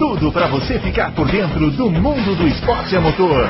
tudo 0.00 0.32
para 0.32 0.48
você 0.48 0.78
ficar 0.78 1.14
por 1.14 1.30
dentro 1.30 1.70
do 1.72 1.90
mundo 1.90 2.34
do 2.34 2.48
esporte 2.48 2.96
a 2.96 3.02
motor. 3.02 3.46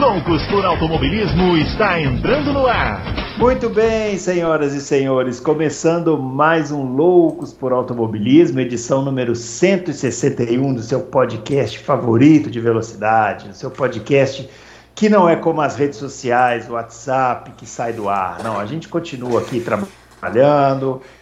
Loucos 0.00 0.44
por 0.48 0.64
Automobilismo 0.64 1.56
está 1.56 2.00
entrando 2.00 2.52
no 2.52 2.66
ar. 2.66 3.00
Muito 3.38 3.70
bem, 3.70 4.18
senhoras 4.18 4.74
e 4.74 4.80
senhores, 4.80 5.38
começando 5.38 6.18
mais 6.18 6.72
um 6.72 6.82
Loucos 6.82 7.52
por 7.52 7.72
Automobilismo, 7.72 8.58
edição 8.58 9.00
número 9.00 9.36
161 9.36 10.74
do 10.74 10.82
seu 10.82 11.02
podcast 11.02 11.78
favorito 11.78 12.50
de 12.50 12.58
velocidade, 12.58 13.46
do 13.46 13.54
seu 13.54 13.70
podcast 13.70 14.50
que 14.92 15.08
não 15.08 15.28
é 15.28 15.36
como 15.36 15.60
as 15.60 15.76
redes 15.76 16.00
sociais, 16.00 16.68
o 16.68 16.72
WhatsApp 16.72 17.52
que 17.56 17.64
sai 17.64 17.92
do 17.92 18.08
ar. 18.08 18.42
Não, 18.42 18.58
a 18.58 18.66
gente 18.66 18.88
continua 18.88 19.40
aqui 19.40 19.60
trabalhando 19.60 20.03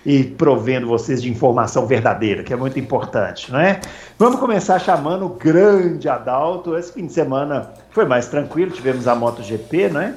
e 0.05 0.25
provendo 0.25 0.87
vocês 0.87 1.23
de 1.23 1.31
informação 1.31 1.87
verdadeira, 1.87 2.43
que 2.43 2.53
é 2.53 2.57
muito 2.57 2.79
importante, 2.79 3.51
não 3.51 3.59
é? 3.59 3.81
Vamos 4.19 4.39
começar 4.39 4.79
chamando 4.79 5.27
o 5.27 5.31
grande 5.31 6.09
Adalto. 6.09 6.77
Esse 6.77 6.93
fim 6.93 7.07
de 7.07 7.13
semana 7.13 7.71
foi 7.91 8.05
mais 8.05 8.29
tranquilo, 8.29 8.71
tivemos 8.71 9.09
a 9.09 9.15
MotoGP, 9.15 9.89
não 9.89 10.01
é? 10.01 10.15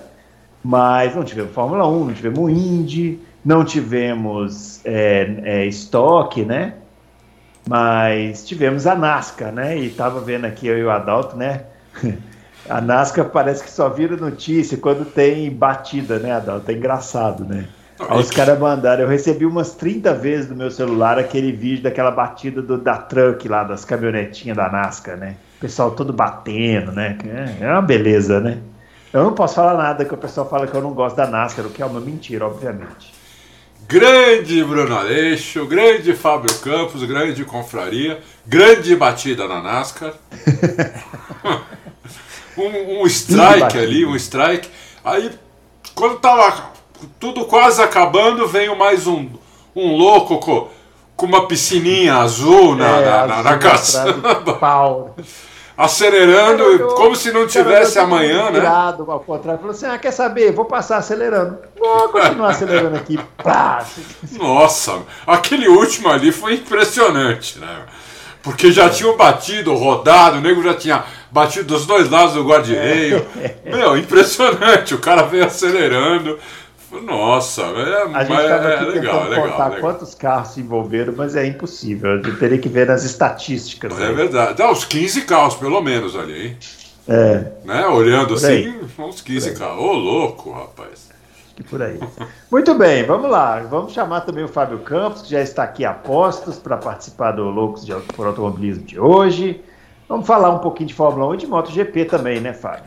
Mas 0.63 1.15
não 1.15 1.23
tivemos 1.23 1.53
Fórmula 1.53 1.87
1, 1.87 2.05
não 2.05 2.13
tivemos 2.13 2.51
Indy, 2.51 3.19
não 3.43 3.63
tivemos 3.63 4.81
é, 4.83 5.35
é, 5.43 5.65
estoque, 5.65 6.43
né? 6.43 6.73
Mas 7.67 8.45
tivemos 8.45 8.87
a 8.87 8.95
NASCAR, 8.95 9.51
né? 9.51 9.77
E 9.77 9.89
tava 9.89 10.19
vendo 10.19 10.45
aqui 10.45 10.67
eu 10.67 10.77
e 10.77 10.83
o 10.83 10.89
Adalto, 10.89 11.35
né? 11.35 11.65
A 12.67 12.81
NASCAR 12.81 13.29
parece 13.29 13.63
que 13.63 13.69
só 13.69 13.89
vira 13.89 14.17
notícia 14.17 14.75
quando 14.77 15.05
tem 15.05 15.51
batida, 15.51 16.17
né, 16.17 16.31
Adalto? 16.31 16.71
É 16.71 16.73
engraçado, 16.73 17.45
né? 17.45 17.67
Aí 17.99 18.19
os 18.19 18.29
caras 18.29 18.59
mandaram, 18.59 19.03
eu 19.03 19.07
recebi 19.07 19.45
umas 19.45 19.73
30 19.73 20.13
vezes 20.13 20.49
no 20.49 20.55
meu 20.55 20.69
celular 20.69 21.17
aquele 21.17 21.51
vídeo 21.51 21.83
daquela 21.83 22.11
batida 22.11 22.61
do, 22.61 22.77
da 22.77 22.97
truck 22.97 23.47
lá, 23.47 23.63
das 23.63 23.85
caminhonetinhas 23.85 24.57
da 24.57 24.69
NASCAR, 24.69 25.17
né? 25.17 25.35
O 25.57 25.61
pessoal 25.61 25.91
todo 25.91 26.11
batendo, 26.11 26.91
né? 26.91 27.17
É 27.61 27.71
uma 27.71 27.81
beleza, 27.81 28.41
né? 28.41 28.57
Eu 29.13 29.23
não 29.23 29.33
posso 29.33 29.55
falar 29.55 29.77
nada 29.77 30.03
que 30.03 30.13
o 30.13 30.17
pessoal 30.17 30.49
fala 30.49 30.67
que 30.67 30.75
eu 30.75 30.81
não 30.81 30.93
gosto 30.93 31.15
da 31.15 31.25
NASCAR, 31.25 31.65
o 31.65 31.69
que 31.69 31.81
é 31.81 31.85
uma 31.85 32.01
mentira, 32.01 32.45
obviamente. 32.45 33.13
Grande 33.87 34.63
Bruno 34.63 34.97
Aleixo, 34.97 35.65
grande 35.65 36.13
Fábio 36.13 36.53
Campos, 36.55 37.01
grande 37.03 37.45
confraria, 37.45 38.19
grande 38.45 38.93
batida 38.95 39.47
na 39.47 39.61
NASCAR. 39.61 40.13
um, 42.57 43.01
um 43.01 43.05
strike 43.05 43.77
ali, 43.77 44.05
um 44.05 44.15
strike. 44.15 44.69
Aí, 45.03 45.31
quando 45.93 46.19
tava 46.19 46.74
tudo 47.19 47.45
quase 47.45 47.81
acabando, 47.81 48.47
veio 48.47 48.75
mais 48.77 49.07
um, 49.07 49.29
um 49.75 49.95
louco 49.95 50.39
com, 50.39 50.67
com 51.15 51.25
uma 51.25 51.47
piscininha 51.47 52.17
azul 52.17 52.75
na, 52.75 52.87
é, 52.87 53.05
na, 53.05 53.27
na, 53.27 53.43
na 53.43 53.57
casa. 53.57 54.13
Pau. 54.59 55.15
acelerando, 55.77 56.63
eu, 56.63 56.79
eu, 56.79 56.87
como 56.89 57.15
se 57.15 57.31
não 57.31 57.45
tivesse 57.47 57.95
cara, 57.95 58.05
amanhã, 58.05 58.49
né? 58.49 58.59
Virado 58.59 59.11
ao 59.11 59.19
contrário, 59.19 59.59
falou 59.59 59.75
assim: 59.75 59.85
ah, 59.85 59.97
quer 59.97 60.11
saber? 60.11 60.51
Vou 60.51 60.65
passar 60.65 60.97
acelerando. 60.97 61.57
Vou 61.77 62.09
continuar 62.09 62.51
acelerando 62.51 62.95
aqui. 62.95 63.19
Pá. 63.43 63.85
Nossa, 64.33 65.01
aquele 65.27 65.67
último 65.67 66.09
ali 66.09 66.31
foi 66.31 66.55
impressionante, 66.55 67.59
né? 67.59 67.85
Porque 68.41 68.71
já 68.71 68.87
tinham 68.91 69.17
batido, 69.17 69.73
rodado, 69.73 70.37
o 70.37 70.41
nego 70.41 70.61
já 70.61 70.75
tinha 70.75 71.03
batido 71.31 71.65
dos 71.65 71.87
dois 71.87 72.09
lados 72.11 72.35
do 72.35 72.43
guarda-reio. 72.43 73.25
É. 73.65 73.75
Meu, 73.75 73.97
impressionante, 73.97 74.93
o 74.93 74.99
cara 74.99 75.23
veio 75.23 75.45
acelerando. 75.45 76.37
Nossa, 77.01 77.61
é, 77.61 78.03
a 78.13 78.23
gente 78.23 78.41
estava 78.41 78.69
é, 78.69 78.75
aqui 78.75 78.85
legal, 78.85 79.13
tentando 79.13 79.29
legal, 79.29 79.49
contar 79.49 79.67
legal. 79.67 79.81
quantos 79.81 80.15
carros 80.15 80.49
se 80.49 80.61
envolveram, 80.61 81.13
mas 81.15 81.35
é 81.35 81.45
impossível. 81.45 82.21
Eu 82.21 82.39
teria 82.39 82.57
que 82.57 82.69
ver 82.69 82.87
nas 82.87 83.03
estatísticas. 83.03 83.99
É 83.99 84.07
aí. 84.07 84.13
verdade. 84.13 84.55
Dá 84.55 84.71
uns 84.71 84.85
15 84.85 85.21
carros, 85.21 85.55
pelo 85.55 85.81
menos, 85.81 86.15
ali, 86.15 86.47
hein? 86.47 86.57
É. 87.07 87.51
Né? 87.63 87.87
Olhando 87.87 88.33
assim, 88.33 88.73
uns 88.97 89.21
15 89.21 89.53
carros. 89.53 89.83
Ô, 89.83 89.93
louco, 89.93 90.51
rapaz. 90.51 91.09
Que 91.55 91.63
por 91.63 91.81
aí. 91.81 91.99
Muito 92.51 92.73
bem, 92.75 93.03
vamos 93.05 93.29
lá. 93.31 93.59
Vamos 93.61 93.93
chamar 93.93 94.21
também 94.21 94.43
o 94.43 94.47
Fábio 94.47 94.79
Campos, 94.79 95.21
que 95.21 95.29
já 95.29 95.41
está 95.41 95.63
aqui 95.63 95.85
a 95.85 95.93
postos 95.93 96.57
para 96.57 96.75
participar 96.77 97.31
do 97.31 97.43
Loucos 97.43 97.85
de, 97.85 97.93
por 98.13 98.27
Automobilismo 98.27 98.83
de 98.83 98.99
hoje. 98.99 99.63
Vamos 100.09 100.27
falar 100.27 100.49
um 100.49 100.59
pouquinho 100.59 100.87
de 100.87 100.93
Fórmula 100.93 101.27
1 101.31 101.33
e 101.33 101.37
de 101.37 101.47
MotoGP 101.47 102.05
também, 102.05 102.41
né, 102.41 102.53
Fábio? 102.53 102.83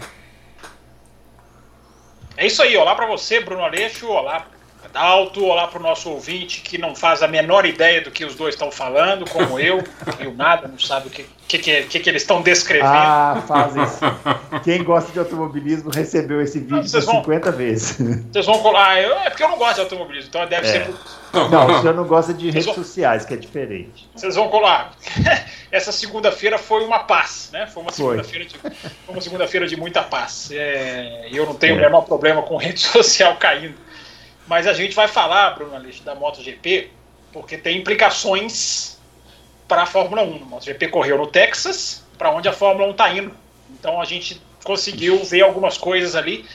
É 2.39 2.47
isso 2.47 2.63
aí, 2.63 2.77
olá 2.77 2.95
para 2.95 3.05
você, 3.05 3.41
Bruno 3.41 3.65
Aleixo, 3.65 4.09
olá 4.09 4.47
Adalto, 4.95 5.45
olá 5.45 5.69
para 5.69 5.79
o 5.79 5.83
nosso 5.83 6.11
ouvinte 6.11 6.63
que 6.63 6.79
não 6.79 6.95
faz 6.95 7.23
a 7.23 7.29
menor 7.29 7.67
ideia 7.67 8.01
do 8.01 8.11
que 8.11 8.25
os 8.25 8.35
dois 8.35 8.55
estão 8.55 8.71
falando, 8.71 9.29
como 9.31 9.59
eu, 9.59 9.83
que 10.17 10.27
o 10.27 10.35
nada, 10.35 10.67
não 10.67 10.79
sabe 10.79 11.09
o 11.09 11.11
que, 11.11 11.27
que, 11.47 11.59
que, 11.59 12.01
que 12.01 12.11
eles 12.11 12.23
estão 12.23 12.41
descrevendo. 12.41 12.89
Ah, 12.91 13.43
fazem 13.47 13.83
isso. 13.83 14.01
Quem 14.65 14.83
gosta 14.83 15.13
de 15.13 15.19
automobilismo 15.19 15.91
recebeu 15.91 16.41
esse 16.41 16.59
vídeo 16.59 16.77
não, 16.77 17.01
vão, 17.01 17.17
50 17.17 17.53
vezes. 17.53 17.99
Vocês 18.33 18.47
vão 18.47 18.59
colar, 18.61 19.01
eu, 19.01 19.13
é 19.19 19.31
porque 19.31 19.43
eu 19.45 19.49
não 19.49 19.59
gosto 19.59 19.75
de 19.77 19.81
automobilismo, 19.83 20.29
então 20.31 20.47
deve 20.47 20.67
é. 20.67 20.73
ser. 20.73 20.95
Não, 21.33 21.67
o 21.67 21.81
senhor 21.81 21.95
não 21.95 22.05
gosta 22.05 22.33
de 22.33 22.47
redes 22.51 22.65
vão, 22.65 22.75
sociais, 22.75 23.25
que 23.25 23.35
é 23.35 23.37
diferente. 23.37 24.09
Vocês 24.15 24.35
vão 24.35 24.49
colar. 24.49 24.93
Essa 25.71 25.93
segunda-feira 25.93 26.57
foi 26.57 26.83
uma 26.85 27.01
paz, 27.01 27.51
né? 27.53 27.67
Foi 27.67 27.83
uma 27.83 27.93
segunda-feira 27.93 28.47
de, 28.47 28.57
uma 29.07 29.21
segunda-feira 29.21 29.67
de 29.67 29.77
muita 29.77 30.03
paz. 30.03 30.49
É, 30.51 31.29
eu 31.31 31.45
não 31.45 31.55
tenho 31.55 31.75
é. 31.75 31.77
o 31.77 31.81
menor 31.81 32.03
problema 32.03 32.43
com 32.43 32.57
rede 32.57 32.81
social 32.89 33.37
caindo. 33.37 33.75
Mas 34.49 34.67
a 34.67 34.73
gente 34.73 34.97
vai 34.97 35.07
falar, 35.07 35.51
Bruno 35.51 35.77
Aleixo, 35.77 36.03
da 36.03 36.15
MotoGP, 36.15 36.91
porque 37.33 37.59
tem 37.59 37.77
implicações 37.77 38.99
para 39.69 39.83
a 39.83 39.87
Fórmula 39.87 40.23
1. 40.23 40.37
A 40.37 40.47
MotoGP 40.47 40.89
correu 40.89 41.19
no 41.19 41.27
Texas, 41.27 42.03
para 42.17 42.31
onde 42.31 42.49
a 42.49 42.53
Fórmula 42.53 42.89
1 42.89 42.91
está 42.93 43.13
indo. 43.13 43.37
Então 43.71 44.01
a 44.01 44.07
gente 44.07 44.41
conseguiu 44.65 45.23
ver 45.23 45.43
algumas 45.43 45.77
coisas 45.77 46.17
ali 46.17 46.47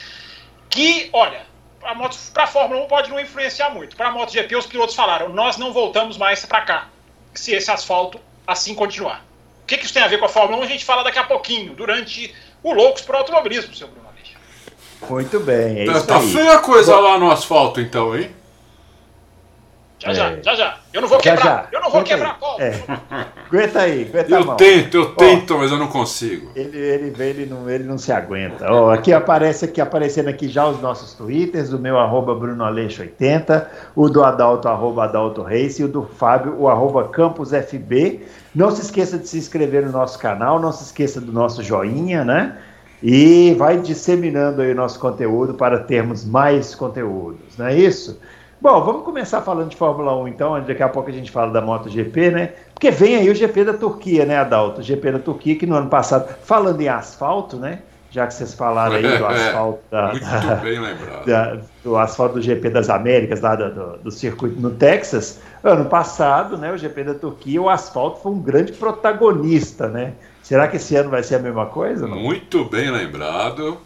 que, 0.72 1.08
olha, 1.14 1.42
para 1.80 2.44
a 2.44 2.48
Fórmula 2.48 2.84
1 2.84 2.88
pode 2.88 3.12
não 3.12 3.20
influenciar 3.20 3.70
muito. 3.70 3.96
Para 3.96 4.08
a 4.08 4.12
MotoGP, 4.12 4.56
os 4.56 4.66
pilotos 4.66 4.96
falaram: 4.96 5.30
nós 5.30 5.58
não 5.58 5.72
voltamos 5.72 6.18
mais 6.18 6.44
para 6.44 6.62
cá, 6.62 6.90
se 7.36 7.54
esse 7.54 7.70
asfalto 7.70 8.20
assim 8.48 8.74
continuar. 8.74 9.24
O 9.62 9.68
que, 9.68 9.78
que 9.78 9.86
isso 9.86 9.94
tem 9.94 10.02
a 10.02 10.08
ver 10.08 10.18
com 10.18 10.26
a 10.26 10.30
Fórmula 10.30 10.62
1? 10.64 10.64
A 10.64 10.68
gente 10.68 10.84
fala 10.84 11.04
daqui 11.04 11.20
a 11.20 11.24
pouquinho, 11.24 11.76
durante 11.76 12.34
o 12.64 12.74
Loucos 12.74 13.04
para 13.04 13.18
o 13.18 13.20
Automobilismo, 13.20 13.76
seu 13.76 13.88
Bruno. 13.88 14.03
Muito 15.10 15.40
bem, 15.40 15.82
é 15.82 15.86
tá, 15.86 15.92
isso 15.94 16.08
tá 16.08 16.18
aí. 16.18 16.34
feia 16.34 16.54
a 16.54 16.60
coisa 16.60 16.96
Bom, 16.96 17.02
lá 17.02 17.18
no 17.18 17.32
asfalto, 17.32 17.80
então, 17.82 18.16
hein? 18.16 18.30
Já, 20.04 20.12
é. 20.12 20.14
já, 20.14 20.42
já, 20.42 20.56
já. 20.56 20.78
Eu 20.92 21.02
não 21.02 21.08
vou 21.08 21.18
quebrar. 21.18 21.44
Já. 21.44 21.68
Eu 21.72 21.82
não 21.82 21.90
vou 21.90 22.04
quebrar 22.04 22.32
a 22.32 22.34
cola. 22.34 22.62
É. 22.62 22.74
Aguenta 23.48 23.80
aí, 23.80 24.10
aguenta 24.10 24.32
eu 24.32 24.38
a 24.38 24.46
mão. 24.46 24.56
tento, 24.58 24.98
eu 24.98 25.16
tento, 25.16 25.58
mas 25.58 25.72
eu 25.72 25.78
não 25.78 25.88
consigo. 25.88 26.52
Ele, 26.56 26.78
ele 26.78 27.10
vê, 27.10 27.30
ele 27.30 27.46
não, 27.46 27.70
ele 27.70 27.84
não 27.86 27.98
se 27.98 28.12
aguenta. 28.12 28.70
Ó, 28.70 28.92
aqui 28.92 29.14
aparece 29.14 29.66
aqui, 29.66 29.80
aparecendo 29.80 30.28
aqui 30.28 30.50
já 30.50 30.68
os 30.68 30.82
nossos 30.82 31.14
twitters, 31.14 31.72
o 31.72 31.80
meu 31.80 31.98
arroba 31.98 32.36
Bruno 32.36 32.64
Aleixo 32.66 33.02
80, 33.02 33.72
o 33.96 34.10
do 34.10 34.24
Adalto, 34.24 34.68
arroba 34.68 35.06
Adalto 35.06 35.42
Reis, 35.42 35.80
e 35.80 35.84
o 35.84 35.88
do 35.88 36.04
Fábio, 36.04 36.56
o 36.60 36.68
arroba 36.68 37.08
Campus 37.08 37.52
FB. 37.52 38.26
Não 38.54 38.72
se 38.72 38.82
esqueça 38.82 39.18
de 39.18 39.28
se 39.28 39.38
inscrever 39.38 39.86
no 39.86 39.92
nosso 39.92 40.20
canal, 40.20 40.60
não 40.60 40.72
se 40.72 40.84
esqueça 40.84 41.22
do 41.22 41.32
nosso 41.32 41.64
joinha, 41.64 42.26
né? 42.26 42.58
E 43.04 43.54
vai 43.56 43.78
disseminando 43.78 44.62
aí 44.62 44.72
o 44.72 44.76
nosso 44.76 44.98
conteúdo 44.98 45.54
para 45.54 45.80
termos 45.80 46.24
mais 46.24 46.74
conteúdos, 46.74 47.58
não 47.58 47.68
é 47.68 47.76
isso? 47.76 48.18
Bom, 48.62 48.82
vamos 48.82 49.04
começar 49.04 49.42
falando 49.42 49.72
de 49.72 49.76
Fórmula 49.76 50.16
1 50.16 50.30
então, 50.30 50.62
daqui 50.62 50.82
a 50.82 50.88
pouco 50.88 51.10
a 51.10 51.14
gente 51.14 51.30
fala 51.30 51.52
da 51.52 51.60
MotoGP, 51.60 52.32
né? 52.32 52.54
Porque 52.74 52.90
vem 52.90 53.18
aí 53.18 53.30
o 53.30 53.36
GP 53.36 53.66
da 53.66 53.74
Turquia, 53.74 54.26
né, 54.26 54.38
Adalto? 54.38 54.80
O 54.80 54.84
GP 54.84 55.12
da 55.12 55.20
Turquia 55.20 55.58
que 55.58 55.66
no 55.66 55.76
ano 55.76 55.90
passado, 55.90 56.34
falando 56.46 56.80
em 56.80 56.88
asfalto, 56.88 57.58
né? 57.58 57.80
Já 58.10 58.26
que 58.26 58.34
vocês 58.34 58.54
falaram 58.54 58.96
aí 58.96 59.18
do 59.18 59.26
asfalto 59.28 59.80
da, 59.92 60.14
Muito 60.16 60.64
bem 60.64 60.80
lembrado. 60.80 61.26
Da, 61.28 61.58
do 61.84 61.98
asfalto 61.98 62.36
do 62.36 62.42
GP 62.42 62.70
das 62.70 62.90
Américas, 62.90 63.42
lá 63.42 63.54
do, 63.58 63.70
do, 63.70 63.98
do, 63.98 64.12
circuito 64.12 64.62
no 64.62 64.72
Texas, 64.72 65.42
ano 65.62 65.84
passado, 65.90 66.58
né, 66.58 66.72
o 66.72 66.78
GP 66.78 67.04
da 67.04 67.14
Turquia, 67.16 67.62
o 67.62 67.70
asfalto 67.70 68.22
foi 68.22 68.32
um 68.32 68.40
grande 68.40 68.72
protagonista, 68.72 69.90
né? 69.90 70.14
Será 70.44 70.68
que 70.68 70.76
esse 70.76 70.94
ano 70.96 71.10
vai 71.10 71.24
ser 71.24 71.36
a 71.36 71.40
mesma 71.40 71.66
coisa? 71.68 72.06
Não? 72.06 72.18
Muito 72.18 72.66
bem 72.66 72.92
lembrado. 72.92 73.78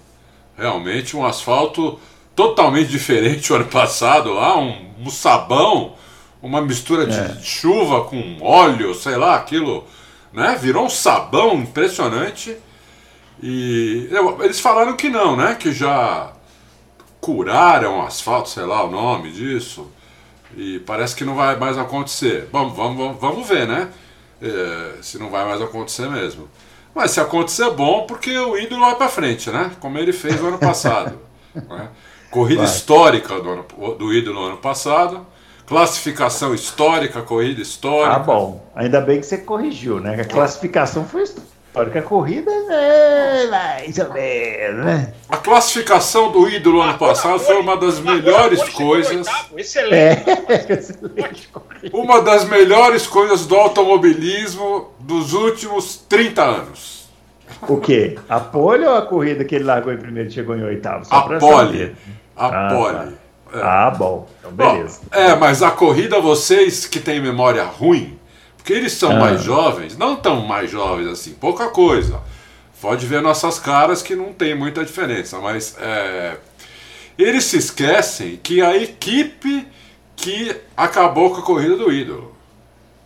Realmente 0.57 1.15
um 1.15 1.23
asfalto 1.23 1.99
totalmente 2.35 2.89
diferente 2.89 3.53
o 3.53 3.55
ano 3.55 3.65
passado 3.65 4.33
lá, 4.33 4.57
um, 4.57 4.91
um 4.99 5.09
sabão, 5.11 5.93
uma 6.41 6.59
mistura 6.59 7.05
de 7.05 7.17
é. 7.17 7.37
chuva 7.43 8.05
com 8.05 8.37
óleo, 8.41 8.95
sei 8.95 9.15
lá, 9.15 9.35
aquilo, 9.35 9.85
né? 10.33 10.57
Virou 10.59 10.85
um 10.85 10.89
sabão 10.89 11.53
impressionante. 11.55 12.57
E 13.41 14.09
eles 14.41 14.59
falaram 14.59 14.95
que 14.95 15.09
não, 15.09 15.35
né? 15.35 15.53
Que 15.53 15.71
já 15.71 16.33
curaram 17.21 17.99
o 17.99 18.01
asfalto, 18.01 18.49
sei 18.49 18.63
lá 18.63 18.83
o 18.83 18.89
nome 18.89 19.31
disso. 19.31 19.91
E 20.55 20.79
parece 20.79 21.15
que 21.15 21.23
não 21.23 21.35
vai 21.35 21.55
mais 21.55 21.77
acontecer. 21.77 22.49
Vamos, 22.51 22.75
vamos, 22.75 23.19
vamos 23.19 23.47
ver, 23.47 23.67
né? 23.67 23.89
É, 24.41 25.01
se 25.01 25.17
não 25.17 25.29
vai 25.29 25.45
mais 25.45 25.61
acontecer 25.61 26.09
mesmo. 26.09 26.47
Mas 26.93 27.11
se 27.11 27.19
acontecer, 27.19 27.69
bom, 27.71 28.05
porque 28.07 28.35
o 28.37 28.57
ídolo 28.57 28.81
vai 28.81 28.95
para 28.95 29.07
frente, 29.07 29.51
né? 29.51 29.71
Como 29.79 29.97
ele 29.97 30.11
fez 30.11 30.41
no 30.41 30.47
ano 30.47 30.57
passado. 30.57 31.19
né? 31.53 31.89
Corrida 32.31 32.63
vai. 32.63 32.71
histórica 32.71 33.39
do, 33.39 33.49
ano, 33.49 33.65
do 33.97 34.13
ídolo 34.13 34.41
no 34.41 34.47
ano 34.47 34.57
passado. 34.57 35.25
Classificação 35.65 36.53
histórica, 36.53 37.21
corrida 37.21 37.61
histórica. 37.61 38.15
Ah, 38.15 38.19
bom. 38.19 38.65
Ainda 38.73 39.01
bem 39.01 39.19
que 39.19 39.25
você 39.25 39.37
corrigiu, 39.37 39.99
né? 39.99 40.21
A 40.21 40.25
classificação 40.25 41.05
foi 41.05 41.23
histórica. 41.23 41.56
A 41.81 42.01
corrida 42.01 42.51
é 42.51 43.47
mais 43.47 43.97
ou 43.99 44.13
menos, 44.13 44.85
né? 44.85 45.13
A 45.29 45.37
classificação 45.37 46.31
do 46.31 46.49
ídolo 46.49 46.81
ano 46.81 46.97
passado 46.97 47.39
foi 47.39 47.59
uma 47.59 47.77
das 47.77 47.99
melhores 47.99 48.67
coisas. 48.69 49.27
Excelente. 49.55 49.93
É. 49.93 50.23
Uma 51.93 52.21
das 52.21 52.45
melhores 52.45 53.05
coisas 53.05 53.45
do 53.45 53.55
automobilismo 53.55 54.91
dos 54.99 55.33
últimos 55.33 55.97
30 56.09 56.43
anos. 56.43 57.09
O 57.67 57.77
quê? 57.77 58.17
A 58.27 58.39
pole 58.39 58.85
ou 58.85 58.95
a 58.95 59.01
corrida 59.01 59.43
que 59.43 59.55
ele 59.55 59.63
largou 59.63 59.93
em 59.93 59.97
primeiro 59.97 60.29
e 60.29 60.31
chegou 60.31 60.55
em 60.55 60.63
oitavo? 60.63 61.05
Só 61.05 61.15
a 61.15 61.39
pole. 61.39 61.95
A 62.35 62.47
ah, 62.47 62.69
pole. 62.69 62.93
Tá. 62.93 63.07
É. 63.53 63.61
Ah, 63.61 63.91
bom. 63.91 64.27
Então, 64.39 64.51
beleza. 64.51 64.99
Bom, 65.03 65.17
é, 65.17 65.35
mas 65.35 65.63
a 65.63 65.71
corrida, 65.71 66.19
vocês 66.19 66.85
que 66.85 66.99
têm 66.99 67.21
memória 67.21 67.63
ruim, 67.63 68.16
porque 68.67 68.73
eles 68.73 68.91
são 68.91 69.11
ah. 69.11 69.19
mais 69.19 69.41
jovens, 69.43 69.97
não 69.97 70.17
tão 70.17 70.41
mais 70.41 70.69
jovens 70.69 71.07
assim, 71.07 71.33
pouca 71.33 71.69
coisa. 71.69 72.19
Pode 72.81 73.05
ver 73.05 73.21
nossas 73.21 73.57
caras 73.57 74.01
que 74.01 74.13
não 74.13 74.33
tem 74.33 74.53
muita 74.53 74.83
diferença, 74.83 75.39
mas 75.39 75.77
é, 75.79 76.35
eles 77.17 77.45
se 77.45 77.55
esquecem 77.55 78.35
que 78.35 78.61
a 78.61 78.75
equipe 78.75 79.65
que 80.17 80.53
acabou 80.75 81.33
com 81.33 81.39
a 81.39 81.43
corrida 81.43 81.77
do 81.77 81.89
ídolo. 81.89 82.35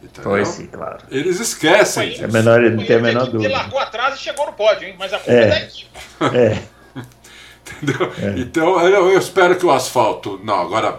Entendeu? 0.02 0.24
Foi 0.24 0.46
sim, 0.46 0.66
claro. 0.66 1.04
Eles 1.12 1.40
esquecem. 1.40 2.20
É 2.20 2.28
menor, 2.28 2.60
não 2.62 2.84
tem 2.84 2.96
a 2.96 3.00
menor 3.00 3.26
dúvida. 3.26 3.46
Ele 3.46 3.54
largou 3.54 3.78
atrás 3.78 4.16
e 4.16 4.18
chegou 4.18 4.48
no 4.48 4.54
pódio, 4.54 4.88
hein? 4.88 4.96
Mas 4.98 5.14
a 5.14 5.20
culpa 5.20 5.32
é, 5.32 5.44
é 5.44 5.48
da 5.48 5.62
equipe. 5.62 5.90
É. 6.34 6.62
Entendeu? 7.84 8.12
É. 8.20 8.40
Então 8.40 8.82
eu, 8.82 9.12
eu, 9.12 9.20
espero 9.20 9.56
que 9.56 9.66
o 9.66 9.72
asfalto. 9.72 10.42
Não, 10.44 10.60
agora 10.60 10.92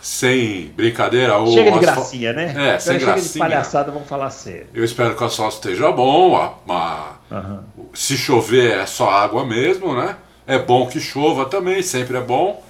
sem 0.00 0.68
brincadeira. 0.76 1.38
O 1.38 1.52
chega 1.52 1.72
de 1.72 1.78
gracinha, 1.78 2.32
né? 2.32 2.74
É, 2.74 2.78
sem 2.78 2.94
chega 2.94 3.12
gracinha. 3.12 3.32
de 3.32 3.38
palhaçada, 3.38 3.90
vamos 3.90 4.08
falar 4.08 4.30
sério. 4.30 4.66
Eu 4.72 4.84
espero 4.84 5.14
que 5.14 5.22
o 5.22 5.26
asfalto 5.26 5.54
esteja 5.54 5.90
bom. 5.92 6.36
A, 6.36 6.54
a, 6.68 7.14
uhum. 7.30 7.60
Se 7.92 8.16
chover 8.16 8.78
é 8.78 8.86
só 8.86 9.10
água 9.10 9.44
mesmo, 9.44 9.94
né? 9.94 10.16
É 10.46 10.58
bom 10.58 10.86
que 10.86 11.00
chova 11.00 11.44
também, 11.44 11.82
sempre 11.82 12.16
é 12.16 12.20
bom. 12.20 12.62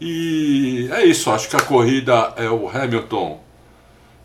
E 0.00 0.88
é 0.92 1.04
isso, 1.04 1.30
acho 1.30 1.48
que 1.48 1.56
a 1.56 1.60
corrida 1.60 2.32
é 2.36 2.48
o 2.48 2.68
Hamilton, 2.68 3.40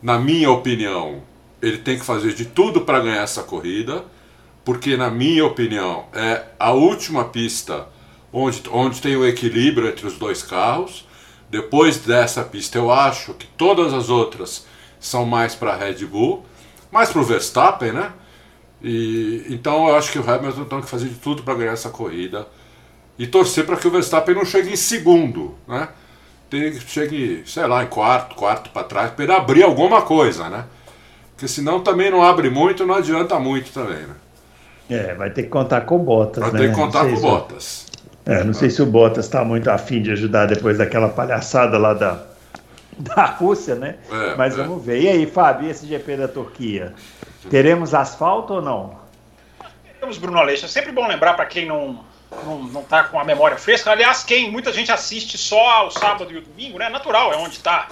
na 0.04 0.18
minha 0.18 0.50
opinião, 0.50 1.22
ele 1.62 1.78
tem 1.78 1.98
que 1.98 2.04
fazer 2.04 2.34
de 2.34 2.44
tudo 2.44 2.82
para 2.82 3.00
ganhar 3.00 3.22
essa 3.22 3.42
corrida, 3.42 4.04
porque 4.62 4.98
na 4.98 5.10
minha 5.10 5.46
opinião 5.46 6.04
é 6.12 6.44
a 6.58 6.72
última 6.72 7.24
pista 7.24 7.88
onde, 8.30 8.62
onde 8.70 9.00
tem 9.00 9.16
o 9.16 9.26
equilíbrio 9.26 9.88
entre 9.88 10.06
os 10.06 10.18
dois 10.18 10.42
carros. 10.42 11.03
Depois 11.54 11.98
dessa 11.98 12.42
pista, 12.42 12.78
eu 12.78 12.90
acho 12.90 13.32
que 13.34 13.46
todas 13.46 13.94
as 13.94 14.10
outras 14.10 14.66
são 14.98 15.24
mais 15.24 15.54
para 15.54 15.76
Red 15.76 16.04
Bull, 16.04 16.44
mais 16.90 17.10
para 17.10 17.20
o 17.20 17.24
Verstappen, 17.24 17.92
né? 17.92 18.10
E, 18.82 19.46
então 19.48 19.88
eu 19.88 19.94
acho 19.94 20.10
que 20.10 20.18
o 20.18 20.28
Hamilton 20.28 20.64
tem 20.64 20.80
que 20.80 20.88
fazer 20.88 21.06
de 21.08 21.14
tudo 21.14 21.44
para 21.44 21.54
ganhar 21.54 21.70
essa 21.70 21.90
corrida 21.90 22.48
e 23.16 23.24
torcer 23.24 23.64
para 23.64 23.76
que 23.76 23.86
o 23.86 23.90
Verstappen 23.92 24.34
não 24.34 24.44
chegue 24.44 24.72
em 24.72 24.76
segundo, 24.76 25.54
né? 25.68 25.90
Tem 26.50 26.72
que 26.72 26.80
chegue, 26.80 27.44
sei 27.46 27.68
lá, 27.68 27.84
em 27.84 27.86
quarto, 27.86 28.34
quarto 28.34 28.70
para 28.70 28.82
trás, 28.82 29.12
para 29.12 29.22
ele 29.22 29.32
abrir 29.32 29.62
alguma 29.62 30.02
coisa, 30.02 30.48
né? 30.48 30.64
Porque 31.36 31.46
senão 31.46 31.84
também 31.84 32.10
não 32.10 32.20
abre 32.20 32.50
muito, 32.50 32.84
não 32.84 32.96
adianta 32.96 33.38
muito 33.38 33.72
também, 33.72 33.98
né? 34.08 34.16
É, 34.90 35.14
vai 35.14 35.30
ter 35.30 35.44
que 35.44 35.50
contar 35.50 35.82
com 35.82 35.98
botas, 36.00 36.42
vai 36.42 36.52
né? 36.52 36.58
Vai 36.58 36.66
ter 36.66 36.74
que 36.74 36.80
contar 36.80 37.08
com 37.08 37.20
botas. 37.20 37.83
É, 38.26 38.42
não 38.42 38.54
sei 38.54 38.70
se 38.70 38.80
o 38.80 38.86
Bottas 38.86 39.26
está 39.26 39.44
muito 39.44 39.68
afim 39.70 40.00
de 40.00 40.10
ajudar 40.12 40.46
depois 40.46 40.78
daquela 40.78 41.08
palhaçada 41.08 41.76
lá 41.76 41.92
da, 41.92 42.22
da 42.96 43.24
Rússia, 43.26 43.74
né? 43.74 43.96
É, 44.10 44.34
Mas 44.36 44.58
é. 44.58 44.62
vamos 44.62 44.84
ver. 44.84 45.02
E 45.02 45.08
aí, 45.08 45.26
Fábio, 45.26 45.70
esse 45.70 45.86
GP 45.86 46.16
da 46.16 46.28
Turquia? 46.28 46.94
Teremos 47.50 47.94
asfalto 47.94 48.54
ou 48.54 48.62
não? 48.62 48.98
Temos, 50.00 50.16
Bruno 50.16 50.38
Aleixo. 50.38 50.64
É 50.64 50.68
sempre 50.68 50.92
bom 50.92 51.06
lembrar 51.06 51.34
para 51.34 51.46
quem 51.46 51.66
não 51.66 52.00
não, 52.42 52.62
não 52.64 52.82
tá 52.82 53.04
com 53.04 53.18
a 53.18 53.24
memória 53.24 53.56
fresca. 53.56 53.90
Aliás, 53.90 54.24
quem 54.24 54.50
muita 54.50 54.72
gente 54.72 54.90
assiste 54.90 55.38
só 55.38 55.68
ao 55.68 55.90
sábado 55.90 56.32
e 56.32 56.38
o 56.38 56.42
domingo, 56.42 56.78
né? 56.78 56.88
Natural, 56.88 57.32
é 57.32 57.36
onde 57.36 57.56
está 57.56 57.88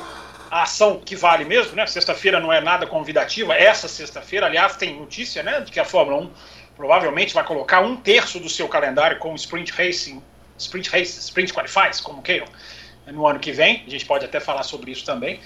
a 0.50 0.62
ação 0.62 1.00
que 1.02 1.14
vale 1.14 1.44
mesmo, 1.44 1.74
né? 1.76 1.86
Sexta-feira 1.86 2.40
não 2.40 2.52
é 2.52 2.60
nada 2.60 2.86
convidativa. 2.86 3.54
Essa 3.54 3.88
sexta-feira, 3.88 4.46
aliás, 4.46 4.76
tem 4.76 4.98
notícia, 4.98 5.42
né, 5.42 5.60
de 5.60 5.70
que 5.70 5.80
a 5.80 5.84
Fórmula 5.84 6.22
1 6.22 6.30
provavelmente 6.76 7.34
vai 7.34 7.44
colocar 7.44 7.80
um 7.80 7.96
terço 7.96 8.38
do 8.38 8.48
seu 8.48 8.68
calendário 8.68 9.18
com 9.18 9.34
sprint 9.34 9.72
racing, 9.72 10.22
sprint 10.58 10.90
race, 10.90 11.18
sprint 11.18 11.52
qualifies, 11.52 12.00
como 12.00 12.22
queiram, 12.22 12.46
no 13.06 13.26
ano 13.26 13.38
que 13.38 13.52
vem. 13.52 13.84
A 13.86 13.90
gente 13.90 14.06
pode 14.06 14.24
até 14.24 14.40
falar 14.40 14.62
sobre 14.62 14.90
isso 14.90 15.04
também. 15.04 15.40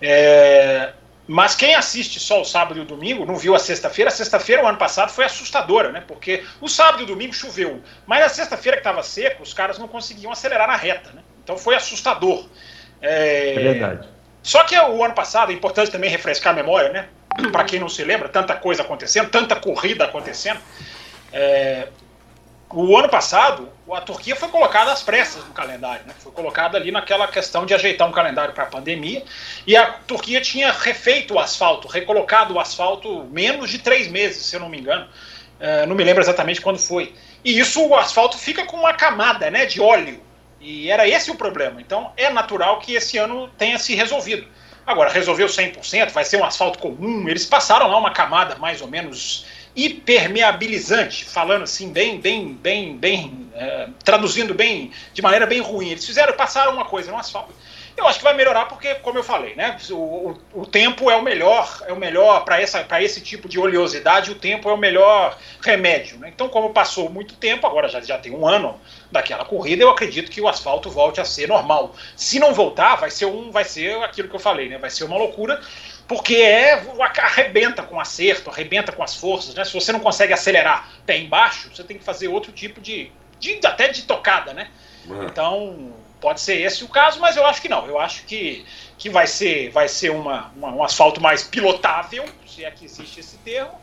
É, 0.00 0.92
mas 1.26 1.54
quem 1.54 1.74
assiste 1.74 2.18
só 2.18 2.40
o 2.40 2.44
sábado 2.44 2.78
e 2.78 2.82
o 2.82 2.84
domingo 2.84 3.24
não 3.24 3.36
viu 3.36 3.54
a 3.54 3.58
sexta-feira. 3.58 4.10
A 4.10 4.12
sexta-feira, 4.12 4.64
o 4.64 4.66
ano 4.66 4.78
passado, 4.78 5.10
foi 5.10 5.24
assustadora, 5.24 5.92
né? 5.92 6.02
Porque 6.06 6.44
o 6.60 6.68
sábado 6.68 7.00
e 7.00 7.04
o 7.04 7.06
domingo 7.06 7.32
choveu. 7.32 7.80
Mas 8.06 8.24
a 8.24 8.28
sexta-feira 8.28 8.76
que 8.76 8.80
estava 8.80 9.02
seco, 9.02 9.42
os 9.42 9.54
caras 9.54 9.78
não 9.78 9.86
conseguiam 9.86 10.32
acelerar 10.32 10.66
na 10.66 10.76
reta, 10.76 11.12
né? 11.12 11.22
Então 11.44 11.56
foi 11.56 11.76
assustador. 11.76 12.46
É, 13.00 13.54
é 13.54 13.58
verdade. 13.60 14.08
Só 14.42 14.64
que 14.64 14.76
o 14.76 15.04
ano 15.04 15.14
passado, 15.14 15.52
é 15.52 15.54
importante 15.54 15.90
também 15.90 16.10
refrescar 16.10 16.52
a 16.52 16.56
memória, 16.56 16.90
né? 16.90 17.08
para 17.52 17.64
quem 17.64 17.80
não 17.80 17.88
se 17.88 18.04
lembra, 18.04 18.28
tanta 18.28 18.54
coisa 18.54 18.82
acontecendo, 18.82 19.30
tanta 19.30 19.56
corrida 19.56 20.04
acontecendo. 20.04 20.60
É, 21.32 21.88
o 22.72 22.96
ano 22.96 23.08
passado, 23.08 23.68
a 23.92 24.00
Turquia 24.00 24.36
foi 24.36 24.48
colocada 24.48 24.92
às 24.92 25.02
pressas 25.02 25.44
no 25.44 25.52
calendário, 25.52 26.06
né? 26.06 26.14
foi 26.18 26.30
colocada 26.30 26.78
ali 26.78 26.92
naquela 26.92 27.26
questão 27.26 27.66
de 27.66 27.74
ajeitar 27.74 28.08
um 28.08 28.12
calendário 28.12 28.54
para 28.54 28.64
a 28.64 28.66
pandemia, 28.66 29.24
e 29.66 29.76
a 29.76 29.86
Turquia 29.86 30.40
tinha 30.40 30.70
refeito 30.70 31.34
o 31.34 31.38
asfalto, 31.40 31.88
recolocado 31.88 32.54
o 32.54 32.60
asfalto 32.60 33.24
menos 33.24 33.70
de 33.70 33.78
três 33.78 34.06
meses, 34.08 34.46
se 34.46 34.54
eu 34.54 34.60
não 34.60 34.68
me 34.68 34.78
engano, 34.78 35.08
é, 35.58 35.84
não 35.84 35.96
me 35.96 36.04
lembro 36.04 36.22
exatamente 36.22 36.60
quando 36.60 36.78
foi. 36.78 37.12
E 37.44 37.58
isso, 37.58 37.84
o 37.84 37.96
asfalto 37.96 38.38
fica 38.38 38.64
com 38.64 38.76
uma 38.76 38.94
camada 38.94 39.50
né, 39.50 39.66
de 39.66 39.80
óleo, 39.80 40.22
e 40.60 40.90
era 40.90 41.08
esse 41.08 41.30
o 41.30 41.34
problema. 41.34 41.80
Então 41.80 42.12
é 42.16 42.30
natural 42.30 42.78
que 42.78 42.94
esse 42.94 43.16
ano 43.18 43.48
tenha 43.56 43.78
se 43.78 43.94
resolvido. 43.94 44.46
Agora, 44.90 45.08
resolveu 45.08 45.46
100%, 45.46 46.10
vai 46.10 46.24
ser 46.24 46.36
um 46.36 46.44
asfalto 46.44 46.80
comum. 46.80 47.28
Eles 47.28 47.46
passaram 47.46 47.86
lá 47.86 47.96
uma 47.96 48.10
camada 48.10 48.56
mais 48.56 48.80
ou 48.80 48.88
menos 48.88 49.46
hipermeabilizante, 49.76 51.24
falando 51.24 51.62
assim, 51.62 51.92
bem, 51.92 52.20
bem, 52.20 52.54
bem, 52.54 52.96
bem, 52.96 53.48
é, 53.54 53.88
traduzindo 54.04 54.52
bem, 54.52 54.90
de 55.14 55.22
maneira 55.22 55.46
bem 55.46 55.60
ruim. 55.60 55.90
Eles 55.90 56.04
fizeram, 56.04 56.32
passaram 56.32 56.74
uma 56.74 56.84
coisa 56.84 57.12
no 57.12 57.18
asfalto. 57.18 57.54
Eu 58.00 58.08
acho 58.08 58.18
que 58.18 58.24
vai 58.24 58.32
melhorar 58.32 58.64
porque, 58.64 58.94
como 58.96 59.18
eu 59.18 59.22
falei, 59.22 59.54
né, 59.54 59.76
o, 59.90 60.34
o, 60.54 60.64
tempo 60.64 61.10
é 61.10 61.16
o 61.16 61.22
melhor, 61.22 61.82
é 61.86 61.92
o 61.92 61.96
melhor 61.96 62.44
para 62.44 62.62
esse 63.02 63.20
tipo 63.20 63.46
de 63.46 63.58
oleosidade, 63.58 64.30
o 64.30 64.34
tempo 64.34 64.70
é 64.70 64.72
o 64.72 64.78
melhor 64.78 65.36
remédio. 65.60 66.18
Né? 66.18 66.30
Então, 66.34 66.48
como 66.48 66.72
passou 66.72 67.10
muito 67.10 67.36
tempo, 67.36 67.66
agora 67.66 67.88
já, 67.88 68.00
já 68.00 68.16
tem 68.16 68.32
um 68.32 68.48
ano 68.48 68.80
daquela 69.12 69.44
corrida, 69.44 69.82
eu 69.82 69.90
acredito 69.90 70.30
que 70.30 70.40
o 70.40 70.48
asfalto 70.48 70.88
volte 70.88 71.20
a 71.20 71.26
ser 71.26 71.46
normal. 71.46 71.94
Se 72.16 72.38
não 72.38 72.54
voltar, 72.54 72.96
vai 72.96 73.10
ser 73.10 73.26
um, 73.26 73.50
vai 73.50 73.64
ser 73.64 74.02
aquilo 74.02 74.28
que 74.28 74.36
eu 74.36 74.40
falei, 74.40 74.70
né? 74.70 74.78
Vai 74.78 74.88
ser 74.88 75.04
uma 75.04 75.18
loucura, 75.18 75.60
porque 76.08 76.36
é 76.36 76.82
arrebenta 77.18 77.82
com 77.82 78.00
acerto, 78.00 78.48
arrebenta 78.48 78.92
com 78.92 79.02
as 79.02 79.14
forças, 79.14 79.54
né? 79.54 79.62
Se 79.62 79.74
você 79.74 79.92
não 79.92 80.00
consegue 80.00 80.32
acelerar 80.32 80.88
pé 81.04 81.18
embaixo, 81.18 81.68
você 81.70 81.84
tem 81.84 81.98
que 81.98 82.04
fazer 82.04 82.28
outro 82.28 82.50
tipo 82.50 82.80
de, 82.80 83.12
de 83.38 83.60
até 83.62 83.88
de 83.88 84.04
tocada, 84.04 84.54
né? 84.54 84.70
Uhum. 85.06 85.24
Então 85.24 85.99
Pode 86.20 86.40
ser 86.40 86.60
esse 86.60 86.84
o 86.84 86.88
caso, 86.88 87.18
mas 87.20 87.36
eu 87.36 87.46
acho 87.46 87.62
que 87.62 87.68
não. 87.68 87.86
Eu 87.86 87.98
acho 87.98 88.24
que, 88.24 88.64
que 88.98 89.08
vai 89.08 89.26
ser, 89.26 89.70
vai 89.70 89.88
ser 89.88 90.10
uma, 90.10 90.52
uma 90.56 90.72
um 90.72 90.84
asfalto 90.84 91.20
mais 91.20 91.42
pilotável, 91.42 92.24
se 92.46 92.64
é 92.64 92.70
que 92.70 92.84
existe 92.84 93.20
esse 93.20 93.38
termo. 93.38 93.80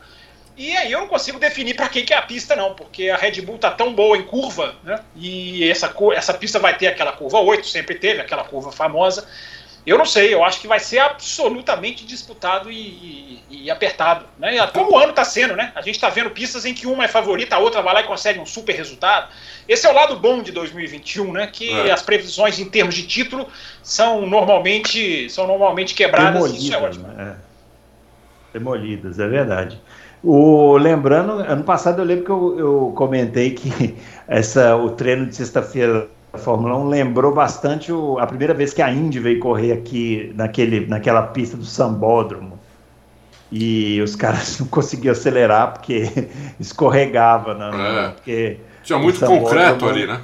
E 0.56 0.76
aí 0.76 0.90
eu 0.90 1.00
não 1.00 1.06
consigo 1.06 1.38
definir 1.38 1.76
para 1.76 1.88
quem 1.88 2.04
que 2.04 2.12
é 2.12 2.16
a 2.16 2.22
pista, 2.22 2.56
não, 2.56 2.74
porque 2.74 3.10
a 3.10 3.16
Red 3.16 3.40
Bull 3.42 3.58
tá 3.58 3.70
tão 3.70 3.94
boa 3.94 4.16
em 4.16 4.24
curva, 4.24 4.74
né? 4.82 5.00
E 5.14 5.68
essa, 5.70 5.94
essa 6.14 6.34
pista 6.34 6.58
vai 6.58 6.76
ter 6.76 6.88
aquela 6.88 7.12
curva 7.12 7.38
8, 7.38 7.64
sempre 7.64 7.94
teve 7.94 8.20
aquela 8.20 8.42
curva 8.42 8.72
famosa. 8.72 9.24
Eu 9.86 9.96
não 9.96 10.04
sei, 10.04 10.34
eu 10.34 10.44
acho 10.44 10.60
que 10.60 10.68
vai 10.68 10.78
ser 10.78 10.98
absolutamente 10.98 12.04
disputado 12.04 12.70
e, 12.70 13.42
e, 13.48 13.64
e 13.64 13.70
apertado. 13.70 14.26
Né? 14.38 14.66
Como 14.68 14.92
o 14.92 14.98
ano 14.98 15.10
está 15.10 15.24
sendo, 15.24 15.56
né? 15.56 15.72
A 15.74 15.80
gente 15.80 15.94
está 15.94 16.10
vendo 16.10 16.30
pistas 16.30 16.64
em 16.64 16.74
que 16.74 16.86
uma 16.86 17.04
é 17.04 17.08
favorita, 17.08 17.56
a 17.56 17.58
outra 17.58 17.80
vai 17.80 17.94
lá 17.94 18.00
e 18.00 18.04
consegue 18.04 18.38
um 18.38 18.46
super 18.46 18.74
resultado. 18.74 19.28
Esse 19.66 19.86
é 19.86 19.90
o 19.90 19.94
lado 19.94 20.16
bom 20.16 20.42
de 20.42 20.52
2021, 20.52 21.32
né? 21.32 21.46
Que 21.46 21.72
é. 21.72 21.90
as 21.90 22.02
previsões 22.02 22.58
em 22.58 22.66
termos 22.66 22.94
de 22.94 23.06
título 23.06 23.48
são 23.82 24.26
normalmente, 24.26 25.30
são 25.30 25.46
normalmente 25.46 25.94
quebradas. 25.94 26.34
Demolidas, 26.34 26.62
isso 26.62 26.74
é 26.74 26.78
ótimo. 26.78 27.08
Né? 27.08 27.36
É. 27.36 28.58
Demolidas, 28.58 29.18
é 29.18 29.28
verdade. 29.28 29.80
O, 30.22 30.76
lembrando, 30.76 31.32
ano 31.32 31.64
passado 31.64 32.02
eu 32.02 32.04
lembro 32.04 32.24
que 32.24 32.30
eu, 32.30 32.58
eu 32.58 32.92
comentei 32.96 33.52
que 33.52 33.96
essa, 34.26 34.76
o 34.76 34.90
treino 34.90 35.26
de 35.26 35.36
sexta-feira 35.36 36.08
a 36.32 36.38
Fórmula 36.38 36.76
1 36.76 36.88
lembrou 36.88 37.32
bastante 37.34 37.92
o, 37.92 38.18
a 38.18 38.26
primeira 38.26 38.52
vez 38.54 38.74
que 38.74 38.82
a 38.82 38.90
Indy 38.90 39.18
veio 39.18 39.40
correr 39.40 39.72
aqui 39.72 40.32
naquele, 40.34 40.86
naquela 40.86 41.22
pista 41.22 41.56
do 41.56 41.64
Sambódromo. 41.64 42.58
e 43.50 44.00
os 44.02 44.14
caras 44.14 44.58
não 44.60 44.66
conseguiam 44.66 45.12
acelerar 45.12 45.72
porque 45.74 46.28
escorregava, 46.60 47.54
né? 47.54 47.70
É. 47.72 48.08
Porque 48.10 48.56
Tinha 48.82 48.98
muito 48.98 49.24
concreto 49.24 49.86
ali, 49.86 50.06
né? 50.06 50.20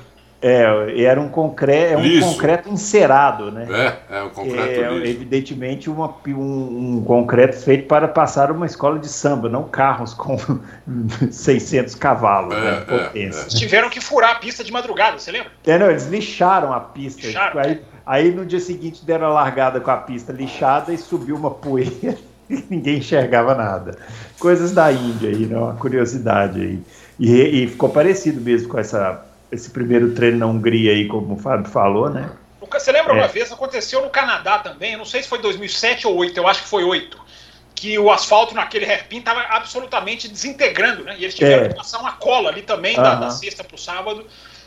É, 0.46 1.02
era 1.04 1.18
um 1.18 1.30
concreto, 1.30 1.94
é 1.94 1.96
um 1.96 2.20
concreto 2.20 2.68
encerado, 2.68 3.50
né? 3.50 3.66
É, 4.10 4.18
é 4.18 4.22
um 4.24 4.28
concreto 4.28 4.58
É, 4.60 4.90
liso. 4.90 5.06
evidentemente 5.06 5.88
uma, 5.88 6.14
um, 6.28 6.96
um 6.98 7.02
concreto 7.02 7.56
feito 7.56 7.86
para 7.86 8.06
passar 8.06 8.50
uma 8.50 8.66
escola 8.66 8.98
de 8.98 9.08
samba, 9.08 9.48
não 9.48 9.62
carros 9.62 10.12
com 10.12 10.36
600 11.32 11.94
cavalos 11.94 12.54
É, 12.54 12.60
né, 12.60 12.70
é, 12.76 12.80
potência. 12.82 13.40
Eles 13.40 13.54
tiveram 13.54 13.88
que 13.88 14.02
furar 14.02 14.32
a 14.32 14.34
pista 14.34 14.62
de 14.62 14.70
madrugada, 14.70 15.18
você 15.18 15.32
lembra? 15.32 15.50
É, 15.66 15.78
não, 15.78 15.88
eles 15.88 16.08
lixaram 16.08 16.74
a 16.74 16.80
pista. 16.80 17.26
Lixaram. 17.26 17.60
Aí, 17.62 17.80
aí 18.04 18.30
no 18.30 18.44
dia 18.44 18.60
seguinte 18.60 19.02
deram 19.02 19.28
a 19.28 19.30
largada 19.30 19.80
com 19.80 19.90
a 19.90 19.96
pista 19.96 20.30
lixada 20.30 20.92
e 20.92 20.98
subiu 20.98 21.36
uma 21.36 21.52
poeira 21.52 22.18
e 22.50 22.62
ninguém 22.68 22.98
enxergava 22.98 23.54
nada. 23.54 23.96
Coisas 24.38 24.72
da 24.72 24.92
Índia 24.92 25.30
aí, 25.30 25.46
né? 25.46 25.56
uma 25.56 25.72
curiosidade 25.72 26.60
aí. 26.60 26.82
E, 27.18 27.62
e 27.62 27.66
ficou 27.66 27.88
parecido 27.88 28.42
mesmo 28.42 28.68
com 28.68 28.78
essa, 28.78 29.24
esse 29.54 29.70
primeiro 29.70 30.12
treino 30.12 30.38
na 30.38 30.46
Hungria 30.46 30.92
aí, 30.92 31.06
como 31.06 31.34
o 31.34 31.38
Fábio 31.38 31.70
falou, 31.70 32.10
né? 32.10 32.30
Você 32.70 32.90
lembra 32.90 33.12
É. 33.14 33.16
uma 33.18 33.28
vez, 33.28 33.52
aconteceu 33.52 34.02
no 34.02 34.10
Canadá 34.10 34.58
também, 34.58 34.92
eu 34.92 34.98
não 34.98 35.04
sei 35.04 35.22
se 35.22 35.28
foi 35.28 35.38
2007 35.38 36.06
ou 36.06 36.14
2008, 36.14 36.38
eu 36.38 36.48
acho 36.48 36.62
que 36.62 36.68
foi 36.68 36.82
8, 36.82 37.16
que 37.74 37.98
o 37.98 38.10
asfalto 38.10 38.54
naquele 38.54 38.84
hairpin 38.84 39.18
estava 39.18 39.40
absolutamente 39.42 40.26
desintegrando, 40.28 41.04
né? 41.04 41.14
E 41.18 41.24
eles 41.24 41.34
tiveram 41.34 41.66
É. 41.66 41.68
que 41.68 41.76
passar 41.76 42.00
uma 42.00 42.12
cola 42.12 42.50
ali 42.50 42.62
também, 42.62 42.96
da, 42.96 43.14
da 43.14 43.30
sexta 43.30 43.62
para 43.62 43.76
o 43.76 43.78
sábado, 43.78 44.26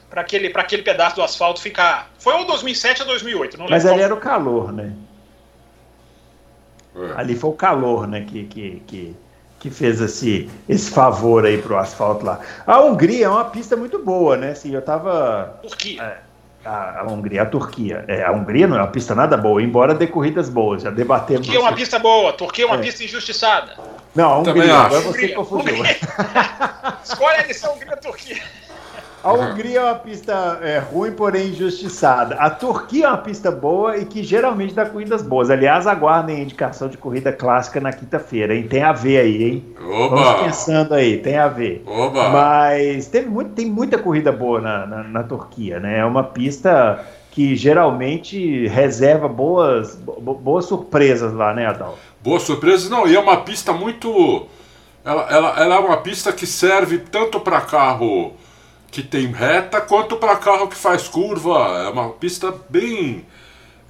para 0.10 0.22
aquele, 0.22 0.50
pra 0.50 0.62
aquele 0.62 0.84
pedaço 0.84 1.17
do 1.17 1.22
asfalto 1.24 1.60
ficar... 1.60 2.10
Foi 2.17 2.34
ou 2.34 2.46
2007 2.46 3.01
ou 3.01 3.08
2008, 3.10 3.58
não 3.58 3.65
lembro. 3.65 3.75
Mas 3.75 3.84
qual 3.84 3.94
ali 3.94 4.03
era 4.03 4.13
o 4.13 4.17
calor, 4.17 4.72
né? 4.72 4.94
É. 6.96 7.20
Ali 7.20 7.36
foi 7.36 7.50
o 7.50 7.53
calor, 7.53 8.08
né, 8.08 8.22
que, 8.22 8.46
que, 8.46 8.82
que, 8.88 9.15
que 9.59 9.69
fez 9.69 9.99
esse, 10.01 10.49
esse 10.69 10.91
favor 10.91 11.45
aí 11.45 11.57
pro 11.57 11.77
asfalto 11.77 12.25
lá. 12.25 12.39
A 12.65 12.79
Hungria 12.81 13.25
é 13.25 13.29
uma 13.29 13.45
pista 13.45 13.75
muito 13.75 13.99
boa, 13.99 14.37
né? 14.37 14.51
Assim, 14.51 14.73
eu 14.73 14.81
tava. 14.81 15.59
Turquia. 15.61 16.01
É, 16.03 16.17
a, 16.67 17.01
a 17.01 17.03
Hungria, 17.11 17.41
a 17.43 17.45
Turquia. 17.45 18.03
É, 18.07 18.23
a 18.23 18.31
Hungria 18.31 18.67
não 18.67 18.75
é 18.77 18.81
uma 18.81 18.87
pista 18.87 19.15
nada 19.15 19.35
boa, 19.37 19.61
embora 19.61 19.93
dê 19.93 20.05
corridas 20.07 20.49
boas, 20.49 20.83
já 20.83 20.89
debatemos. 20.89 21.47
Turquia 21.47 21.59
é 21.59 21.63
uma 21.63 21.73
pista 21.73 21.97
boa, 21.99 22.33
Turquia 22.33 22.65
é 22.65 22.67
uma 22.67 22.75
É. 22.77 22.79
pista 22.81 23.03
injustiçada. 23.03 23.73
Não, 24.15 24.41
a 24.41 24.43
Também 24.43 24.63
Hungria, 24.63 24.75
acho. 24.77 24.85
agora 24.85 25.01
você 25.01 25.07
Hungria, 25.09 25.35
confundiu. 25.35 25.73
Hungria. 25.75 25.97
Escolhe 27.03 27.37
a 27.37 27.43
lição 27.47 27.73
Hungria-Turquia. 27.73 28.41
A 29.27 29.34
Hungria 29.34 29.79
é 29.79 29.84
uma 29.84 29.96
pista 29.96 30.60
é, 30.62 30.79
ruim, 30.79 31.12
porém 31.12 31.48
injustiçada. 31.50 32.36
A 32.36 32.50
Turquia 32.50 33.05
é 33.05 33.07
uma 33.10 33.17
pista 33.17 33.51
boa 33.51 33.98
e 33.98 34.05
que 34.05 34.24
geralmente 34.24 34.74
dá 34.74 34.86
corridas 34.86 35.22
boas. 35.22 35.50
Aliás, 35.50 35.86
aguardem 35.86 36.38
a 36.38 36.39
indicação 36.39 36.88
de 36.88 36.98
corrida 36.98 37.31
clássica 37.34 37.79
na 37.79 37.91
quinta-feira, 37.91 38.55
hein? 38.55 38.67
Tem 38.67 38.84
a 38.84 38.93
ver 38.93 39.19
aí, 39.19 39.43
hein? 39.43 39.65
Vamos 39.79 40.19
Oba! 40.22 40.43
pensando 40.43 40.93
aí, 40.93 41.17
tem 41.17 41.38
a 41.38 41.48
ver. 41.48 41.84
Oba! 41.86 42.29
Mas 42.29 43.07
teve 43.07 43.27
muito, 43.29 43.51
tem 43.51 43.65
muita 43.65 43.98
corrida 43.98 44.31
boa 44.31 44.62
na, 44.62 44.86
na, 44.86 45.03
na 45.03 45.24
Turquia, 45.24 45.79
né? 45.79 46.00
É 46.00 46.05
uma 46.05 46.24
pista 46.24 47.03
que 47.31 47.55
geralmente 47.55 48.67
reserva 48.67 49.27
boas, 49.27 49.96
bo- 49.96 50.34
boas 50.36 50.65
surpresas 50.65 51.34
lá, 51.34 51.53
né, 51.53 51.67
Adal? 51.67 51.98
Boa 52.24 52.39
surpresa. 52.39 52.89
Não, 52.89 53.07
e 53.07 53.15
é 53.15 53.19
uma 53.19 53.38
pista 53.38 53.72
muito. 53.74 54.46
Ela, 55.05 55.27
ela, 55.29 55.50
ela 55.62 55.75
é 55.75 55.79
uma 55.79 55.98
pista 55.98 56.34
que 56.34 56.46
serve 56.46 56.98
tanto 56.98 57.39
para 57.39 57.62
carro 57.62 58.34
que 58.91 59.03
tem 59.03 59.27
reta 59.32 59.82
quanto 59.82 60.17
para 60.17 60.36
carro 60.38 60.67
que 60.67 60.75
faz 60.75 61.08
curva. 61.08 61.84
É 61.86 61.89
uma 61.89 62.10
pista 62.10 62.53
bem. 62.70 63.25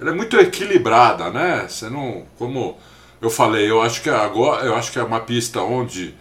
Ela 0.00 0.10
é 0.10 0.14
muito 0.14 0.36
equilibrada, 0.38 1.30
né? 1.30 1.66
Você 1.68 1.88
não. 1.88 2.24
Como 2.38 2.76
eu 3.20 3.30
falei, 3.30 3.70
eu 3.70 3.80
acho 3.82 4.02
que 4.02 4.10
agora. 4.10 4.64
Eu 4.66 4.74
acho 4.76 4.92
que 4.92 4.98
é 4.98 5.02
uma 5.02 5.20
pista 5.20 5.60
onde. 5.62 6.14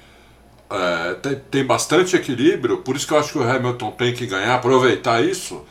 é, 0.69 1.13
tem, 1.15 1.35
tem 1.51 1.65
bastante 1.65 2.15
equilíbrio, 2.15 2.79
por 2.79 2.95
isso 2.95 3.07
que 3.07 3.13
eu 3.13 3.19
acho 3.19 3.31
que 3.33 3.37
o 3.39 3.49
Hamilton 3.49 3.91
tem 3.91 4.13
que 4.13 4.25
ganhar, 4.25 4.55
aproveitar 4.55 5.23
isso, 5.23 5.65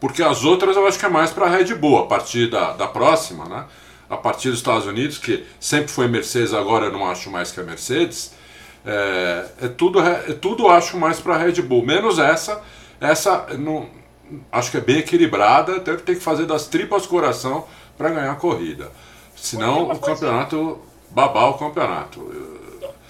porque 0.00 0.22
as 0.22 0.44
outras 0.44 0.76
eu 0.76 0.86
acho 0.86 0.98
que 0.98 1.06
é 1.06 1.08
mais 1.08 1.30
para 1.30 1.46
a 1.46 1.48
Red 1.48 1.74
Bull, 1.76 1.98
a 1.98 2.06
partir 2.06 2.50
da, 2.50 2.72
da 2.72 2.88
próxima, 2.88 3.44
né? 3.48 3.64
A 4.10 4.16
partir 4.16 4.50
dos 4.50 4.58
Estados 4.58 4.86
Unidos, 4.86 5.16
que 5.18 5.44
sempre 5.60 5.88
foi 5.88 6.08
Mercedes, 6.08 6.52
agora 6.52 6.86
eu 6.86 6.92
não 6.92 7.08
acho 7.08 7.30
mais 7.30 7.50
que 7.52 7.60
é 7.60 7.62
Mercedes, 7.62 8.32
é, 8.84 9.46
é 9.62 9.68
tudo, 9.68 10.00
é 10.00 10.32
tudo 10.32 10.68
acho 10.68 10.96
mais 10.96 11.20
para 11.20 11.36
Red 11.36 11.62
Bull, 11.62 11.84
menos 11.84 12.18
essa, 12.18 12.62
essa 13.00 13.46
não, 13.58 13.88
acho 14.50 14.70
que 14.70 14.76
é 14.76 14.80
bem 14.80 14.98
equilibrada, 14.98 15.78
deve 15.78 16.02
ter 16.02 16.14
que 16.14 16.20
fazer 16.20 16.46
das 16.46 16.66
tripas 16.66 17.06
coração 17.06 17.66
para 17.96 18.10
ganhar 18.10 18.32
a 18.32 18.36
corrida. 18.36 18.90
Senão 19.36 19.90
o 19.90 19.98
campeonato, 19.98 20.80
babar 21.10 21.50
o 21.50 21.54
campeonato. 21.54 22.20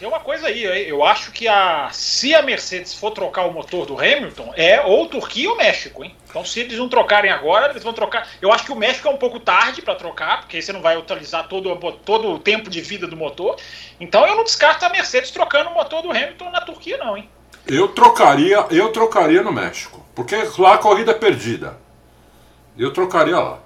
Tem 0.02 0.08
uma 0.08 0.18
coisa 0.18 0.48
aí, 0.48 0.64
eu 0.88 1.04
acho 1.04 1.30
que 1.30 1.46
a, 1.46 1.88
se 1.92 2.34
a 2.34 2.42
Mercedes 2.42 2.92
for 2.92 3.12
trocar 3.12 3.42
o 3.44 3.52
motor 3.52 3.86
do 3.86 3.96
Hamilton, 3.96 4.52
é 4.56 4.80
ou 4.80 5.06
Turquia 5.06 5.48
ou 5.48 5.56
México, 5.56 6.02
hein? 6.02 6.12
Então 6.28 6.44
se 6.44 6.58
eles 6.58 6.76
não 6.76 6.88
trocarem 6.88 7.30
agora, 7.30 7.70
eles 7.70 7.84
vão 7.84 7.92
trocar. 7.92 8.26
Eu 8.40 8.52
acho 8.52 8.64
que 8.64 8.72
o 8.72 8.74
México 8.74 9.06
é 9.06 9.12
um 9.12 9.16
pouco 9.16 9.38
tarde 9.38 9.80
para 9.80 9.94
trocar, 9.94 10.40
porque 10.40 10.56
aí 10.56 10.62
você 10.62 10.72
não 10.72 10.82
vai 10.82 10.96
utilizar 10.98 11.46
todo, 11.46 11.70
o- 11.72 11.92
todo 11.92 12.32
o 12.32 12.38
tempo 12.40 12.68
de 12.68 12.80
vida 12.80 13.06
do 13.06 13.16
motor. 13.16 13.54
Então 14.00 14.26
eu 14.26 14.34
não 14.34 14.42
descarto 14.42 14.84
a 14.84 14.88
Mercedes 14.88 15.30
trocando 15.30 15.70
o 15.70 15.74
motor 15.74 16.02
do 16.02 16.10
Hamilton 16.10 16.50
na 16.50 16.60
Turquia, 16.62 16.96
não, 16.98 17.16
hein? 17.16 17.30
Eu 17.68 17.86
trocaria, 17.86 18.66
eu 18.72 18.88
trocaria 18.90 19.40
no 19.40 19.52
México, 19.52 20.04
porque 20.16 20.34
lá 20.58 20.74
a 20.74 20.78
corrida 20.78 21.12
é 21.12 21.14
perdida. 21.14 21.76
Eu 22.76 22.92
trocaria 22.92 23.38
lá. 23.38 23.60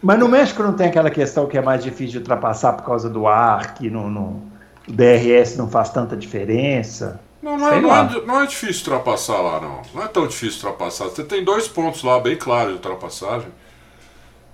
Mas 0.00 0.20
no 0.20 0.28
México 0.28 0.62
não 0.62 0.74
tem 0.76 0.86
aquela 0.86 1.10
questão 1.10 1.48
que 1.48 1.58
é 1.58 1.60
mais 1.60 1.82
difícil 1.82 2.12
de 2.12 2.18
ultrapassar 2.18 2.74
por 2.74 2.84
causa 2.86 3.10
do 3.10 3.26
ar, 3.26 3.74
que 3.74 3.90
não, 3.90 4.08
não- 4.08 4.55
o 4.88 4.92
DRS 4.92 5.56
não 5.56 5.68
faz 5.70 5.90
tanta 5.90 6.16
diferença. 6.16 7.20
Não, 7.42 7.56
não, 7.58 7.68
é, 7.72 7.80
não, 7.80 7.94
é, 7.96 8.20
não 8.26 8.40
é 8.40 8.46
difícil 8.46 8.82
ultrapassar 8.92 9.40
lá, 9.40 9.60
não. 9.60 9.82
Não 9.94 10.02
é 10.02 10.08
tão 10.08 10.26
difícil 10.26 10.66
ultrapassar. 10.68 11.04
Você 11.04 11.22
tem 11.24 11.44
dois 11.44 11.68
pontos 11.68 12.02
lá 12.02 12.18
bem 12.18 12.36
claros 12.36 12.68
de 12.70 12.74
ultrapassagem. 12.76 13.48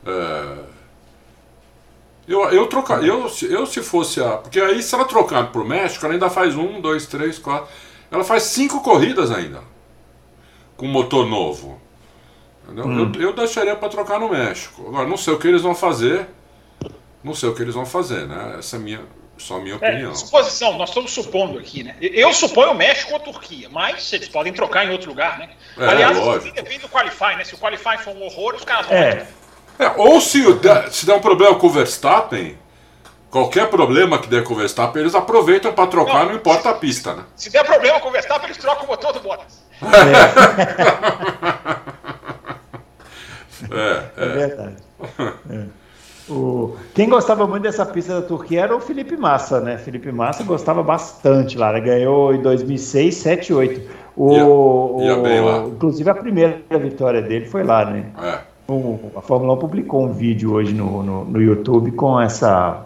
É, 0.07 0.59
Eu, 2.27 2.41
eu, 2.51 2.67
trocar, 2.69 3.05
eu, 3.05 3.29
se- 3.29 3.51
eu 3.53 3.67
se 3.67 3.83
fosse 3.83 4.21
a. 4.23 4.37
Porque 4.39 4.61
aí 4.61 4.83
se 4.83 4.95
ela 4.95 5.05
trocar 5.05 5.51
pro 5.51 5.65
México, 5.65 6.05
ela 6.05 6.15
ainda 6.15 6.31
faz 6.31 6.55
um, 6.57 6.81
dois, 6.81 7.07
três, 7.07 7.39
quatro. 7.39 7.69
Ela 8.11 8.23
faz 8.25 8.45
cinco 8.45 8.81
corridas 8.81 9.31
ainda. 9.31 9.61
Com 10.77 10.87
motor 10.87 11.27
novo. 11.27 11.81
Entendeu? 12.65 12.87
Hum. 12.87 13.13
Eu, 13.17 13.21
eu 13.23 13.33
deixaria 13.33 13.75
para 13.75 13.89
trocar 13.89 14.21
no 14.21 14.29
México. 14.29 14.87
Agora, 14.89 15.09
não 15.09 15.17
sei 15.17 15.35
o 15.35 15.39
que 15.39 15.49
eles 15.49 15.63
vão 15.63 15.75
fazer. 15.75 16.29
Não 17.25 17.35
sei 17.35 17.49
o 17.49 17.55
que 17.55 17.63
eles 17.63 17.75
vão 17.75 17.87
fazer, 17.87 18.27
né? 18.27 18.57
Essa 18.59 18.77
é 18.77 18.79
minha, 18.79 19.01
só 19.39 19.57
a 19.57 19.61
minha 19.61 19.75
É, 19.75 19.77
opinião. 19.77 20.15
suposição, 20.15 20.77
nós 20.79 20.91
estamos 20.91 21.11
supondo 21.13 21.59
aqui, 21.59 21.83
né? 21.83 21.97
Eu 22.01 22.33
suponho 22.33 22.71
o 22.73 22.75
México 22.75 23.11
ou 23.13 23.17
a 23.17 23.21
Turquia, 23.21 23.69
mas 23.71 24.13
eles 24.13 24.29
podem 24.29 24.53
trocar 24.53 24.87
em 24.87 24.91
outro 24.91 25.09
lugar, 25.09 25.39
né? 25.39 25.51
É, 25.79 25.85
Aliás, 25.87 26.17
lógico. 26.17 26.55
depende 26.55 26.79
do 26.81 26.89
Qualify, 26.89 27.37
né? 27.37 27.45
Se 27.45 27.55
o 27.55 27.59
Qualify 27.59 27.99
for 27.99 28.15
um 28.15 28.23
horror, 28.23 28.55
os 28.55 28.65
caras 28.65 28.87
vão. 28.87 28.97
É, 28.97 29.27
É, 29.79 29.89
ou 29.97 30.21
se, 30.21 30.43
se 30.91 31.07
der 31.07 31.15
um 31.15 31.21
problema 31.21 31.55
com 31.59 31.67
o 31.67 31.71
Verstappen, 31.71 32.57
qualquer 33.31 33.69
problema 33.69 34.19
que 34.19 34.29
der 34.29 34.45
com 34.45 34.53
o 34.53 34.57
Verstappen, 34.57 35.01
eles 35.03 35.15
aproveitam 35.15 35.73
para 35.73 35.87
trocar, 35.89 36.27
não 36.27 36.35
importa 36.35 36.71
a 36.71 36.75
pista, 36.75 37.15
né? 37.15 37.25
Se 37.35 37.51
der 37.51 37.65
problema 37.65 37.99
com 37.99 38.09
o 38.09 38.13
Verstappen, 38.13 38.47
eles 38.47 38.59
trocam 38.59 38.85
o 38.85 38.87
motor 38.89 39.13
do 39.13 39.21
Bottas. 39.21 39.63
É, 43.71 43.77
é 44.17 44.25
é. 44.25 44.29
verdade. 44.29 44.77
É. 45.51 45.82
O, 46.33 46.77
quem 46.95 47.09
gostava 47.09 47.47
muito 47.47 47.63
dessa 47.65 47.85
pista 47.85 48.21
da 48.21 48.27
Turquia 48.27 48.63
era 48.63 48.75
o 48.77 48.81
Felipe 48.81 49.17
Massa, 49.17 49.61
né? 49.61 49.77
Felipe 49.77 50.11
Massa 50.11 50.43
gostava 50.45 50.83
bastante 50.83 51.59
lá. 51.59 51.71
Ele 51.77 51.81
ganhou 51.87 52.35
em 52.35 52.41
2006, 52.41 53.15
7, 53.15 53.53
8. 53.53 53.81
O, 54.17 54.99
Ia- 55.03 55.07
ia 55.09 55.17
bem 55.17 55.41
lá. 55.41 55.59
Inclusive 55.67 56.09
a 56.11 56.15
primeira 56.15 56.61
vitória 56.81 57.21
dele 57.23 57.47
foi 57.47 57.63
lá, 57.63 57.85
né? 57.85 58.07
é. 58.23 58.39
O- 58.69 59.11
a 59.17 59.21
Fórmula 59.21 59.55
1 59.55 59.57
publicou 59.59 60.05
um 60.05 60.13
vídeo 60.13 60.53
hoje 60.55 60.73
no, 60.73 61.03
no, 61.03 61.25
no 61.25 61.43
YouTube 61.43 61.91
com 61.93 62.19
essa, 62.21 62.85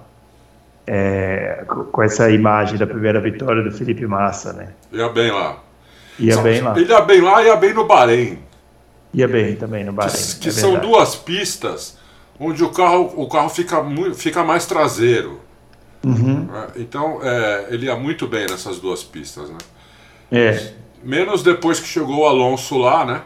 é, 0.86 1.64
com- 1.92 2.02
essa 2.02 2.30
imagem 2.30 2.78
da 2.78 2.86
primeira 2.86 3.20
vitória 3.20 3.62
do 3.62 3.70
Felipe 3.70 4.06
Massa, 4.06 4.52
né? 4.52 4.68
Ia 4.92 5.08
bem 5.08 5.30
lá. 5.30 5.58
Ia 6.18 6.34
Só- 6.34 6.42
bem 6.42 6.60
lá. 6.62 6.78
Ele 6.78 6.90
ia 6.90 7.00
bem 7.02 7.20
lá 7.20 7.42
e 7.42 7.46
ia 7.46 7.56
bem 7.56 7.74
no 7.74 7.86
Bahrein. 7.86 8.38
Ia 9.12 9.28
bem 9.28 9.54
também 9.56 9.84
no 9.84 9.92
Que, 9.92 9.96
Bahrein. 9.98 10.16
que 10.40 10.48
é 10.48 10.52
são 10.52 10.78
duas 10.78 11.14
pistas 11.14 11.98
onde 12.38 12.62
o 12.62 12.70
carro, 12.70 13.12
o 13.16 13.28
carro 13.28 13.48
fica, 13.48 13.82
fica 14.14 14.44
mais 14.44 14.66
traseiro. 14.66 15.40
Uhum. 16.04 16.44
né? 16.44 16.66
Então, 16.76 17.18
é, 17.22 17.66
ele 17.70 17.86
ia 17.86 17.96
muito 17.96 18.26
bem 18.26 18.46
nessas 18.48 18.78
duas 18.78 19.02
pistas, 19.02 19.50
né? 19.50 19.58
É. 20.30 20.72
Menos 21.02 21.42
depois 21.42 21.80
que 21.80 21.86
chegou 21.86 22.20
o 22.20 22.26
Alonso 22.26 22.78
lá, 22.78 23.04
né? 23.04 23.22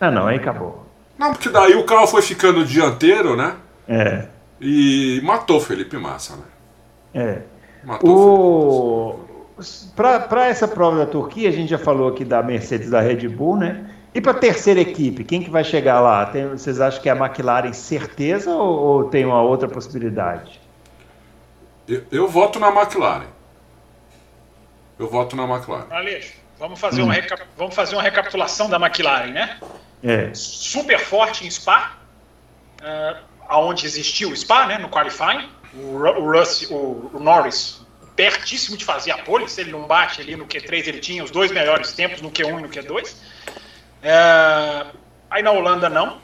Ah, 0.00 0.10
não, 0.10 0.26
aí 0.26 0.36
acabou. 0.36 0.86
Não, 1.18 1.32
porque 1.32 1.48
daí 1.48 1.74
o 1.74 1.84
carro 1.84 2.06
foi 2.06 2.22
ficando 2.22 2.64
dianteiro, 2.64 3.36
né? 3.36 3.54
É. 3.88 4.26
E 4.60 5.20
matou 5.22 5.58
o 5.58 5.60
Felipe 5.60 5.96
Massa, 5.96 6.36
né? 6.36 6.42
É. 7.14 7.42
Matou 7.84 8.10
o 8.10 9.08
O... 9.10 9.32
Para 9.94 10.46
essa 10.46 10.66
prova 10.66 10.98
da 10.98 11.06
Turquia, 11.06 11.48
a 11.48 11.52
gente 11.52 11.68
já 11.68 11.78
falou 11.78 12.08
aqui 12.08 12.24
da 12.24 12.42
Mercedes 12.42 12.90
da 12.90 13.00
Red 13.00 13.28
Bull, 13.28 13.56
né? 13.56 13.84
E 14.14 14.20
para 14.20 14.32
a 14.32 14.34
terceira 14.34 14.80
equipe, 14.80 15.24
quem 15.24 15.42
que 15.42 15.50
vai 15.50 15.64
chegar 15.64 16.00
lá? 16.00 16.26
Tem- 16.26 16.48
vocês 16.48 16.80
acham 16.80 17.00
que 17.00 17.08
é 17.08 17.12
a 17.12 17.16
McLaren 17.16 17.72
certeza 17.72 18.50
ou, 18.50 18.78
ou 18.78 19.04
tem 19.04 19.24
uma 19.24 19.40
outra 19.40 19.68
possibilidade? 19.68 20.60
Eu, 21.88 22.04
eu 22.12 22.28
voto 22.28 22.58
na 22.58 22.68
McLaren. 22.68 23.26
Eu 24.98 25.08
voto 25.08 25.34
na 25.34 25.44
McLaren. 25.44 25.86
Aleixo, 25.90 26.34
vamos 26.58 26.78
fazer, 26.78 27.02
hum. 27.02 27.06
uma, 27.06 27.14
vamos 27.56 27.74
fazer 27.74 27.96
uma 27.96 28.02
recapitulação 28.02 28.68
da 28.68 28.76
McLaren, 28.76 29.32
né? 29.32 29.58
É. 30.02 30.30
Super 30.34 30.98
forte 30.98 31.46
em 31.46 31.50
Spa, 31.50 31.96
uh, 32.80 33.18
aonde 33.48 33.86
existiu 33.86 34.30
o 34.30 34.36
Spa, 34.36 34.66
né? 34.66 34.78
No 34.78 34.90
qualifying. 34.90 35.48
O, 35.74 35.96
o, 35.96 36.30
Russ, 36.30 36.70
o, 36.70 37.10
o 37.14 37.18
Norris 37.18 37.80
pertíssimo 38.14 38.76
de 38.76 38.84
fazer 38.84 39.10
a 39.10 39.18
pole, 39.18 39.48
se 39.48 39.62
ele 39.62 39.72
não 39.72 39.86
bate 39.86 40.20
ali 40.20 40.36
no 40.36 40.46
Q3, 40.46 40.86
ele 40.86 41.00
tinha 41.00 41.24
os 41.24 41.30
dois 41.30 41.50
melhores 41.50 41.92
tempos 41.92 42.20
no 42.20 42.30
Q1 42.30 42.58
e 42.58 42.62
no 42.62 42.68
Q2. 42.68 43.14
É, 44.02 44.86
aí 45.30 45.42
na 45.42 45.52
Holanda 45.52 45.88
não. 45.88 46.20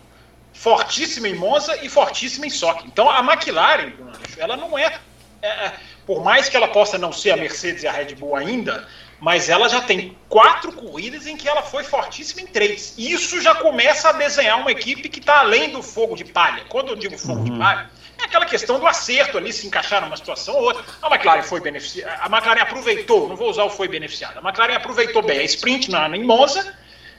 Fortíssima 0.53 1.29
em 1.29 1.35
Monza 1.35 1.77
e 1.85 1.89
fortíssima 1.89 2.47
em 2.47 2.51
Sock. 2.51 2.85
Então 2.87 3.09
a 3.09 3.21
McLaren, 3.21 3.93
ela 4.37 4.57
não 4.57 4.77
é, 4.77 4.99
é, 5.41 5.73
por 6.05 6.25
mais 6.25 6.49
que 6.49 6.57
ela 6.57 6.69
possa 6.69 6.99
não 6.99 7.13
ser 7.13 7.31
a 7.31 7.37
Mercedes 7.37 7.85
e 7.85 7.87
a 7.87 7.93
Red 7.93 8.17
Bull 8.17 8.35
ainda, 8.35 8.89
mas 9.21 9.49
ela 9.49 9.69
já 9.69 9.81
tem 9.81 10.17
quatro 10.29 10.73
corridas 10.73 11.27
em 11.27 11.37
que 11.37 11.49
ela 11.49 11.63
foi 11.63 11.85
fortíssima 11.85 12.41
em 12.41 12.47
três. 12.47 12.95
Isso 12.99 13.41
já 13.41 13.55
começa 13.55 14.09
a 14.09 14.13
desenhar 14.13 14.59
uma 14.59 14.73
equipe 14.73 15.09
que 15.09 15.21
está 15.21 15.41
além 15.41 15.71
do 15.71 15.83
fogo 15.83 16.17
de 16.17 16.25
palha. 16.25 16.65
Quando 16.69 16.89
eu 16.89 16.97
digo 16.97 17.17
fogo 17.17 17.41
uhum. 17.41 17.45
de 17.45 17.59
palha, 17.59 17.91
é 18.19 18.25
aquela 18.25 18.47
questão 18.47 18.81
do 18.81 18.87
acerto 18.87 19.39
ali, 19.39 19.53
se 19.53 19.67
encaixar 19.67 20.03
numa 20.03 20.17
situação 20.17 20.55
ou 20.57 20.63
outra. 20.63 20.85
A 21.01 21.07
McLaren 21.09 21.43
foi 21.43 21.61
beneficiada, 21.61 22.21
a 22.21 22.27
McLaren 22.27 22.63
aproveitou, 22.63 23.29
não 23.29 23.37
vou 23.37 23.49
usar 23.49 23.63
o 23.63 23.71
foi 23.71 23.87
beneficiada, 23.87 24.41
a 24.41 24.43
McLaren 24.43 24.75
aproveitou 24.75 25.23
bem 25.23 25.39
a 25.39 25.45
sprint 25.45 25.89
na, 25.89 26.09
em 26.17 26.25
Monza 26.25 26.75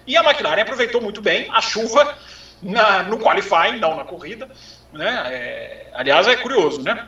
e 0.06 0.18
a 0.18 0.24
McLaren 0.24 0.62
aproveitou 0.62 1.02
muito 1.02 1.22
bem 1.22 1.48
a 1.52 1.62
chuva 1.62 2.18
na, 2.62 3.04
no 3.04 3.18
qualifying, 3.18 3.80
não 3.80 3.96
na 3.96 4.04
corrida. 4.04 4.50
Né? 4.92 5.24
É, 5.28 5.88
aliás, 5.94 6.28
é 6.28 6.36
curioso, 6.36 6.82
né? 6.82 7.08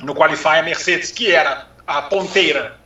No 0.00 0.14
qualifying, 0.14 0.58
a 0.58 0.62
Mercedes, 0.62 1.10
que 1.10 1.32
era 1.32 1.66
a 1.86 2.02
ponteira, 2.02 2.78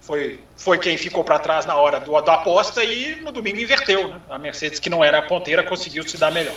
foi, 0.00 0.40
foi 0.56 0.78
quem 0.78 0.96
ficou 0.96 1.24
para 1.24 1.38
trás 1.38 1.64
na 1.64 1.74
hora 1.76 2.00
do, 2.00 2.20
da 2.20 2.34
aposta 2.34 2.84
e 2.84 3.16
no 3.16 3.32
domingo 3.32 3.60
inverteu. 3.60 4.08
Né? 4.08 4.20
A 4.28 4.38
Mercedes, 4.38 4.78
que 4.78 4.90
não 4.90 5.02
era 5.02 5.18
a 5.18 5.22
ponteira, 5.22 5.62
conseguiu 5.62 6.06
se 6.06 6.18
dar 6.18 6.30
melhor. 6.30 6.54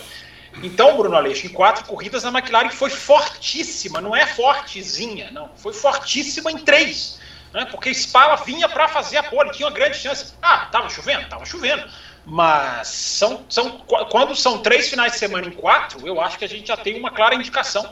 Então, 0.62 0.96
Bruno 0.96 1.16
Aleixo, 1.16 1.46
em 1.46 1.50
quatro 1.50 1.84
corridas 1.84 2.24
a 2.24 2.30
McLaren 2.30 2.70
foi 2.70 2.90
fortíssima, 2.90 4.00
não 4.00 4.14
é 4.14 4.26
fortezinha, 4.26 5.30
não, 5.30 5.50
foi 5.56 5.72
fortíssima 5.72 6.50
em 6.50 6.58
três. 6.58 7.20
Né? 7.52 7.66
Porque 7.70 7.92
Spa 7.94 8.34
vinha 8.36 8.68
para 8.68 8.88
fazer 8.88 9.18
a 9.18 9.22
pole, 9.22 9.50
tinha 9.52 9.66
uma 9.66 9.74
grande 9.74 9.96
chance. 9.96 10.34
Ah, 10.42 10.64
estava 10.66 10.90
chovendo? 10.90 11.22
Estava 11.22 11.44
chovendo. 11.46 11.88
Mas 12.30 12.88
são, 12.88 13.42
são, 13.48 13.78
quando 14.10 14.36
são 14.36 14.58
três 14.58 14.90
finais 14.90 15.12
de 15.12 15.18
semana 15.18 15.46
em 15.46 15.50
quatro, 15.50 16.06
eu 16.06 16.20
acho 16.20 16.38
que 16.38 16.44
a 16.44 16.48
gente 16.48 16.68
já 16.68 16.76
tem 16.76 16.98
uma 16.98 17.10
clara 17.10 17.34
indicação 17.34 17.90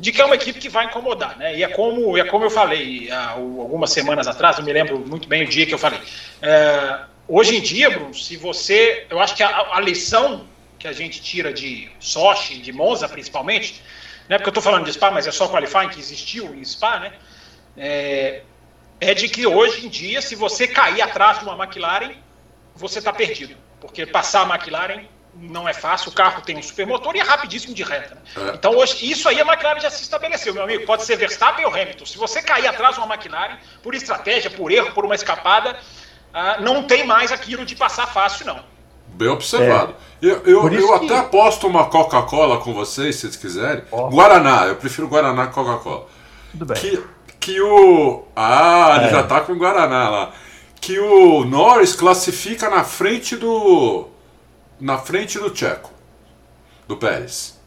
de 0.00 0.12
que 0.12 0.20
é 0.20 0.24
uma 0.24 0.34
equipe 0.34 0.58
que 0.58 0.70
vai 0.70 0.86
incomodar. 0.86 1.36
Né? 1.36 1.58
E 1.58 1.62
é 1.62 1.68
como, 1.68 2.16
é 2.16 2.24
como 2.24 2.44
eu 2.44 2.50
falei 2.50 3.10
há 3.10 3.32
algumas 3.32 3.90
semanas 3.90 4.26
atrás, 4.26 4.56
eu 4.56 4.64
me 4.64 4.72
lembro 4.72 4.98
muito 4.98 5.28
bem 5.28 5.44
o 5.44 5.46
dia 5.46 5.66
que 5.66 5.74
eu 5.74 5.78
falei. 5.78 6.00
É, 6.40 7.00
hoje 7.28 7.56
em 7.56 7.60
dia, 7.60 7.90
Bruno, 7.90 8.14
se 8.14 8.38
você. 8.38 9.06
Eu 9.10 9.20
acho 9.20 9.34
que 9.34 9.42
a, 9.42 9.74
a 9.74 9.80
lição 9.80 10.46
que 10.78 10.88
a 10.88 10.92
gente 10.92 11.20
tira 11.20 11.52
de 11.52 11.90
Sochi, 12.00 12.56
de 12.56 12.72
Monza 12.72 13.06
principalmente, 13.06 13.82
né, 14.26 14.38
porque 14.38 14.48
eu 14.48 14.52
estou 14.52 14.62
falando 14.62 14.86
de 14.86 14.92
Spa, 14.92 15.10
mas 15.10 15.26
é 15.26 15.30
só 15.30 15.48
qualifying 15.48 15.90
que 15.90 15.98
existiu 15.98 16.54
em 16.54 16.64
Spa, 16.64 16.98
né, 16.98 17.12
é, 17.76 18.42
é 19.00 19.12
de 19.12 19.28
que 19.28 19.46
hoje 19.46 19.86
em 19.86 19.88
dia, 19.88 20.22
se 20.22 20.34
você 20.34 20.66
cair 20.66 21.02
atrás 21.02 21.38
de 21.38 21.44
uma 21.44 21.62
McLaren, 21.62 22.14
você 22.76 22.98
está 22.98 23.12
perdido. 23.12 23.56
Porque 23.80 24.06
passar 24.06 24.42
a 24.42 24.54
McLaren 24.54 25.04
não 25.34 25.68
é 25.68 25.72
fácil, 25.74 26.10
o 26.10 26.14
carro 26.14 26.40
tem 26.42 26.56
um 26.56 26.62
supermotor 26.62 27.14
e 27.14 27.20
é 27.20 27.22
rapidíssimo 27.22 27.74
de 27.74 27.82
reta. 27.82 28.14
Né? 28.14 28.50
É. 28.50 28.54
Então, 28.54 28.74
hoje, 28.74 29.10
isso 29.10 29.28
aí 29.28 29.40
a 29.40 29.44
McLaren 29.44 29.80
já 29.80 29.90
se 29.90 30.02
estabeleceu, 30.02 30.54
meu 30.54 30.62
amigo. 30.62 30.86
Pode 30.86 31.04
ser 31.04 31.16
Verstappen 31.16 31.64
ou 31.64 31.72
Hamilton. 31.72 32.06
Se 32.06 32.16
você 32.16 32.40
cair 32.40 32.66
atrás 32.66 32.94
de 32.94 33.00
uma 33.00 33.14
McLaren, 33.14 33.58
por 33.82 33.94
estratégia, 33.94 34.50
por 34.50 34.72
erro, 34.72 34.92
por 34.92 35.04
uma 35.04 35.14
escapada, 35.14 35.76
ah, 36.32 36.58
não 36.60 36.82
tem 36.82 37.06
mais 37.06 37.32
aquilo 37.32 37.64
de 37.64 37.76
passar 37.76 38.06
fácil, 38.06 38.46
não. 38.46 38.60
Bem 39.08 39.28
observado. 39.28 39.94
É. 40.22 40.26
Eu, 40.26 40.42
eu, 40.44 40.72
eu 40.72 40.98
que... 41.00 41.06
até 41.06 41.18
aposto 41.18 41.66
uma 41.66 41.86
Coca-Cola 41.86 42.58
com 42.58 42.74
vocês, 42.74 43.16
se 43.16 43.22
vocês 43.22 43.36
quiserem. 43.36 43.84
Oh. 43.90 44.08
Guaraná, 44.08 44.66
eu 44.66 44.76
prefiro 44.76 45.08
Guaraná 45.08 45.46
que 45.46 45.54
Coca-Cola. 45.54 46.06
Tudo 46.50 46.66
bem. 46.66 46.76
Que, 46.76 47.02
que 47.40 47.60
o. 47.60 48.24
Ah, 48.34 48.96
ele 48.96 49.06
é. 49.06 49.10
já 49.10 49.22
tá 49.22 49.40
com 49.40 49.54
Guaraná 49.54 50.08
lá. 50.08 50.32
Que 50.80 50.98
o 50.98 51.44
Norris 51.44 51.94
classifica 51.94 52.68
na 52.70 52.84
frente 52.84 53.36
do. 53.36 54.08
Na 54.80 54.98
frente 54.98 55.38
do 55.38 55.50
Tcheco. 55.50 55.90
Do 56.86 56.96
Pérez. 56.96 57.58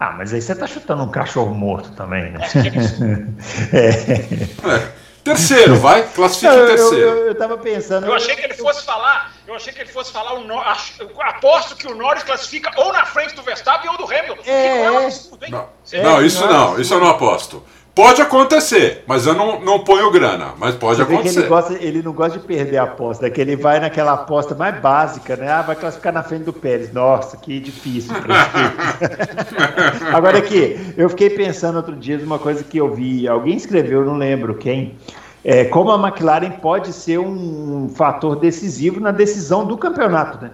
Ah, 0.00 0.12
mas 0.12 0.32
aí 0.32 0.40
você 0.40 0.54
tá 0.54 0.66
chutando 0.66 1.02
um 1.02 1.10
cachorro 1.10 1.54
morto 1.54 1.90
também, 1.92 2.30
né? 2.30 2.40
é. 3.72 4.68
é. 4.74 5.08
Terceiro, 5.24 5.76
vai, 5.76 6.08
classifica 6.08 6.54
em 6.54 6.66
terceiro. 6.66 6.96
Eu, 6.96 7.16
eu, 7.16 7.26
eu, 7.28 7.34
tava 7.34 7.58
pensando. 7.58 8.06
Eu 8.06 8.14
achei 8.14 8.34
que 8.34 8.44
ele 8.44 8.54
fosse 8.54 8.84
falar. 8.84 9.32
Eu 9.46 9.54
achei 9.54 9.72
que 9.72 9.80
ele 9.80 9.90
fosse 9.90 10.12
falar 10.12 10.34
o 10.34 10.44
Nor... 10.44 10.64
Aposto 11.20 11.76
que 11.76 11.86
o 11.86 11.94
Norris 11.94 12.22
classifica 12.22 12.70
ou 12.76 12.92
na 12.92 13.04
frente 13.04 13.34
do 13.34 13.42
Verstappen 13.42 13.90
ou 13.90 13.96
do 13.96 14.04
Hamilton. 14.04 14.42
É, 14.46 14.76
é 14.78 14.90
não, 14.90 15.70
é, 15.92 16.02
não, 16.02 16.24
isso 16.24 16.46
não, 16.46 16.80
isso 16.80 16.94
eu 16.94 17.00
não 17.00 17.08
aposto. 17.08 17.62
Pode 17.98 18.22
acontecer, 18.22 19.02
mas 19.08 19.26
eu 19.26 19.34
não, 19.34 19.60
não 19.60 19.80
ponho 19.80 20.08
grana, 20.12 20.54
mas 20.56 20.76
pode 20.76 21.02
acontecer. 21.02 21.40
Ele, 21.40 21.48
gosta, 21.48 21.74
ele, 21.74 22.00
não 22.00 22.12
gosta 22.12 22.38
de 22.38 22.46
perder 22.46 22.76
a 22.76 22.84
aposta, 22.84 23.26
é 23.26 23.30
que 23.30 23.40
ele 23.40 23.56
vai 23.56 23.80
naquela 23.80 24.12
aposta 24.12 24.54
mais 24.54 24.80
básica, 24.80 25.34
né? 25.34 25.50
Ah, 25.50 25.62
vai 25.62 25.74
classificar 25.74 26.12
na 26.12 26.22
frente 26.22 26.44
do 26.44 26.52
Pérez. 26.52 26.92
Nossa, 26.92 27.36
que 27.36 27.58
difícil. 27.58 28.14
Agora 30.14 30.38
aqui, 30.38 30.78
eu 30.96 31.08
fiquei 31.08 31.28
pensando 31.28 31.74
outro 31.74 31.96
dia 31.96 32.16
uma 32.18 32.38
coisa 32.38 32.62
que 32.62 32.78
eu 32.78 32.94
vi, 32.94 33.26
alguém 33.26 33.56
escreveu, 33.56 34.04
não 34.04 34.16
lembro 34.16 34.54
quem, 34.54 34.94
é, 35.44 35.64
como 35.64 35.90
a 35.90 35.98
McLaren 35.98 36.52
pode 36.52 36.92
ser 36.92 37.18
um 37.18 37.90
fator 37.96 38.36
decisivo 38.36 39.00
na 39.00 39.10
decisão 39.10 39.66
do 39.66 39.76
campeonato, 39.76 40.40
né? 40.40 40.52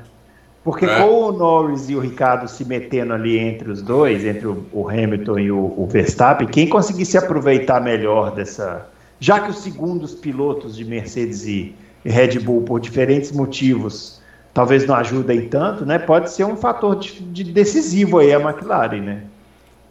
Porque 0.65 0.87
é. 0.87 0.99
com 0.99 1.29
o 1.29 1.33
Norris 1.33 1.91
e 1.91 1.95
o 1.95 2.01
Ricardo 2.01 2.49
se 2.49 2.65
metendo 2.65 3.13
ali 3.13 3.39
entre 3.39 3.71
os 3.71 3.83
dois, 3.83 4.25
entre 4.25 4.47
o, 4.47 4.89
Hamilton 4.89 5.39
e 5.39 5.53
o, 5.53 5.75
o, 5.77 5.87
Verstappen, 5.87 6.49
quem 6.49 6.67
conseguir 6.67 7.05
se 7.05 7.19
aproveitar 7.19 7.83
melhor 7.83 8.35
dessa. 8.35 8.89
Já 9.21 9.41
que 9.41 9.51
os 9.51 9.59
segundos 9.59 10.15
pilotos 10.15 10.75
de 10.75 10.85
Mercedes 10.85 11.45
e, 11.47 11.75
e 12.03 12.11
Red 12.11 12.39
Bull, 12.41 12.63
por 12.63 12.81
diferentes 12.81 13.31
motivos, 13.31 14.23
talvez 14.55 14.87
não 14.87 14.95
ajudem 14.95 15.49
tanto, 15.49 15.85
né? 15.85 15.99
Pode 15.99 16.31
ser 16.31 16.45
um 16.45 16.57
fator 16.57 16.97
de, 16.97 17.21
de 17.21 17.45
decisivo 17.45 18.19
aí 18.19 18.33
a 18.33 18.41
McLaren, 18.41 19.01
né? 19.01 19.23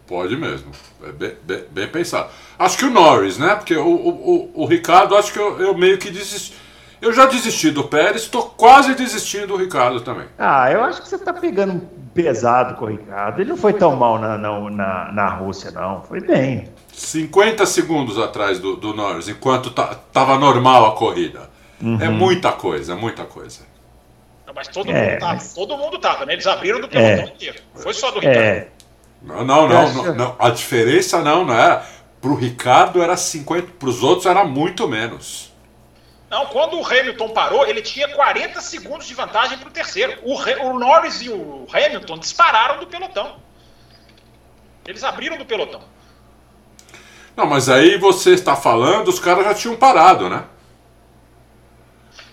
Pode 0.08 0.36
mesmo. 0.36 0.72
É 1.04 1.12
bem, 1.12 1.34
bem, 1.44 1.64
bem, 1.72 1.88
pensado. 1.88 2.30
Acho 2.58 2.78
que 2.78 2.86
o 2.86 2.90
Norris, 2.90 3.38
né? 3.38 3.56
Porque 3.56 3.76
o, 3.76 3.88
o, 3.88 4.52
o, 4.56 4.66
Ricardo, 4.66 5.16
acho 5.16 5.32
que 5.32 5.40
eu, 5.40 5.60
eu 5.60 5.78
meio 5.78 5.98
que 5.98 6.10
desisti. 6.10 6.56
Eu 7.04 7.12
já 7.12 7.26
desisti 7.26 7.70
do 7.70 7.84
Pérez, 7.84 8.22
estou 8.22 8.44
quase 8.44 8.96
desistindo 8.96 9.48
do 9.48 9.58
Ricardo 9.58 10.00
também. 10.00 10.26
Ah, 10.40 10.72
eu 10.72 10.82
acho 10.82 11.02
que 11.02 11.10
você 11.10 11.18
está 11.18 11.34
pegando 11.34 11.82
pesado 12.14 12.76
com 12.76 12.86
o 12.86 12.88
Ricardo. 12.88 13.42
Ele 13.42 13.50
não 13.50 13.58
foi 13.58 13.74
tão 13.74 13.94
mal 13.94 14.18
na, 14.18 14.38
na, 14.38 15.12
na 15.12 15.28
Rússia, 15.28 15.70
não. 15.72 16.02
Foi 16.04 16.22
bem. 16.22 16.70
50 16.94 17.66
segundos 17.66 18.18
atrás 18.18 18.58
do, 18.58 18.78
do 18.78 18.94
Norris, 18.94 19.28
enquanto 19.28 19.70
tava 19.70 20.38
normal 20.38 20.86
a 20.86 20.96
corrida. 20.96 21.50
Uhum. 21.82 22.02
É 22.02 22.08
muita 22.08 22.54
coisa, 22.54 22.96
muita 22.96 23.26
coisa. 23.26 23.64
Não, 24.48 24.54
mas 24.54 24.70
todo 24.70 24.90
é, 24.90 25.10
mundo 25.10 25.20
tava. 25.20 25.34
Mas... 25.34 25.54
Todo 25.54 25.78
mundo 25.78 26.00
tava, 26.00 26.26
né? 26.26 26.32
Eles 26.32 26.48
abriram 26.48 26.80
do 26.80 26.88
pelotão 26.88 27.26
é. 27.26 27.34
inteiro. 27.36 27.60
Foi 27.76 27.94
só 27.94 28.12
do 28.12 28.22
Ricardo. 28.22 28.40
É. 28.40 28.68
Não, 29.22 29.44
não, 29.44 29.68
não, 29.68 29.94
não, 29.94 30.16
não, 30.16 30.36
A 30.40 30.50
diferença 30.50 31.22
não, 31.22 31.44
não 31.44 31.54
é. 31.54 31.84
Pro 32.22 32.34
Ricardo 32.34 33.02
era 33.02 33.18
50, 33.18 33.74
pros 33.78 34.02
outros 34.02 34.26
era 34.26 34.46
muito 34.46 34.88
menos. 34.88 35.52
Não, 36.34 36.48
quando 36.48 36.80
o 36.80 36.84
Hamilton 36.84 37.30
parou, 37.30 37.68
ele 37.68 37.80
tinha 37.80 38.08
40 38.08 38.60
segundos 38.60 39.06
de 39.06 39.14
vantagem 39.14 39.56
para 39.56 39.70
o 39.70 39.72
terceiro. 39.72 40.18
O 40.24 40.80
Norris 40.80 41.22
e 41.22 41.30
o 41.30 41.68
Hamilton 41.72 42.18
dispararam 42.18 42.80
do 42.80 42.88
pelotão. 42.88 43.36
Eles 44.84 45.04
abriram 45.04 45.38
do 45.38 45.46
pelotão. 45.46 45.84
Não, 47.38 47.46
mas 47.46 47.70
aí 47.70 48.00
você 48.00 48.32
está 48.32 48.56
falando, 48.56 49.10
os 49.10 49.20
caras 49.20 49.46
já 49.46 49.54
tinham 49.54 49.76
parado, 49.76 50.28
né? 50.28 50.46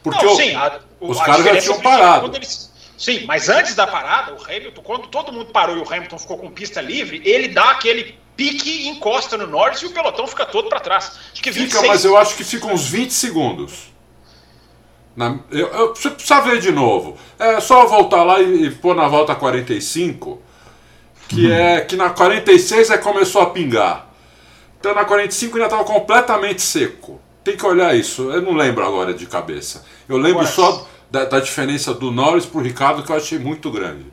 Porque 0.02 0.24
Não, 0.24 0.34
sim, 0.34 0.54
a, 0.54 0.80
o, 0.98 1.10
os 1.10 1.20
caras 1.20 1.44
já 1.44 1.60
tinham 1.60 1.80
parado. 1.82 2.34
Eles, 2.34 2.72
sim, 2.96 3.26
mas 3.26 3.50
antes 3.50 3.74
da 3.74 3.86
parada, 3.86 4.32
o 4.32 4.42
Hamilton, 4.42 4.80
quando 4.82 5.08
todo 5.08 5.30
mundo 5.30 5.52
parou 5.52 5.76
e 5.76 5.80
o 5.80 5.86
Hamilton 5.86 6.18
ficou 6.18 6.38
com 6.38 6.50
pista 6.50 6.80
livre, 6.80 7.20
ele 7.22 7.48
dá 7.48 7.72
aquele 7.72 8.18
pique, 8.34 8.88
encosta 8.88 9.36
no 9.36 9.46
Norris 9.46 9.82
e 9.82 9.86
o 9.86 9.90
pelotão 9.90 10.26
fica 10.26 10.46
todo 10.46 10.70
para 10.70 10.80
trás. 10.80 11.18
Acho 11.34 11.42
que 11.42 11.50
26... 11.50 11.72
Fica, 11.74 11.86
mas 11.86 12.02
eu 12.06 12.16
acho 12.16 12.34
que 12.34 12.44
fica 12.44 12.66
uns 12.66 12.88
20 12.88 13.10
segundos. 13.10 13.89
Na, 15.20 15.38
eu, 15.50 15.66
eu, 15.66 15.94
você 15.94 16.08
precisa 16.08 16.40
ver 16.40 16.60
de 16.60 16.72
novo. 16.72 17.14
É 17.38 17.60
só 17.60 17.84
voltar 17.84 18.22
lá 18.22 18.40
e, 18.40 18.64
e 18.64 18.70
pôr 18.70 18.96
na 18.96 19.06
volta 19.06 19.34
45, 19.34 20.40
que 21.28 21.44
uhum. 21.44 21.52
é 21.52 21.82
que 21.82 21.94
na 21.94 22.08
46 22.08 22.88
é 22.88 22.96
começou 22.96 23.42
a 23.42 23.50
pingar. 23.50 24.06
Então 24.78 24.94
na 24.94 25.04
45 25.04 25.56
ainda 25.56 25.66
estava 25.66 25.84
completamente 25.84 26.62
seco. 26.62 27.20
Tem 27.44 27.54
que 27.54 27.66
olhar 27.66 27.94
isso. 27.94 28.30
Eu 28.30 28.40
não 28.40 28.54
lembro 28.54 28.82
agora 28.82 29.12
de 29.12 29.26
cabeça. 29.26 29.84
Eu 30.08 30.16
lembro 30.16 30.46
só 30.46 30.88
da, 31.10 31.26
da, 31.26 31.38
diferença 31.38 31.92
do 31.92 32.10
Norris 32.10 32.46
pro 32.46 32.62
Ricardo 32.62 33.02
que 33.02 33.12
eu 33.12 33.16
achei 33.16 33.38
muito 33.38 33.70
grande. 33.70 34.06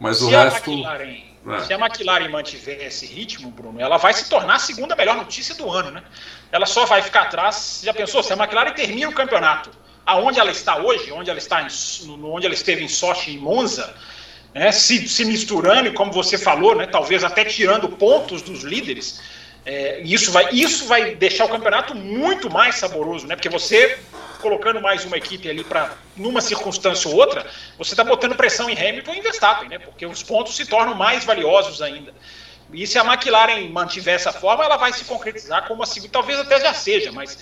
Mas 0.00 0.16
Se 0.16 0.24
o 0.24 0.28
resto. 0.28 0.72
É. 0.72 1.60
Se 1.60 1.72
a 1.72 1.78
McLaren 1.78 2.28
mantiver 2.30 2.84
esse 2.84 3.06
ritmo, 3.06 3.48
Bruno, 3.52 3.80
ela 3.80 3.96
vai 3.96 4.12
se 4.12 4.28
tornar 4.28 4.56
a 4.56 4.58
segunda 4.58 4.96
melhor 4.96 5.14
notícia 5.14 5.54
do 5.54 5.70
ano, 5.70 5.92
né? 5.92 6.02
Ela 6.50 6.66
só 6.66 6.84
vai 6.84 7.00
ficar 7.00 7.22
atrás. 7.22 7.80
Já 7.84 7.94
pensou? 7.94 8.24
Se 8.24 8.32
a 8.32 8.36
McLaren 8.36 8.72
termina 8.72 9.08
o 9.08 9.14
campeonato 9.14 9.70
aonde 10.08 10.40
ela 10.40 10.50
está 10.50 10.78
hoje, 10.78 11.12
onde 11.12 11.28
ela 11.28 11.38
está, 11.38 11.60
em, 11.60 11.68
onde 12.24 12.46
ela 12.46 12.54
esteve 12.54 12.82
em 12.82 12.88
Sochi 12.88 13.32
em 13.32 13.38
Monza, 13.38 13.94
né, 14.54 14.72
se, 14.72 15.06
se 15.06 15.22
misturando 15.26 15.90
e 15.90 15.92
como 15.92 16.10
você 16.10 16.38
falou, 16.38 16.74
né, 16.74 16.86
talvez 16.86 17.22
até 17.22 17.44
tirando 17.44 17.90
pontos 17.90 18.40
dos 18.40 18.62
líderes, 18.62 19.20
é, 19.66 20.00
isso, 20.00 20.32
vai, 20.32 20.48
isso 20.50 20.86
vai 20.86 21.14
deixar 21.14 21.44
o 21.44 21.50
campeonato 21.50 21.94
muito 21.94 22.48
mais 22.48 22.76
saboroso, 22.76 23.26
né? 23.26 23.36
Porque 23.36 23.50
você 23.50 23.98
colocando 24.40 24.80
mais 24.80 25.04
uma 25.04 25.18
equipe 25.18 25.50
ali 25.50 25.62
para 25.62 25.92
numa 26.16 26.40
circunstância 26.40 27.10
ou 27.10 27.16
outra, 27.16 27.44
você 27.76 27.92
está 27.92 28.02
botando 28.02 28.34
pressão 28.34 28.70
em 28.70 28.72
Hamilton 28.72 29.14
e 29.14 29.20
Verstappen, 29.20 29.68
né? 29.68 29.78
Porque 29.78 30.06
os 30.06 30.22
pontos 30.22 30.56
se 30.56 30.64
tornam 30.64 30.94
mais 30.94 31.24
valiosos 31.24 31.82
ainda. 31.82 32.14
E 32.72 32.86
se 32.86 32.98
a 32.98 33.04
McLaren 33.04 33.68
mantiver 33.68 34.14
essa 34.14 34.32
forma, 34.32 34.64
ela 34.64 34.78
vai 34.78 34.92
se 34.92 35.04
concretizar 35.04 35.68
como 35.68 35.82
a 35.82 35.86
segunda, 35.86 36.12
talvez 36.12 36.38
até 36.38 36.58
já 36.60 36.72
seja, 36.72 37.12
mas 37.12 37.38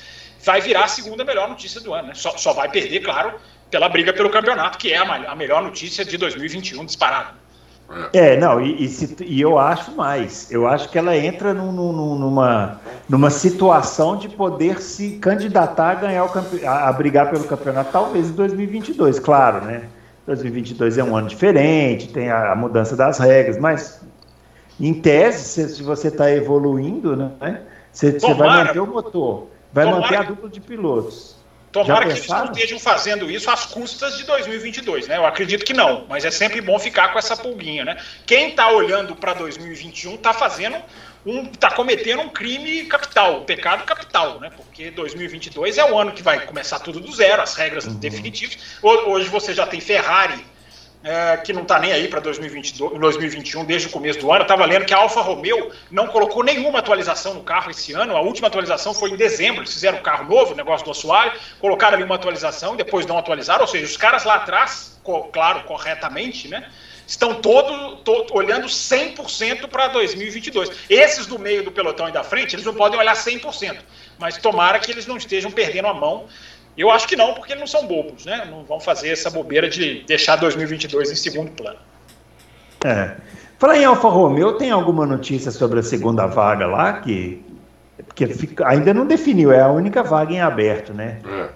vai 0.47 0.61
virar 0.61 0.85
a 0.85 0.89
segunda 0.89 1.25
melhor 1.25 1.49
notícia 1.49 1.81
do 1.81 1.93
ano. 1.93 2.09
Né? 2.09 2.15
Só, 2.15 2.37
só 2.39 2.53
vai 2.53 2.71
perder, 2.71 3.01
claro, 3.01 3.35
pela 3.69 3.89
briga 3.89 4.13
pelo 4.13 4.31
campeonato, 4.31 4.79
que 4.79 4.93
é 4.93 4.97
a, 4.97 5.33
a 5.33 5.35
melhor 5.35 5.61
notícia 5.63 6.05
de 6.05 6.17
2021 6.17 6.87
disparado. 6.87 7.35
É, 8.13 8.37
não, 8.37 8.61
e, 8.61 8.85
e, 8.85 8.89
se, 8.89 9.17
e, 9.25 9.41
eu 9.41 9.59
acho 9.59 9.93
mais. 9.93 10.51
Eu 10.51 10.67
acho 10.67 10.89
que 10.89 10.99
ela 10.99 11.17
entra 11.17 11.55
num, 11.55 11.71
num, 11.71 12.17
numa, 12.17 12.81
numa 13.09 13.31
situação 13.31 14.17
de 14.17 14.29
poder 14.29 14.81
se 14.81 15.19
candidatar 15.19 15.91
a 15.91 15.95
ganhar 15.95 16.25
o 16.25 16.31
a, 16.67 16.89
a 16.89 16.93
brigar 16.93 17.31
pelo 17.31 17.45
campeonato, 17.45 17.93
talvez 17.93 18.29
em 18.29 18.33
2022, 18.33 19.21
claro, 19.21 19.65
né? 19.65 19.85
2022 20.27 20.99
é 20.99 21.05
um 21.05 21.17
ano 21.17 21.29
diferente, 21.29 22.09
tem 22.09 22.29
a, 22.29 22.53
a 22.53 22.57
mudança 22.57 22.97
das 22.97 23.19
regras, 23.19 23.57
mas 23.57 24.01
em 24.81 24.93
tese, 24.93 25.45
se, 25.45 25.77
se 25.77 25.83
você 25.85 26.09
está 26.09 26.29
evoluindo, 26.33 27.17
né? 27.17 27.63
Você, 27.93 28.19
você 28.19 28.35
vai 28.35 28.65
manter 28.65 28.81
o 28.81 28.87
motor, 28.87 29.47
vai 29.73 29.85
manter 29.85 30.17
a 30.17 30.23
dupla 30.23 30.49
de 30.49 30.61
pilotos. 30.61 31.37
Tomara 31.73 32.07
que 32.07 32.13
eles 32.13 32.27
não 32.29 32.47
estejam 32.47 32.79
fazendo 32.79 33.31
isso 33.31 33.51
às 33.51 33.67
custas 33.67 34.17
de 34.17 34.25
2022, 34.25 35.09
né? 35.09 35.19
Eu 35.19 35.27
acredito 35.27 35.65
que 35.65 35.75
não, 35.75 36.07
mas 36.09 36.25
é 36.25 36.31
sempre 36.31 36.61
bom 36.63 36.79
ficar 36.79 37.13
com 37.13 37.19
essa 37.19 37.37
pulguinha, 37.37 37.85
né? 37.85 37.99
Quem 38.25 38.51
está 38.51 38.71
olhando 38.71 39.15
para 39.15 39.35
2021 39.35 40.15
está 40.15 40.33
fazendo 40.33 40.77
um, 41.27 41.43
está 41.43 41.71
cometendo 41.71 42.23
um 42.23 42.29
crime 42.29 42.85
capital, 42.87 43.41
um 43.41 43.45
pecado 43.45 43.85
capital, 43.85 44.41
né? 44.41 44.51
Porque 44.57 44.91
2022 44.91 45.77
é 45.77 45.85
o 45.85 45.99
ano 45.99 46.13
que 46.13 46.23
vai 46.23 46.47
começar 46.47 46.79
tudo 46.79 46.99
do 46.99 47.13
zero, 47.13 47.43
as 47.43 47.55
regras 47.55 47.85
uhum. 47.85 47.95
definitivas. 47.95 48.59
Hoje 48.83 49.29
você 49.29 49.53
já 49.53 49.67
tem 49.67 49.81
Ferrari 49.81 50.43
é, 51.07 51.37
que 51.37 51.53
não 51.53 51.63
está 51.63 51.79
nem 51.79 51.93
aí 51.93 52.09
para 52.09 52.19
2021, 52.19 53.65
desde 53.65 53.87
o 53.87 53.91
começo 53.93 54.19
do 54.19 54.33
ano. 54.33 54.43
Estava 54.43 54.65
lendo 54.65 54.85
que 54.85 54.93
a 54.93 54.97
Alfa 54.97 55.21
Romeo 55.21 55.71
não 55.89 56.09
colocou 56.09 56.43
nenhuma 56.43 56.81
atualização 56.81 57.35
no 57.35 57.45
carro 57.45 57.71
esse 57.71 57.93
ano. 57.93 58.17
A 58.17 58.21
última 58.21 58.49
atualização 58.49 58.93
foi 58.93 59.11
em 59.11 59.17
dezembro. 59.17 59.61
Eles 59.61 59.73
fizeram 59.73 59.99
o 59.99 60.03
carro 60.03 60.29
novo, 60.29 60.53
o 60.53 60.57
negócio 60.57 60.85
do 60.85 60.91
assoalho, 60.91 61.31
colocaram 61.61 61.95
ali 61.95 62.03
uma 62.03 62.17
atualização 62.17 62.75
e 62.75 62.79
depois 62.79 63.07
não 63.07 63.17
atualizaram. 63.17 63.61
Ou 63.61 63.69
seja, 63.69 63.85
os 63.85 63.97
caras 63.97 64.25
lá 64.25 64.35
atrás, 64.35 65.01
claro, 65.33 65.63
corretamente, 65.63 66.49
né? 66.49 66.69
Estão 67.07 67.37
todo, 67.37 67.99
todo 67.99 68.35
olhando 68.35 68.67
100% 68.67 69.69
para 69.69 69.87
2022. 69.87 70.71
Esses 70.91 71.25
do 71.25 71.39
meio 71.39 71.63
do 71.63 71.71
pelotão 71.71 72.09
e 72.09 72.13
da 72.13 72.25
frente, 72.25 72.57
eles 72.57 72.67
não 72.67 72.75
podem 72.75 72.99
olhar 72.99 73.15
100%, 73.15 73.79
mas 74.19 74.39
tomara 74.39 74.81
que 74.81 74.91
eles 74.91 75.07
não 75.07 75.17
estejam 75.17 75.53
perdendo 75.53 75.87
a 75.87 75.95
mão 75.95 76.27
eu 76.77 76.91
acho 76.91 77.09
que 77.09 77.17
não, 77.17 77.35
porque 77.35 77.53
eles 77.53 77.61
não 77.61 77.67
são 77.67 77.87
bobos, 77.87 78.27
né? 78.27 78.47
Não 78.51 78.65
vão 78.65 78.79
fazer 78.79 79.11
essa 79.11 79.31
bobeira 79.31 79.69
de 79.69 80.05
deixar 80.05 80.37
2022 80.37 81.11
em 81.11 81.17
segundo 81.17 81.51
plano. 81.53 81.79
É. 82.85 83.17
Fala 83.59 83.79
em 83.79 83.85
Alfa 83.85 84.09
Romeo, 84.09 84.59
tem 84.59 84.71
alguma 84.71 85.07
notícia 85.07 85.51
sobre 85.51 85.81
a 85.81 85.83
segunda 85.83 86.27
vaga 86.27 86.67
lá 86.67 87.01
que 87.01 87.43
porque 88.05 88.27
fica, 88.27 88.69
ainda 88.69 88.93
não 88.93 89.07
definiu, 89.07 89.53
é 89.53 89.61
a 89.61 89.69
única 89.71 90.03
vaga 90.03 90.33
em 90.33 90.41
aberto, 90.41 90.93
né? 90.93 91.21
É. 91.27 91.49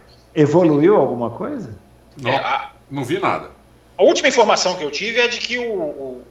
Evoluiu 0.42 0.96
alguma 0.96 1.30
coisa? 1.30 1.78
Não, 2.20 2.30
é, 2.30 2.36
a, 2.36 2.70
não 2.90 3.04
vi 3.04 3.18
nada. 3.18 3.50
A 3.98 4.02
última 4.02 4.28
informação 4.28 4.76
que 4.76 4.84
eu 4.84 4.90
tive 4.90 5.20
é 5.20 5.28
de 5.28 5.38
que 5.38 5.58
o, 5.58 5.72
o, 5.72 6.24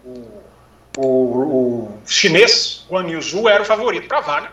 o, 0.97 1.03
o 1.03 1.97
chinês 2.07 2.85
Guan 2.89 3.07
Yuzhu 3.07 3.47
era 3.47 3.61
o 3.61 3.65
favorito 3.65 4.07
para 4.07 4.17
a 4.17 4.21
vaga, 4.21 4.51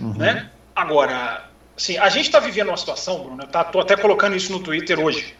uhum. 0.00 0.14
né? 0.14 0.50
Agora, 0.74 1.48
Sim, 1.82 1.98
a 1.98 2.08
gente 2.08 2.26
está 2.26 2.38
vivendo 2.38 2.68
uma 2.68 2.76
situação, 2.76 3.24
Bruno, 3.24 3.44
tá, 3.44 3.64
tô 3.64 3.80
até 3.80 3.96
colocando 3.96 4.36
isso 4.36 4.52
no 4.52 4.60
Twitter 4.60 5.00
hoje, 5.00 5.34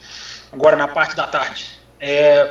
agora 0.51 0.75
na 0.75 0.89
parte 0.89 1.15
da 1.15 1.25
tarde. 1.25 1.67
É, 2.01 2.51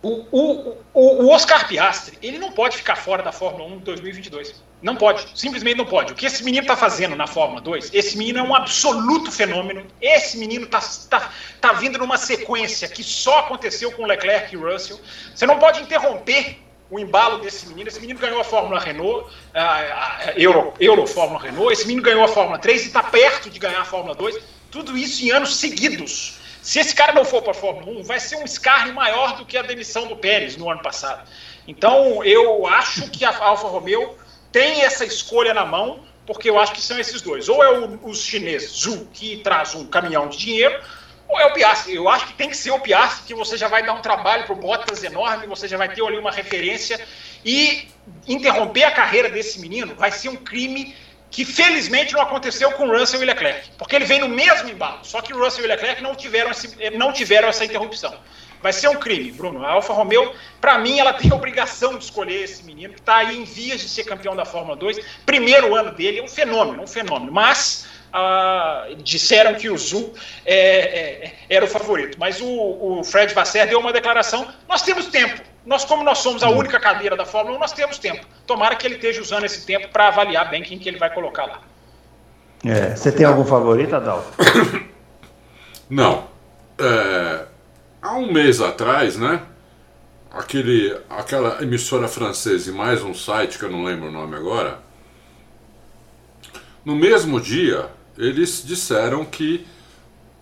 o, 0.00 0.24
o, 0.30 0.76
o, 0.94 1.28
Oscar 1.30 1.66
Piastri, 1.66 2.16
ele 2.22 2.38
não 2.38 2.52
pode 2.52 2.76
ficar 2.76 2.94
fora 2.94 3.20
da 3.20 3.32
Fórmula 3.32 3.64
1 3.64 3.74
em 3.74 3.78
2022. 3.80 4.62
Não 4.80 4.94
pode, 4.94 5.26
simplesmente 5.34 5.76
não 5.76 5.86
pode. 5.86 6.12
O 6.12 6.14
que 6.14 6.24
esse 6.24 6.44
menino 6.44 6.62
está 6.62 6.76
fazendo 6.76 7.16
na 7.16 7.26
Fórmula 7.26 7.60
2, 7.60 7.92
esse 7.92 8.16
menino 8.16 8.38
é 8.38 8.42
um 8.44 8.54
absoluto 8.54 9.32
fenômeno. 9.32 9.84
Esse 10.00 10.38
menino 10.38 10.66
está 10.66 10.80
tá, 11.10 11.32
tá 11.60 11.72
vindo 11.72 11.98
numa 11.98 12.16
sequência 12.16 12.86
que 12.86 13.02
só 13.02 13.40
aconteceu 13.40 13.90
com 13.90 14.06
Leclerc 14.06 14.54
e 14.54 14.56
Russell. 14.56 15.00
Você 15.34 15.46
não 15.46 15.58
pode 15.58 15.82
interromper 15.82 16.60
o 16.92 16.98
embalo 17.00 17.38
desse 17.38 17.66
menino. 17.68 17.88
Esse 17.88 17.98
menino 17.98 18.20
ganhou 18.20 18.38
a 18.38 18.44
Fórmula 18.44 18.78
Renault, 18.78 19.26
a, 19.54 20.28
a 20.28 20.32
Euro, 20.36 20.74
Euro 20.78 21.06
Fórmula 21.06 21.40
Renault, 21.40 21.72
esse 21.72 21.86
menino 21.86 22.02
ganhou 22.02 22.22
a 22.22 22.28
Fórmula 22.28 22.58
3 22.58 22.82
e 22.82 22.86
está 22.88 23.02
perto 23.02 23.48
de 23.48 23.58
ganhar 23.58 23.80
a 23.80 23.84
Fórmula 23.84 24.14
2. 24.14 24.38
Tudo 24.70 24.96
isso 24.96 25.24
em 25.24 25.30
anos 25.30 25.56
seguidos. 25.56 26.38
Se 26.60 26.78
esse 26.78 26.94
cara 26.94 27.14
não 27.14 27.24
for 27.24 27.40
para 27.40 27.52
a 27.52 27.54
Fórmula 27.54 27.98
1, 28.00 28.02
vai 28.02 28.20
ser 28.20 28.36
um 28.36 28.44
escárnio 28.44 28.94
maior 28.94 29.36
do 29.38 29.46
que 29.46 29.56
a 29.56 29.62
demissão 29.62 30.06
do 30.06 30.16
Pérez 30.16 30.54
no 30.58 30.70
ano 30.70 30.82
passado. 30.82 31.26
Então, 31.66 32.22
eu 32.22 32.66
acho 32.66 33.10
que 33.10 33.24
a 33.24 33.36
Alfa 33.38 33.68
Romeo 33.68 34.14
tem 34.52 34.82
essa 34.82 35.04
escolha 35.04 35.54
na 35.54 35.64
mão, 35.64 36.00
porque 36.26 36.50
eu 36.50 36.58
acho 36.58 36.74
que 36.74 36.80
são 36.82 36.98
esses 37.00 37.22
dois. 37.22 37.48
Ou 37.48 37.64
é 37.64 37.78
o, 37.78 37.98
os 38.04 38.22
chineses, 38.22 38.70
Zhu, 38.70 39.08
que 39.14 39.38
traz 39.38 39.74
um 39.74 39.86
caminhão 39.86 40.28
de 40.28 40.36
dinheiro, 40.36 40.78
ou 41.32 41.40
é 41.40 41.46
o 41.46 41.52
Piastri? 41.52 41.94
Eu 41.94 42.08
acho 42.08 42.26
que 42.26 42.34
tem 42.34 42.50
que 42.50 42.56
ser 42.56 42.70
o 42.70 42.78
Piastri, 42.78 43.24
que 43.26 43.34
você 43.34 43.56
já 43.56 43.66
vai 43.66 43.82
dar 43.82 43.94
um 43.94 44.02
trabalho 44.02 44.44
para 44.44 44.52
o 44.52 44.56
Bottas 44.56 45.02
enorme, 45.02 45.46
você 45.46 45.66
já 45.66 45.78
vai 45.78 45.88
ter 45.88 46.04
ali 46.04 46.18
uma 46.18 46.30
referência. 46.30 47.00
E 47.44 47.88
interromper 48.28 48.84
a 48.84 48.90
carreira 48.90 49.30
desse 49.30 49.58
menino 49.58 49.94
vai 49.94 50.10
ser 50.10 50.28
um 50.28 50.36
crime 50.36 50.94
que 51.30 51.46
felizmente 51.46 52.12
não 52.12 52.20
aconteceu 52.20 52.70
com 52.72 52.86
o 52.86 52.98
Russell 52.98 53.22
e 53.22 53.24
Leclerc, 53.24 53.70
porque 53.78 53.96
ele 53.96 54.04
vem 54.04 54.20
no 54.20 54.28
mesmo 54.28 54.68
embalo, 54.68 54.98
só 55.02 55.22
que 55.22 55.32
Russell 55.32 55.64
e 55.64 55.68
Leclerc 55.68 56.02
não 56.02 56.14
tiveram, 56.14 56.50
esse, 56.50 56.90
não 56.90 57.10
tiveram 57.10 57.48
essa 57.48 57.64
interrupção. 57.64 58.14
Vai 58.60 58.72
ser 58.72 58.88
um 58.88 58.94
crime, 58.94 59.32
Bruno. 59.32 59.64
A 59.64 59.72
Alfa 59.72 59.92
Romeo, 59.92 60.32
para 60.60 60.78
mim, 60.78 61.00
ela 61.00 61.12
tem 61.12 61.32
a 61.32 61.34
obrigação 61.34 61.98
de 61.98 62.04
escolher 62.04 62.44
esse 62.44 62.62
menino 62.62 62.92
que 62.94 63.00
está 63.00 63.16
aí 63.16 63.36
em 63.36 63.44
vias 63.44 63.80
de 63.80 63.88
ser 63.88 64.04
campeão 64.04 64.36
da 64.36 64.44
Fórmula 64.44 64.76
2. 64.76 65.00
Primeiro 65.26 65.74
ano 65.74 65.90
dele, 65.90 66.20
é 66.20 66.22
um 66.22 66.28
fenômeno, 66.28 66.80
um 66.80 66.86
fenômeno. 66.86 67.32
Mas 67.32 67.86
ah, 68.12 68.88
disseram 69.02 69.54
que 69.54 69.70
o 69.70 69.78
Zul 69.78 70.12
é, 70.44 71.26
é, 71.26 71.34
era 71.48 71.64
o 71.64 71.68
favorito. 71.68 72.18
Mas 72.18 72.40
o, 72.40 72.46
o, 72.46 73.04
Fred 73.04 73.32
Vasser 73.32 73.66
deu 73.68 73.80
uma 73.80 73.92
declaração: 73.92 74.46
nós 74.68 74.82
temos 74.82 75.06
tempo. 75.06 75.40
Nós, 75.64 75.84
como 75.84 76.02
nós 76.02 76.18
somos 76.18 76.42
a 76.42 76.48
hum. 76.48 76.58
única 76.58 76.78
cadeira 76.78 77.16
da 77.16 77.24
Fórmula 77.24 77.56
1, 77.56 77.60
nós 77.60 77.72
temos 77.72 77.98
tempo. 77.98 78.26
Tomara 78.46 78.74
que 78.74 78.86
ele 78.86 78.96
esteja 78.96 79.22
usando 79.22 79.44
esse 79.44 79.64
tempo 79.64 79.88
para 79.88 80.08
avaliar 80.08 80.50
bem 80.50 80.62
quem 80.62 80.78
que 80.78 80.88
ele 80.88 80.98
vai 80.98 81.12
colocar 81.12 81.46
lá. 81.46 81.60
É, 82.64 82.94
você 82.94 83.10
tem 83.10 83.24
algum 83.24 83.44
favorito, 83.44 83.94
Adalto? 83.94 84.28
Não. 85.88 86.28
É, 86.78 87.44
há 88.00 88.14
um 88.14 88.32
mês 88.32 88.60
atrás, 88.60 89.16
né? 89.16 89.42
Aquele, 90.30 90.98
aquela 91.10 91.62
emissora 91.62 92.08
francesa 92.08 92.70
e 92.70 92.72
mais 92.72 93.02
um 93.02 93.12
site 93.12 93.58
que 93.58 93.64
eu 93.64 93.70
não 93.70 93.84
lembro 93.84 94.08
o 94.08 94.10
nome 94.10 94.34
agora. 94.34 94.78
No 96.84 96.96
mesmo 96.96 97.38
dia, 97.38 97.90
eles 98.16 98.62
disseram 98.64 99.24
que 99.24 99.66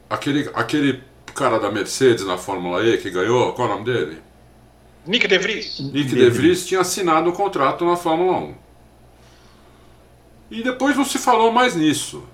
aquele, 0.09 0.51
aquele 0.55 1.03
cara 1.35 1.59
da 1.59 1.71
Mercedes 1.71 2.25
na 2.25 2.37
Fórmula 2.37 2.85
E 2.85 2.99
que 2.99 3.11
ganhou, 3.11 3.53
qual 3.53 3.69
é 3.69 3.71
o 3.71 3.75
nome 3.75 3.85
dele? 3.85 4.19
Nick 5.07 5.27
De 5.27 5.39
Vries. 5.39 5.81
Nick 5.81 6.15
De 6.15 6.31
Vries 6.31 6.67
tinha 6.67 6.81
assinado 6.81 7.31
o 7.31 7.33
um 7.33 7.37
contrato 7.37 7.85
na 7.85 7.97
Fórmula 7.97 8.39
1. 8.39 8.55
E 10.51 10.63
depois 10.63 10.97
não 10.97 11.05
se 11.05 11.19
falou 11.19 11.53
mais 11.53 11.75
nisso. 11.75 12.25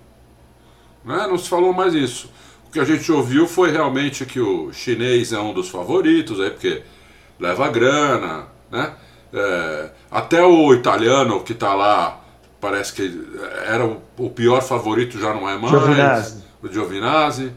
Né? 1.05 1.27
Não 1.29 1.39
se 1.39 1.49
falou 1.49 1.73
mais 1.73 1.95
nisso. 1.95 2.31
O 2.67 2.71
que 2.71 2.81
a 2.81 2.85
gente 2.85 3.11
ouviu 3.13 3.47
foi 3.47 3.71
realmente 3.71 4.27
que 4.27 4.41
o 4.41 4.73
chinês 4.73 5.33
é 5.33 5.39
um 5.39 5.53
dos 5.53 5.69
favoritos, 5.69 6.41
aí, 6.41 6.51
porque 6.51 6.83
leva 7.39 7.69
grana, 7.69 8.49
né? 8.71 8.95
É, 9.33 9.91
até 10.11 10.43
o 10.43 10.73
italiano 10.73 11.43
que 11.43 11.53
está 11.53 11.75
lá 11.75 12.26
parece 12.67 12.93
que 12.93 13.25
era 13.65 13.87
o, 13.87 14.29
pior 14.31 14.61
favorito, 14.61 15.21
já 15.21 15.33
não 15.33 15.49
é 15.49 15.57
mais. 15.57 15.71
Giovinazzi. 15.71 16.45
O 16.61 16.69
Giovinazzi. 16.69 17.53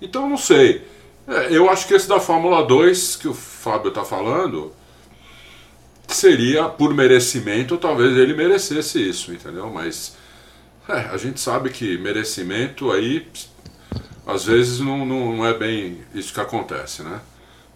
Então 0.00 0.26
não 0.26 0.38
sei. 0.38 0.88
É, 1.28 1.54
eu 1.54 1.68
acho 1.68 1.86
que 1.86 1.92
esse 1.92 2.08
da 2.08 2.18
Fórmula 2.18 2.64
2 2.64 3.16
que 3.16 3.28
o 3.28 3.34
Fábio 3.34 3.90
está 3.90 4.04
falando 4.04 4.72
seria 6.08 6.64
por 6.64 6.94
merecimento, 6.94 7.76
talvez 7.76 8.16
ele 8.16 8.32
merecesse 8.32 9.06
isso, 9.06 9.34
entendeu? 9.34 9.68
Mas 9.70 10.16
é, 10.88 11.00
a 11.12 11.16
gente 11.18 11.40
sabe 11.40 11.68
que 11.68 11.98
merecimento 11.98 12.90
aí 12.90 13.26
às 14.26 14.46
vezes 14.46 14.80
não, 14.80 15.04
não, 15.04 15.36
não, 15.36 15.46
é 15.46 15.52
bem 15.52 16.02
isso 16.14 16.32
que 16.32 16.40
acontece, 16.40 17.02
né? 17.02 17.20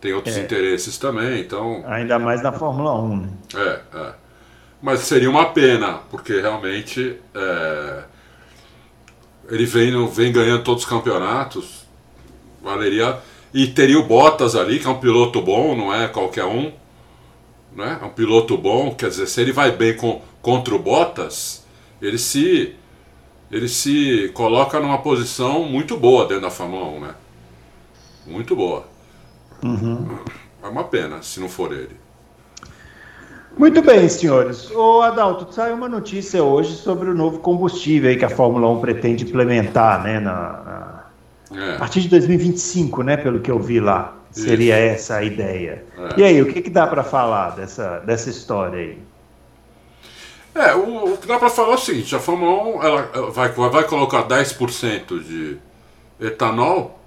tem 0.00 0.12
outros 0.14 0.36
é. 0.36 0.40
interesses 0.40 0.96
também, 0.96 1.40
então. 1.40 1.82
Ainda 1.86 2.18
mais 2.18 2.42
na 2.42 2.52
Fórmula 2.52 2.94
1. 3.00 3.16
Né? 3.16 3.28
É, 3.56 3.98
é. 3.98 4.12
Mas 4.80 5.00
seria 5.00 5.28
uma 5.28 5.46
pena, 5.46 6.00
porque 6.10 6.40
realmente 6.40 7.16
é, 7.34 8.04
ele 9.48 9.66
vem, 9.66 10.06
vem 10.08 10.32
ganhando 10.32 10.62
todos 10.62 10.84
os 10.84 10.88
campeonatos, 10.88 11.86
valeria. 12.62 13.18
E 13.52 13.66
teria 13.66 13.98
o 13.98 14.04
Bottas 14.04 14.54
ali, 14.54 14.78
que 14.78 14.86
é 14.86 14.90
um 14.90 15.00
piloto 15.00 15.40
bom, 15.40 15.74
não 15.74 15.92
é 15.92 16.06
qualquer 16.06 16.44
um. 16.44 16.72
Né? 17.74 17.98
É 18.00 18.04
um 18.04 18.10
piloto 18.10 18.56
bom, 18.56 18.94
quer 18.94 19.08
dizer, 19.08 19.26
se 19.26 19.40
ele 19.40 19.52
vai 19.52 19.72
bem 19.72 19.96
com, 19.96 20.22
contra 20.42 20.74
o 20.74 20.78
Bottas, 20.78 21.64
ele 22.00 22.18
se, 22.18 22.74
ele 23.50 23.68
se 23.68 24.30
coloca 24.34 24.78
numa 24.78 24.98
posição 24.98 25.64
muito 25.64 25.96
boa 25.96 26.26
dentro 26.26 26.42
da 26.42 26.50
Fórmula 26.50 26.86
1, 26.86 27.00
né? 27.00 27.14
Muito 28.26 28.54
boa. 28.54 28.86
Uhum. 29.62 30.18
É 30.62 30.66
uma 30.66 30.84
pena 30.84 31.22
se 31.22 31.40
não 31.40 31.48
for 31.48 31.72
ele. 31.72 31.96
Muito 33.58 33.82
bem, 33.82 34.08
senhores. 34.08 34.70
Ô 34.70 35.02
Adalto, 35.02 35.52
saiu 35.52 35.74
uma 35.74 35.88
notícia 35.88 36.44
hoje 36.44 36.76
sobre 36.76 37.10
o 37.10 37.14
novo 37.14 37.40
combustível 37.40 38.16
que 38.16 38.24
a 38.24 38.30
Fórmula 38.30 38.68
1 38.68 38.80
pretende 38.80 39.24
implementar, 39.24 40.00
né? 40.04 40.20
Na, 40.20 40.32
na... 41.50 41.60
É. 41.60 41.74
A 41.74 41.78
partir 41.78 42.02
de 42.02 42.08
2025, 42.08 43.02
né? 43.02 43.16
Pelo 43.16 43.40
que 43.40 43.50
eu 43.50 43.58
vi 43.58 43.80
lá. 43.80 44.14
Seria 44.30 44.78
Isso. 44.78 44.94
essa 44.94 45.16
a 45.16 45.24
ideia. 45.24 45.84
É. 45.98 46.20
E 46.20 46.22
aí, 46.22 46.40
o 46.40 46.46
que, 46.46 46.62
que 46.62 46.70
dá 46.70 46.86
para 46.86 47.02
falar 47.02 47.56
dessa, 47.56 47.98
dessa 47.98 48.30
história 48.30 48.78
aí? 48.78 48.98
É, 50.54 50.74
o, 50.76 51.14
o 51.14 51.16
que 51.16 51.26
dá 51.26 51.36
para 51.36 51.50
falar 51.50 51.72
é 51.72 51.74
o 51.74 51.78
seguinte: 51.78 52.14
a 52.14 52.20
Fórmula 52.20 52.78
1 52.78 52.82
ela 52.84 53.30
vai, 53.32 53.48
vai 53.48 53.84
colocar 53.84 54.22
10% 54.28 55.20
de 55.24 55.56
etanol 56.20 57.00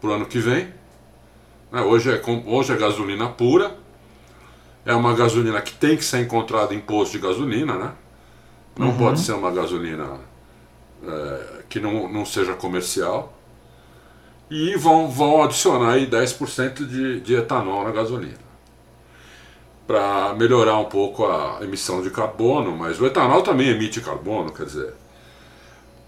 para 0.00 0.10
o 0.10 0.12
ano 0.14 0.24
que 0.24 0.38
vem. 0.38 0.68
É, 1.74 1.80
hoje, 1.82 2.10
é, 2.10 2.22
hoje 2.46 2.72
é 2.72 2.76
gasolina 2.76 3.28
pura. 3.28 3.81
É 4.84 4.94
uma 4.94 5.14
gasolina 5.14 5.60
que 5.60 5.72
tem 5.72 5.96
que 5.96 6.04
ser 6.04 6.20
encontrada 6.20 6.74
em 6.74 6.80
posto 6.80 7.12
de 7.12 7.18
gasolina, 7.18 7.76
né? 7.76 7.92
Não 8.76 8.88
uhum. 8.88 8.98
pode 8.98 9.20
ser 9.20 9.32
uma 9.32 9.50
gasolina 9.50 10.18
é, 11.06 11.62
que 11.68 11.78
não, 11.78 12.08
não 12.08 12.24
seja 12.24 12.54
comercial. 12.54 13.32
E 14.50 14.76
vão, 14.76 15.08
vão 15.08 15.42
adicionar 15.42 15.92
aí 15.92 16.06
10% 16.06 16.86
de, 16.86 17.20
de 17.20 17.34
etanol 17.34 17.84
na 17.84 17.90
gasolina. 17.90 18.42
Para 19.86 20.34
melhorar 20.34 20.78
um 20.78 20.84
pouco 20.84 21.26
a 21.26 21.58
emissão 21.62 22.02
de 22.02 22.10
carbono, 22.10 22.76
mas 22.76 23.00
o 23.00 23.06
etanol 23.06 23.42
também 23.42 23.68
emite 23.68 24.00
carbono, 24.00 24.52
quer 24.52 24.66
dizer. 24.66 24.94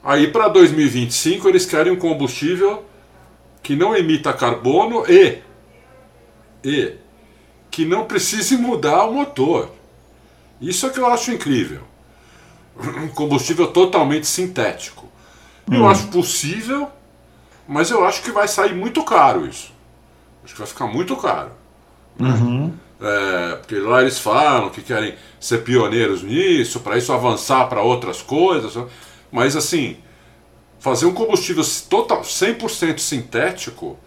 Aí 0.03 0.29
para 0.29 0.49
2025 0.49 1.49
eles 1.49 1.65
querem 1.65 1.93
um 1.93 1.97
combustível 1.97 2.85
que 3.63 3.75
não 3.75 3.97
emita 3.97 4.33
carbono 4.35 5.05
e, 5.09 5.39
e 6.63 6.95
que 7.75 7.85
não 7.85 8.05
precise 8.05 8.57
mudar 8.57 9.05
o 9.05 9.15
motor. 9.15 9.69
Isso 10.61 10.87
é 10.87 10.91
que 10.91 11.01
eu 11.01 11.07
acho 11.07 11.33
incrível. 11.33 11.81
Um 12.79 13.09
combustível 13.09 13.67
totalmente 13.67 14.29
sintético. 14.29 15.09
Eu 15.69 15.81
hum. 15.81 15.89
acho 15.89 16.07
possível, 16.07 16.89
mas 17.67 17.91
eu 17.91 18.05
acho 18.05 18.23
que 18.23 18.31
vai 18.31 18.47
sair 18.47 18.73
muito 18.73 19.03
caro 19.03 19.45
isso. 19.45 19.73
Acho 20.45 20.53
que 20.53 20.59
vai 20.61 20.69
ficar 20.69 20.87
muito 20.87 21.17
caro. 21.17 21.51
Uhum. 22.21 22.73
É, 23.01 23.57
porque 23.57 23.77
lá 23.81 24.03
eles 24.03 24.21
falam 24.21 24.71
que 24.71 24.81
querem 24.81 25.17
ser 25.41 25.65
pioneiros 25.65 26.23
nisso, 26.23 26.79
para 26.79 26.97
isso 26.97 27.13
avançar 27.13 27.69
para 27.69 27.83
outras 27.83 28.23
coisas. 28.23 28.73
Mas 29.33 29.57
assim, 29.57 29.97
fazer 30.79 31.07
um 31.07 31.13
combustível 31.13 31.65
total 31.91 32.21
100% 32.21 33.01
sintético 33.01 33.99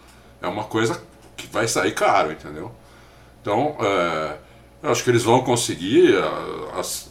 é 0.41 0.47
uma 0.47 0.63
coisa 0.63 1.03
que 1.35 1.47
vai 1.47 1.67
sair 1.67 1.93
caro, 1.93 2.31
entendeu? 2.31 2.71
Então, 3.47 3.77
é, 3.79 4.35
eu 4.83 4.91
acho 4.91 5.01
que 5.05 5.09
eles 5.09 5.23
vão 5.23 5.41
conseguir. 5.41 6.13
As, 6.77 7.09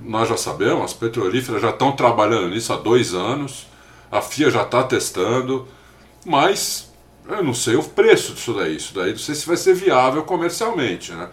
nós 0.00 0.28
já 0.28 0.36
sabemos, 0.36 0.84
as 0.84 0.92
petrolíferas 0.92 1.60
já 1.60 1.70
estão 1.70 1.90
trabalhando 1.90 2.50
nisso 2.50 2.72
há 2.72 2.76
dois 2.76 3.12
anos, 3.12 3.66
a 4.10 4.22
FIA 4.22 4.48
já 4.48 4.62
está 4.62 4.84
testando, 4.84 5.66
mas 6.24 6.92
eu 7.28 7.42
não 7.42 7.52
sei 7.52 7.74
o 7.74 7.82
preço 7.82 8.32
disso 8.34 8.54
daí. 8.54 8.76
Isso 8.76 8.94
daí 8.94 9.10
não 9.10 9.18
sei 9.18 9.34
se 9.34 9.44
vai 9.44 9.56
ser 9.56 9.74
viável 9.74 10.22
comercialmente, 10.22 11.10
né? 11.10 11.28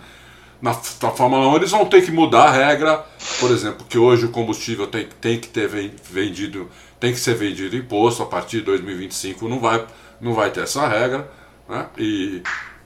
Na, 0.59 0.71
na 0.71 1.11
Fórmula 1.11 1.49
1 1.49 1.55
eles 1.57 1.71
vão 1.71 1.85
ter 1.85 2.03
que 2.03 2.09
mudar 2.09 2.45
a 2.45 2.51
regra, 2.51 3.05
por 3.39 3.51
exemplo, 3.51 3.85
que 3.87 3.99
hoje 3.99 4.25
o 4.25 4.29
combustível 4.29 4.87
tem, 4.87 5.07
tem 5.21 5.37
que 5.39 5.49
ter 5.49 5.67
vendido 5.67 6.69
tem 6.99 7.11
que 7.11 7.19
ser 7.19 7.35
vendido 7.35 7.75
imposto 7.75 8.23
a 8.23 8.25
partir 8.25 8.59
de 8.59 8.63
2025 8.63 9.49
não 9.49 9.59
vai, 9.59 9.85
não 10.21 10.33
vai 10.33 10.49
ter 10.51 10.61
essa 10.61 10.87
regra, 10.87 11.29
né? 11.67 11.87
E, 11.97 12.41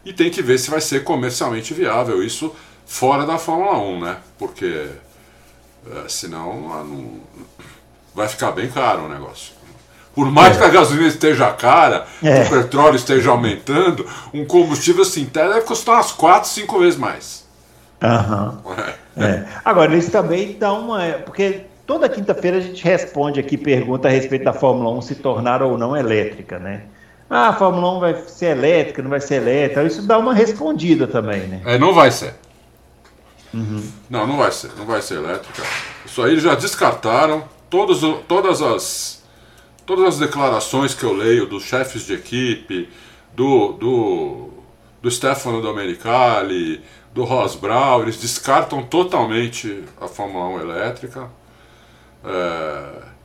e 0.08 0.14
tem 0.14 0.30
que 0.30 0.42
ver 0.42 0.58
se 0.58 0.70
vai 0.70 0.82
ser 0.82 1.04
comercialmente 1.04 1.74
viável 1.74 2.24
isso 2.24 2.56
fora 2.86 3.26
da 3.26 3.38
Fórmula 3.38 3.78
1, 3.78 4.00
né? 4.00 4.18
Porque 4.38 4.88
é, 5.92 6.10
senão 6.10 6.72
ah, 6.74 6.84
não, 6.84 7.20
vai 8.16 8.28
ficar 8.28 8.52
bem 8.52 8.70
caro 8.70 9.06
o 9.06 9.10
negócio. 9.10 9.54
Por 10.16 10.32
mais 10.32 10.56
é. 10.56 10.60
que 10.60 10.66
a 10.66 10.70
gasolina 10.70 11.08
esteja 11.08 11.52
cara, 11.52 12.08
é. 12.24 12.44
o 12.44 12.50
petróleo 12.50 12.96
esteja 12.96 13.30
aumentando, 13.30 14.08
um 14.34 14.46
combustível 14.46 15.06
sintético 15.06 15.54
deve 15.54 15.66
custar 15.66 15.96
umas 15.96 16.12
4, 16.12 16.50
5 16.50 16.80
vezes 16.80 17.00
mais. 17.00 17.46
Uhum. 18.02 18.74
É. 19.24 19.46
Agora, 19.66 19.92
eles 19.92 20.10
também 20.10 20.54
dão 20.54 20.82
uma. 20.86 21.04
Porque 21.26 21.66
Toda 21.88 22.10
quinta-feira 22.10 22.58
a 22.58 22.60
gente 22.60 22.84
responde 22.84 23.40
aqui 23.40 23.58
pergunta 23.58 24.10
a 24.10 24.12
respeito 24.12 24.44
da 24.44 24.52
Fórmula 24.52 24.92
1 24.98 25.02
se 25.04 25.16
tornar 25.16 25.64
ou 25.64 25.78
não 25.78 25.96
elétrica, 25.96 26.60
né? 26.60 26.82
Ah, 27.30 27.50
a 27.50 27.54
Fórmula 27.54 27.98
1 27.98 28.00
vai 28.00 28.24
ser 28.28 28.58
elétrica, 28.58 29.02
não 29.02 29.10
vai 29.10 29.20
ser 29.20 29.36
elétrica. 29.36 29.84
Isso 29.84 30.02
dá 30.02 30.18
uma 30.18 30.34
respondida 30.34 31.08
também, 31.08 31.42
né? 31.42 31.62
É, 31.66 31.78
não 31.78 31.94
vai 31.94 32.10
ser. 32.10 32.34
Uhum. 33.54 33.84
Não, 34.10 34.26
não 34.26 34.38
vai 34.38 34.52
ser. 34.52 34.72
Não 34.78 34.86
vai 34.86 35.02
ser 35.02 35.16
elétrica. 35.16 35.64
Isso 36.06 36.22
aí 36.22 36.40
já 36.40 36.56
descartaram. 36.56 37.44
Todos, 37.70 38.02
todas 38.28 38.62
as 38.62 39.18
todas 39.88 40.06
as 40.06 40.20
declarações 40.20 40.94
que 40.94 41.06
eu 41.06 41.14
leio 41.14 41.48
dos 41.48 41.64
chefes 41.64 42.06
de 42.06 42.14
equipe, 42.14 42.90
do, 43.34 43.72
do, 43.72 44.50
do 45.02 45.10
Stefano 45.10 45.62
Domenicali, 45.62 46.84
do 47.14 47.24
Ross 47.24 47.56
Brown, 47.56 48.02
eles 48.02 48.20
descartam 48.20 48.84
totalmente 48.84 49.86
a 50.00 50.08
Fórmula 50.08 50.46
1 50.58 50.60
elétrica. 50.60 51.30
É, 52.24 53.17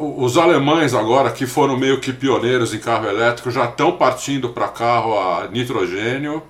os 0.00 0.36
alemães 0.36 0.94
agora 0.94 1.30
que 1.30 1.46
foram 1.46 1.76
meio 1.76 2.00
que 2.00 2.12
pioneiros 2.12 2.74
em 2.74 2.78
carro 2.78 3.06
elétrico 3.06 3.50
já 3.50 3.66
estão 3.66 3.96
partindo 3.96 4.48
para 4.50 4.68
carro 4.68 5.18
a 5.18 5.48
nitrogênio, 5.48 6.42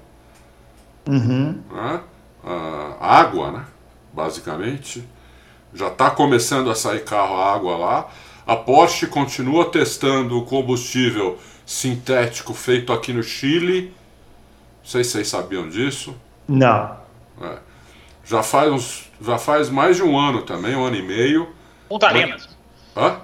uhum. 1.06 1.60
né? 1.70 2.00
a 2.44 3.18
água, 3.18 3.52
né? 3.52 3.64
basicamente. 4.12 5.04
Já 5.72 5.88
está 5.88 6.10
começando 6.10 6.70
a 6.70 6.74
sair 6.74 7.04
carro 7.04 7.36
a 7.36 7.54
água 7.54 7.76
lá. 7.76 8.08
A 8.46 8.56
Porsche 8.56 9.06
continua 9.06 9.70
testando 9.70 10.38
o 10.38 10.44
combustível 10.44 11.38
sintético 11.66 12.54
feito 12.54 12.92
aqui 12.92 13.12
no 13.12 13.22
Chile. 13.22 13.94
Não 14.82 14.90
sei 14.90 15.04
se 15.04 15.10
vocês 15.10 15.28
sabiam 15.28 15.68
disso. 15.68 16.16
Não. 16.48 16.96
É. 17.42 17.58
Já 18.24 18.42
faz, 18.42 18.72
uns, 18.72 19.10
já 19.20 19.38
faz 19.38 19.68
mais 19.68 19.96
de 19.96 20.02
um 20.02 20.18
ano 20.18 20.42
também, 20.42 20.74
um 20.74 20.84
ano 20.84 20.96
e 20.96 21.02
meio. 21.02 21.48
Ponta 21.88 22.08
Arenas. 22.08 22.47
Hã? 22.98 23.20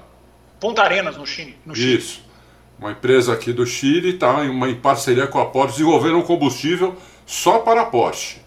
Ponta 0.60 0.82
Arenas, 0.82 1.16
no 1.16 1.26
Chile. 1.26 1.58
No 1.66 1.74
Chile. 1.74 1.96
Isso. 1.96 2.22
Uma 2.78 2.92
empresa 2.92 3.32
aqui 3.32 3.52
do 3.52 3.66
Chile 3.66 4.10
está 4.10 4.44
em, 4.44 4.50
uma, 4.50 4.70
em 4.70 4.76
parceria 4.76 5.26
com 5.26 5.40
a 5.40 5.46
Porsche 5.46 5.78
desenvolvendo 5.78 6.18
um 6.18 6.22
combustível 6.22 6.96
só 7.26 7.58
para 7.58 7.80
a 7.80 7.87
Porsche. 7.87 8.40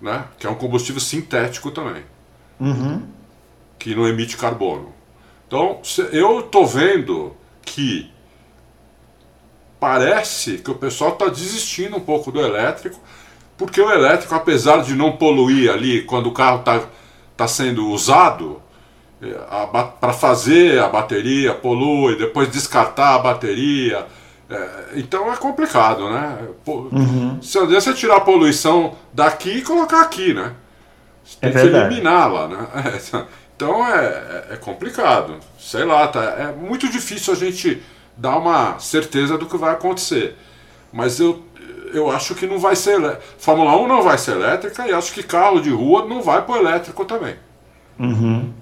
Né? 0.00 0.24
Que 0.38 0.46
é 0.46 0.50
um 0.50 0.54
combustível 0.54 1.00
sintético 1.00 1.70
também. 1.70 2.02
Uhum. 2.58 3.06
Que 3.78 3.94
não 3.94 4.08
emite 4.08 4.36
carbono. 4.36 4.92
Então, 5.46 5.82
eu 6.12 6.40
estou 6.40 6.66
vendo 6.66 7.36
que 7.60 8.10
parece 9.78 10.58
que 10.58 10.70
o 10.70 10.74
pessoal 10.74 11.12
está 11.12 11.28
desistindo 11.28 11.96
um 11.96 12.00
pouco 12.00 12.32
do 12.32 12.40
elétrico 12.40 12.98
porque 13.56 13.80
o 13.80 13.90
elétrico, 13.90 14.34
apesar 14.34 14.82
de 14.82 14.94
não 14.94 15.12
poluir 15.12 15.70
ali 15.70 16.02
quando 16.02 16.28
o 16.28 16.32
carro 16.32 16.60
está 16.60 16.86
tá 17.36 17.46
sendo 17.46 17.88
usado, 17.88 18.61
para 20.00 20.12
fazer 20.12 20.80
a 20.80 20.88
bateria 20.88 21.54
polui, 21.54 22.16
depois 22.16 22.50
descartar 22.50 23.14
a 23.14 23.18
bateria. 23.18 24.06
É, 24.50 24.68
então 24.96 25.32
é 25.32 25.36
complicado, 25.36 26.10
né? 26.10 26.38
Uhum. 26.66 27.40
Se 27.40 27.58
você 27.64 27.94
tirar 27.94 28.16
a 28.16 28.20
poluição 28.20 28.96
daqui 29.12 29.58
e 29.58 29.62
colocar 29.62 30.02
aqui, 30.02 30.34
né? 30.34 30.52
Você 31.24 31.36
tem 31.38 31.50
é 31.50 31.52
que 31.52 31.66
eliminá-la, 31.68 32.48
né? 32.48 32.66
É, 32.74 33.24
então 33.54 33.86
é, 33.86 34.46
é 34.50 34.56
complicado. 34.56 35.36
Sei 35.56 35.84
lá, 35.84 36.08
tá, 36.08 36.20
é 36.22 36.52
muito 36.52 36.88
difícil 36.88 37.32
a 37.32 37.36
gente 37.36 37.80
dar 38.16 38.36
uma 38.38 38.78
certeza 38.80 39.38
do 39.38 39.46
que 39.46 39.56
vai 39.56 39.70
acontecer. 39.70 40.36
Mas 40.92 41.20
eu 41.20 41.44
eu 41.92 42.10
acho 42.10 42.34
que 42.34 42.46
não 42.46 42.58
vai 42.58 42.74
ser. 42.74 43.18
Fórmula 43.38 43.76
1 43.76 43.86
não 43.86 44.02
vai 44.02 44.18
ser 44.18 44.32
elétrica 44.32 44.86
e 44.88 44.92
acho 44.92 45.12
que 45.12 45.22
carro 45.22 45.60
de 45.60 45.70
rua 45.70 46.06
não 46.06 46.22
vai 46.22 46.42
para 46.42 46.58
elétrico 46.58 47.04
também. 47.04 47.36
Uhum. 47.98 48.52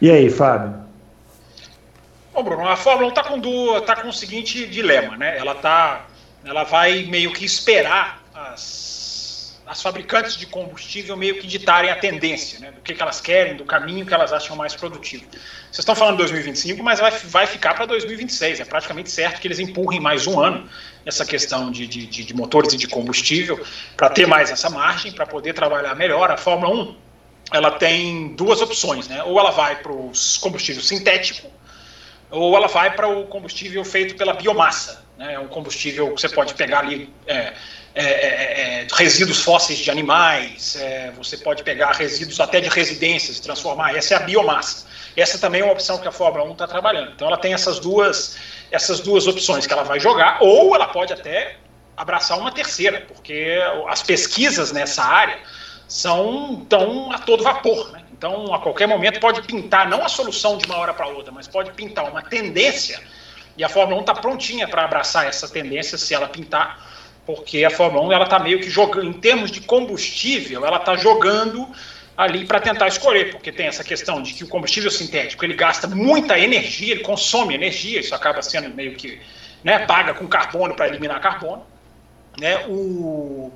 E 0.00 0.10
aí, 0.10 0.30
Fábio? 0.30 0.80
Bom, 2.32 2.42
Bruno, 2.42 2.68
a 2.68 2.76
Fórmula 2.76 3.08
1 3.08 3.10
está 3.10 3.24
com, 3.24 3.80
tá 3.80 3.96
com 3.96 4.08
o 4.08 4.12
seguinte 4.12 4.66
dilema, 4.66 5.16
né? 5.16 5.36
Ela 5.36 5.52
está 5.52 6.06
ela 6.44 6.64
vai 6.64 7.04
meio 7.04 7.32
que 7.32 7.44
esperar 7.44 8.22
as, 8.34 9.60
as 9.66 9.82
fabricantes 9.82 10.36
de 10.36 10.46
combustível 10.46 11.16
meio 11.16 11.38
que 11.38 11.46
ditarem 11.46 11.90
a 11.90 11.96
tendência, 11.96 12.58
né, 12.58 12.70
do 12.70 12.80
que, 12.80 12.94
que 12.94 13.02
elas 13.02 13.20
querem, 13.20 13.56
do 13.56 13.64
caminho 13.64 14.06
que 14.06 14.14
elas 14.14 14.32
acham 14.32 14.56
mais 14.56 14.74
produtivo. 14.74 15.24
Vocês 15.30 15.80
estão 15.80 15.94
falando 15.94 16.16
2025, 16.18 16.82
mas 16.82 16.98
vai, 16.98 17.10
vai 17.10 17.46
ficar 17.46 17.74
para 17.74 17.86
2026. 17.86 18.60
É 18.60 18.64
praticamente 18.64 19.10
certo 19.10 19.40
que 19.40 19.46
eles 19.46 19.58
empurrem 19.58 20.00
mais 20.00 20.26
um 20.26 20.40
ano 20.40 20.68
essa 21.04 21.24
questão 21.24 21.70
de, 21.70 21.86
de, 21.86 22.06
de 22.06 22.34
motores 22.34 22.72
e 22.72 22.76
de 22.76 22.88
combustível 22.88 23.62
para 23.96 24.08
ter 24.08 24.26
mais 24.26 24.50
essa 24.50 24.70
margem, 24.70 25.12
para 25.12 25.26
poder 25.26 25.52
trabalhar 25.52 25.94
melhor. 25.94 26.30
A 26.30 26.36
Fórmula 26.36 26.74
1 26.74 26.96
ela 27.52 27.72
tem 27.72 28.28
duas 28.34 28.60
opções, 28.60 29.08
né? 29.08 29.22
Ou 29.24 29.38
ela 29.38 29.50
vai 29.50 29.76
para 29.76 29.92
o 29.92 30.12
combustível 30.40 30.82
sintético, 30.82 31.50
ou 32.30 32.56
ela 32.56 32.68
vai 32.68 32.94
para 32.94 33.08
o 33.08 33.26
combustível 33.26 33.84
feito 33.84 34.14
pela 34.16 34.32
biomassa. 34.32 35.04
Né? 35.18 35.34
É 35.34 35.38
um 35.38 35.48
combustível 35.48 36.14
que 36.14 36.20
você 36.20 36.28
pode 36.28 36.54
pegar 36.54 36.80
ali 36.80 37.12
é, 37.26 37.52
é, 37.94 38.04
é, 38.04 38.82
é 38.82 38.86
resíduos 38.92 39.42
fósseis 39.42 39.80
de 39.80 39.90
animais, 39.90 40.76
é, 40.76 41.10
você 41.16 41.36
pode 41.36 41.64
pegar 41.64 41.92
resíduos 41.92 42.38
até 42.38 42.60
de 42.60 42.68
residências 42.68 43.38
e 43.38 43.42
transformar. 43.42 43.96
Essa 43.96 44.14
é 44.14 44.16
a 44.16 44.20
biomassa. 44.20 44.86
Essa 45.16 45.38
também 45.38 45.60
é 45.60 45.64
uma 45.64 45.72
opção 45.72 45.98
que 45.98 46.06
a 46.06 46.12
Fórmula 46.12 46.44
1 46.44 46.52
está 46.52 46.68
trabalhando. 46.68 47.12
Então 47.12 47.26
ela 47.26 47.36
tem 47.36 47.52
essas 47.52 47.80
duas, 47.80 48.36
essas 48.70 49.00
duas 49.00 49.26
opções 49.26 49.66
que 49.66 49.72
ela 49.72 49.82
vai 49.82 49.98
jogar, 49.98 50.38
ou 50.40 50.74
ela 50.74 50.86
pode 50.86 51.12
até 51.12 51.56
abraçar 51.96 52.38
uma 52.38 52.52
terceira, 52.52 53.04
porque 53.08 53.58
as 53.88 54.02
pesquisas 54.02 54.70
nessa 54.72 55.02
área 55.02 55.38
são 55.90 56.64
tão 56.68 57.10
a 57.10 57.18
todo 57.18 57.42
vapor. 57.42 57.90
Né? 57.90 58.04
Então, 58.12 58.54
a 58.54 58.60
qualquer 58.60 58.86
momento 58.86 59.18
pode 59.18 59.42
pintar, 59.42 59.88
não 59.88 60.04
a 60.04 60.08
solução 60.08 60.56
de 60.56 60.64
uma 60.66 60.76
hora 60.76 60.94
para 60.94 61.08
outra, 61.08 61.32
mas 61.32 61.48
pode 61.48 61.72
pintar 61.72 62.08
uma 62.08 62.22
tendência, 62.22 63.00
e 63.56 63.64
a 63.64 63.68
Fórmula 63.68 63.98
1 63.98 64.00
está 64.02 64.14
prontinha 64.14 64.68
para 64.68 64.84
abraçar 64.84 65.26
essa 65.26 65.48
tendência 65.48 65.98
se 65.98 66.14
ela 66.14 66.28
pintar, 66.28 66.88
porque 67.26 67.64
a 67.64 67.70
Fórmula 67.70 68.16
1 68.16 68.22
está 68.22 68.38
meio 68.38 68.60
que 68.60 68.70
jogando, 68.70 69.08
em 69.08 69.12
termos 69.12 69.50
de 69.50 69.60
combustível, 69.62 70.64
ela 70.64 70.76
está 70.76 70.96
jogando 70.96 71.68
ali 72.16 72.44
para 72.44 72.60
tentar 72.60 72.86
escolher, 72.86 73.32
porque 73.32 73.50
tem 73.50 73.66
essa 73.66 73.82
questão 73.82 74.22
de 74.22 74.34
que 74.34 74.44
o 74.44 74.48
combustível 74.48 74.92
sintético 74.92 75.44
ele 75.44 75.54
gasta 75.54 75.88
muita 75.88 76.38
energia, 76.38 76.92
ele 76.92 77.02
consome 77.02 77.54
energia, 77.54 77.98
isso 77.98 78.14
acaba 78.14 78.42
sendo 78.42 78.72
meio 78.72 78.94
que 78.94 79.20
né, 79.64 79.80
paga 79.80 80.14
com 80.14 80.28
carbono 80.28 80.74
para 80.74 80.86
eliminar 80.86 81.20
carbono. 81.20 81.66
Né, 82.38 82.64
o, 82.68 83.52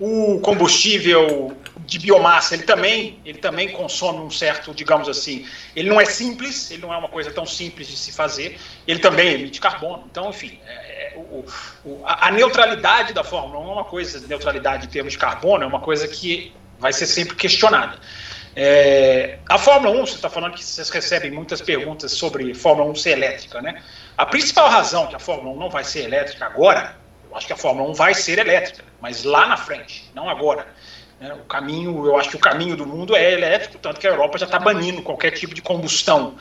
o 0.00 0.40
combustível 0.40 1.56
de 1.86 1.98
biomassa, 1.98 2.54
ele 2.54 2.62
também, 2.62 3.18
ele 3.24 3.38
também 3.38 3.68
consome 3.70 4.20
um 4.20 4.30
certo, 4.30 4.74
digamos 4.74 5.08
assim, 5.08 5.46
ele 5.76 5.88
não 5.88 6.00
é 6.00 6.04
simples, 6.04 6.70
ele 6.70 6.82
não 6.82 6.92
é 6.92 6.96
uma 6.96 7.08
coisa 7.08 7.30
tão 7.30 7.44
simples 7.44 7.88
de 7.88 7.96
se 7.96 8.12
fazer, 8.12 8.58
ele 8.86 8.98
também 8.98 9.34
emite 9.34 9.60
carbono. 9.60 10.04
Então, 10.10 10.30
enfim, 10.30 10.58
é, 10.66 10.72
é, 10.72 11.16
o, 11.16 11.44
o, 11.84 12.02
a, 12.04 12.30
neutralidade 12.30 13.12
da 13.12 13.22
Fórmula 13.22 13.60
1 13.60 13.68
é 13.68 13.72
uma 13.72 13.84
coisa, 13.84 14.26
neutralidade 14.26 14.86
em 14.86 14.88
termos 14.88 15.12
de 15.12 15.18
carbono 15.18 15.64
é 15.64 15.66
uma 15.66 15.80
coisa 15.80 16.08
que 16.08 16.52
vai 16.78 16.92
ser 16.92 17.06
sempre 17.06 17.36
questionada. 17.36 17.98
É, 18.56 19.38
a 19.48 19.58
Fórmula 19.58 19.94
1, 20.00 20.06
você 20.06 20.14
está 20.14 20.30
falando 20.30 20.54
que 20.54 20.64
vocês 20.64 20.88
recebem 20.88 21.30
muitas 21.30 21.60
perguntas 21.60 22.12
sobre 22.12 22.54
Fórmula 22.54 22.90
1 22.90 22.94
ser 22.94 23.10
elétrica, 23.10 23.60
né? 23.60 23.82
A 24.16 24.24
principal 24.24 24.68
razão 24.68 25.08
que 25.08 25.16
a 25.16 25.18
Fórmula 25.18 25.54
1 25.56 25.58
não 25.58 25.68
vai 25.68 25.82
ser 25.82 26.04
elétrica 26.04 26.46
agora 26.46 27.04
eu 27.34 27.38
acho 27.38 27.48
que 27.48 27.52
a 27.52 27.56
Fórmula 27.56 27.90
1 27.90 27.94
vai 27.94 28.14
ser 28.14 28.38
elétrica, 28.38 28.84
mas 29.00 29.24
lá 29.24 29.44
na 29.48 29.56
frente, 29.56 30.08
não 30.14 30.28
agora. 30.28 30.68
Né? 31.20 31.32
O 31.34 31.44
caminho, 31.44 32.06
eu 32.06 32.16
acho 32.16 32.30
que 32.30 32.36
o 32.36 32.40
caminho 32.40 32.76
do 32.76 32.86
mundo 32.86 33.14
é 33.14 33.32
elétrico, 33.32 33.78
tanto 33.78 34.00
que 34.00 34.06
a 34.06 34.10
Europa 34.10 34.38
já 34.38 34.46
está 34.46 34.58
banindo 34.58 35.02
qualquer 35.02 35.30
tipo 35.30 35.54
de 35.54 35.62
combustão, 35.62 36.36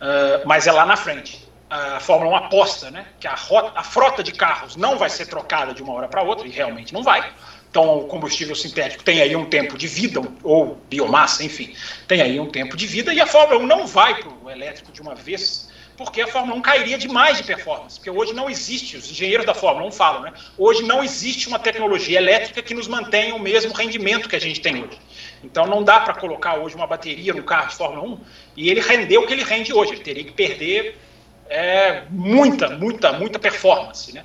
uh, 0.00 0.46
mas 0.46 0.66
é 0.66 0.72
lá 0.72 0.84
na 0.84 0.96
frente. 0.96 1.46
A 1.70 2.00
Fórmula 2.00 2.32
1 2.32 2.36
aposta 2.36 2.90
né, 2.90 3.04
que 3.20 3.26
a, 3.26 3.34
rota, 3.34 3.72
a 3.78 3.82
frota 3.82 4.22
de 4.22 4.32
carros 4.32 4.74
não 4.74 4.96
vai 4.96 5.10
ser 5.10 5.26
trocada 5.26 5.74
de 5.74 5.82
uma 5.82 5.92
hora 5.92 6.08
para 6.08 6.22
outra, 6.22 6.46
e 6.46 6.50
realmente 6.50 6.94
não 6.94 7.02
vai. 7.02 7.30
Então, 7.70 7.98
o 7.98 8.04
combustível 8.06 8.56
sintético 8.56 9.04
tem 9.04 9.20
aí 9.20 9.36
um 9.36 9.44
tempo 9.44 9.76
de 9.76 9.86
vida, 9.86 10.22
ou 10.42 10.78
biomassa, 10.88 11.44
enfim, 11.44 11.74
tem 12.06 12.22
aí 12.22 12.40
um 12.40 12.48
tempo 12.48 12.74
de 12.74 12.86
vida, 12.86 13.12
e 13.12 13.20
a 13.20 13.26
Fórmula 13.26 13.62
1 13.62 13.66
não 13.66 13.86
vai 13.86 14.14
para 14.14 14.30
o 14.30 14.50
elétrico 14.50 14.90
de 14.90 15.02
uma 15.02 15.14
vez 15.14 15.67
porque 15.98 16.20
a 16.22 16.28
Fórmula 16.28 16.56
1 16.56 16.62
cairia 16.62 16.96
demais 16.96 17.38
de 17.38 17.42
performance. 17.42 17.96
Porque 17.98 18.08
hoje 18.08 18.32
não 18.32 18.48
existe, 18.48 18.96
os 18.96 19.10
engenheiros 19.10 19.44
da 19.44 19.52
Fórmula 19.52 19.84
1 19.88 19.92
falam, 19.92 20.22
né? 20.22 20.32
Hoje 20.56 20.84
não 20.84 21.02
existe 21.02 21.48
uma 21.48 21.58
tecnologia 21.58 22.18
elétrica 22.18 22.62
que 22.62 22.72
nos 22.72 22.86
mantenha 22.86 23.34
o 23.34 23.40
mesmo 23.40 23.72
rendimento 23.72 24.28
que 24.28 24.36
a 24.36 24.40
gente 24.40 24.60
tem 24.60 24.84
hoje. 24.84 24.96
Então 25.42 25.66
não 25.66 25.82
dá 25.82 25.98
para 25.98 26.14
colocar 26.14 26.54
hoje 26.54 26.76
uma 26.76 26.86
bateria 26.86 27.34
no 27.34 27.42
carro 27.42 27.68
de 27.68 27.74
Fórmula 27.74 28.14
1 28.14 28.20
e 28.56 28.70
ele 28.70 28.80
render 28.80 29.18
o 29.18 29.26
que 29.26 29.32
ele 29.32 29.42
rende 29.42 29.74
hoje. 29.74 29.92
Ele 29.94 30.02
teria 30.02 30.22
que 30.22 30.32
perder 30.32 30.96
é, 31.50 32.04
muita, 32.08 32.70
muita, 32.70 33.12
muita 33.14 33.38
performance, 33.40 34.14
né? 34.14 34.24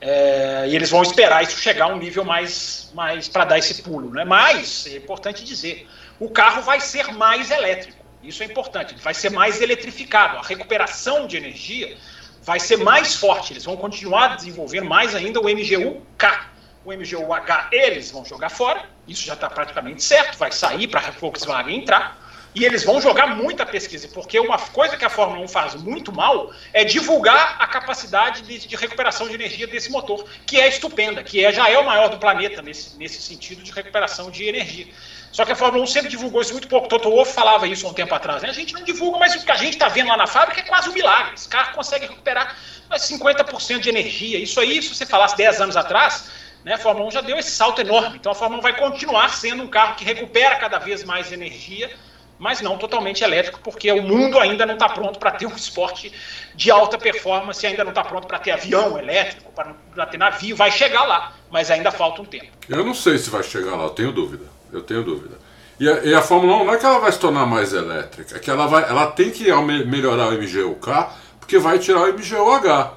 É, 0.00 0.66
e 0.68 0.76
eles 0.76 0.88
vão 0.90 1.02
esperar 1.02 1.42
isso 1.42 1.58
chegar 1.58 1.86
a 1.86 1.88
um 1.88 1.98
nível 1.98 2.24
mais, 2.24 2.92
mais 2.94 3.26
para 3.26 3.44
dar 3.44 3.58
esse 3.58 3.82
pulo, 3.82 4.08
né? 4.12 4.24
Mas 4.24 4.86
é 4.86 4.96
importante 4.96 5.44
dizer, 5.44 5.88
o 6.20 6.30
carro 6.30 6.62
vai 6.62 6.80
ser 6.80 7.12
mais 7.12 7.50
elétrico. 7.50 7.97
Isso 8.22 8.42
é 8.42 8.46
importante, 8.46 8.94
vai 8.96 9.14
ser 9.14 9.30
mais 9.30 9.60
eletrificado. 9.60 10.38
A 10.38 10.42
recuperação 10.42 11.26
de 11.26 11.36
energia 11.36 11.96
vai 12.42 12.58
ser 12.58 12.78
mais 12.78 13.14
forte. 13.14 13.52
Eles 13.52 13.64
vão 13.64 13.76
continuar 13.76 14.36
desenvolvendo 14.36 14.86
mais 14.86 15.14
ainda 15.14 15.40
o 15.40 15.44
MGU-K. 15.44 16.46
O 16.84 16.92
MGU-H 16.92 17.68
eles 17.70 18.10
vão 18.10 18.24
jogar 18.24 18.48
fora, 18.48 18.84
isso 19.06 19.24
já 19.26 19.34
está 19.34 19.50
praticamente 19.50 20.02
certo, 20.02 20.38
vai 20.38 20.50
sair 20.50 20.86
para 20.88 21.00
a 21.00 21.10
Volkswagen 21.10 21.76
entrar. 21.76 22.28
E 22.54 22.64
eles 22.64 22.82
vão 22.82 23.00
jogar 23.00 23.36
muita 23.36 23.66
pesquisa, 23.66 24.08
porque 24.08 24.40
uma 24.40 24.58
coisa 24.58 24.96
que 24.96 25.04
a 25.04 25.10
Fórmula 25.10 25.44
1 25.44 25.48
faz 25.48 25.74
muito 25.74 26.10
mal 26.10 26.50
é 26.72 26.82
divulgar 26.82 27.56
a 27.60 27.66
capacidade 27.66 28.42
de, 28.42 28.66
de 28.66 28.74
recuperação 28.74 29.28
de 29.28 29.34
energia 29.34 29.66
desse 29.66 29.90
motor, 29.90 30.24
que 30.46 30.58
é 30.58 30.66
estupenda, 30.66 31.22
que 31.22 31.44
é, 31.44 31.52
já 31.52 31.68
é 31.68 31.78
o 31.78 31.84
maior 31.84 32.08
do 32.08 32.16
planeta 32.16 32.62
nesse, 32.62 32.96
nesse 32.96 33.20
sentido 33.20 33.62
de 33.62 33.70
recuperação 33.70 34.30
de 34.30 34.44
energia. 34.44 34.86
Só 35.32 35.44
que 35.44 35.52
a 35.52 35.56
Fórmula 35.56 35.84
1 35.84 35.86
sempre 35.86 36.08
divulgou 36.08 36.40
isso 36.40 36.52
muito 36.52 36.68
pouco. 36.68 36.88
Toto 36.88 37.10
Wolff 37.10 37.32
falava 37.32 37.66
isso 37.66 37.86
há 37.86 37.90
um 37.90 37.94
tempo 37.94 38.14
atrás. 38.14 38.42
Né? 38.42 38.48
A 38.48 38.52
gente 38.52 38.74
não 38.74 38.82
divulga, 38.82 39.18
mas 39.18 39.34
o 39.34 39.44
que 39.44 39.52
a 39.52 39.56
gente 39.56 39.74
está 39.74 39.88
vendo 39.88 40.08
lá 40.08 40.16
na 40.16 40.26
fábrica 40.26 40.60
é 40.60 40.64
quase 40.64 40.88
um 40.88 40.92
milagre. 40.92 41.34
Esse 41.34 41.48
carro 41.48 41.74
consegue 41.74 42.06
recuperar 42.06 42.56
50% 42.90 43.80
de 43.80 43.88
energia. 43.88 44.38
Isso 44.38 44.58
aí, 44.60 44.82
se 44.82 44.94
você 44.94 45.04
falasse 45.04 45.36
10 45.36 45.60
anos 45.60 45.76
atrás, 45.76 46.30
né, 46.64 46.74
a 46.74 46.78
Fórmula 46.78 47.06
1 47.08 47.10
já 47.12 47.20
deu 47.20 47.36
esse 47.38 47.50
salto 47.50 47.80
enorme. 47.80 48.16
Então 48.16 48.32
a 48.32 48.34
Fórmula 48.34 48.60
1 48.60 48.62
vai 48.62 48.76
continuar 48.76 49.28
sendo 49.30 49.62
um 49.62 49.68
carro 49.68 49.94
que 49.94 50.04
recupera 50.04 50.56
cada 50.56 50.78
vez 50.78 51.04
mais 51.04 51.30
energia, 51.30 51.90
mas 52.38 52.60
não 52.60 52.78
totalmente 52.78 53.22
elétrico, 53.22 53.60
porque 53.60 53.90
o 53.92 54.02
mundo 54.02 54.38
ainda 54.38 54.64
não 54.64 54.74
está 54.74 54.88
pronto 54.88 55.18
para 55.18 55.32
ter 55.32 55.46
um 55.46 55.54
esporte 55.54 56.12
de 56.54 56.70
alta 56.70 56.96
performance, 56.96 57.66
ainda 57.66 57.84
não 57.84 57.90
está 57.90 58.04
pronto 58.04 58.26
para 58.26 58.38
ter 58.38 58.52
avião 58.52 58.98
elétrico, 58.98 59.52
para 59.52 60.06
ter 60.06 60.16
navio. 60.16 60.56
Vai 60.56 60.70
chegar 60.70 61.04
lá, 61.04 61.34
mas 61.50 61.70
ainda 61.70 61.90
falta 61.90 62.22
um 62.22 62.24
tempo. 62.24 62.46
Eu 62.68 62.84
não 62.84 62.94
sei 62.94 63.18
se 63.18 63.28
vai 63.28 63.42
chegar 63.42 63.76
lá, 63.76 63.90
tenho 63.90 64.12
dúvida 64.12 64.57
eu 64.72 64.82
tenho 64.82 65.02
dúvida. 65.02 65.36
E 65.80 65.88
a, 65.88 66.04
e 66.04 66.14
a, 66.14 66.20
Fórmula 66.20 66.56
1 66.56 66.64
não 66.64 66.74
é 66.74 66.76
que 66.76 66.84
ela 66.84 66.98
vai 66.98 67.12
se 67.12 67.18
tornar 67.18 67.46
mais 67.46 67.72
elétrica, 67.72 68.36
é 68.36 68.38
que 68.38 68.50
ela, 68.50 68.66
vai, 68.66 68.82
ela 68.88 69.06
tem 69.06 69.30
que 69.30 69.44
melhorar 69.86 70.28
o 70.28 70.32
MGU-K, 70.32 71.12
porque 71.38 71.58
vai 71.58 71.78
tirar 71.78 72.00
o 72.00 72.12
MGU-H. 72.12 72.92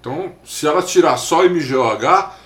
Então, 0.00 0.32
se 0.44 0.66
ela 0.66 0.82
tirar 0.82 1.16
só 1.16 1.40
o 1.40 1.50
MGU-H 1.50 2.36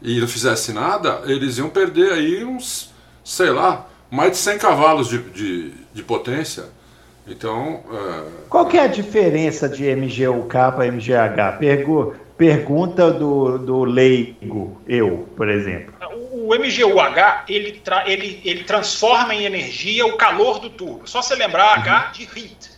e 0.00 0.18
não 0.18 0.26
fizesse 0.26 0.72
nada, 0.72 1.20
eles 1.26 1.58
iam 1.58 1.68
perder 1.68 2.12
aí 2.12 2.42
uns, 2.42 2.90
sei 3.22 3.50
lá, 3.50 3.86
mais 4.10 4.32
de 4.32 4.38
100 4.38 4.58
cavalos 4.58 5.08
de, 5.08 5.18
de, 5.18 5.74
de 5.92 6.02
potência. 6.02 6.64
Então. 7.26 7.82
É... 7.92 8.48
Qual 8.48 8.66
que 8.66 8.78
é 8.78 8.84
a 8.84 8.86
diferença 8.86 9.68
de 9.68 9.94
MGU-K 9.94 10.72
para 10.72 10.86
MGH? 10.86 11.58
Pergu 11.58 12.14
pergunta 12.36 13.10
do, 13.12 13.58
do 13.58 13.84
leigo, 13.84 14.80
eu, 14.88 15.28
por 15.36 15.48
exemplo 15.48 15.92
o 16.42 16.54
MGUH 16.54 17.44
ele, 17.48 17.72
tra, 17.72 18.08
ele, 18.08 18.40
ele 18.44 18.64
transforma 18.64 19.34
em 19.34 19.44
energia 19.44 20.04
o 20.06 20.16
calor 20.16 20.58
do 20.58 20.68
turbo. 20.68 21.06
Só 21.06 21.22
você 21.22 21.36
lembrar 21.36 21.78
uhum. 21.78 21.82
H 21.82 22.12
de 22.12 22.22
heat. 22.24 22.70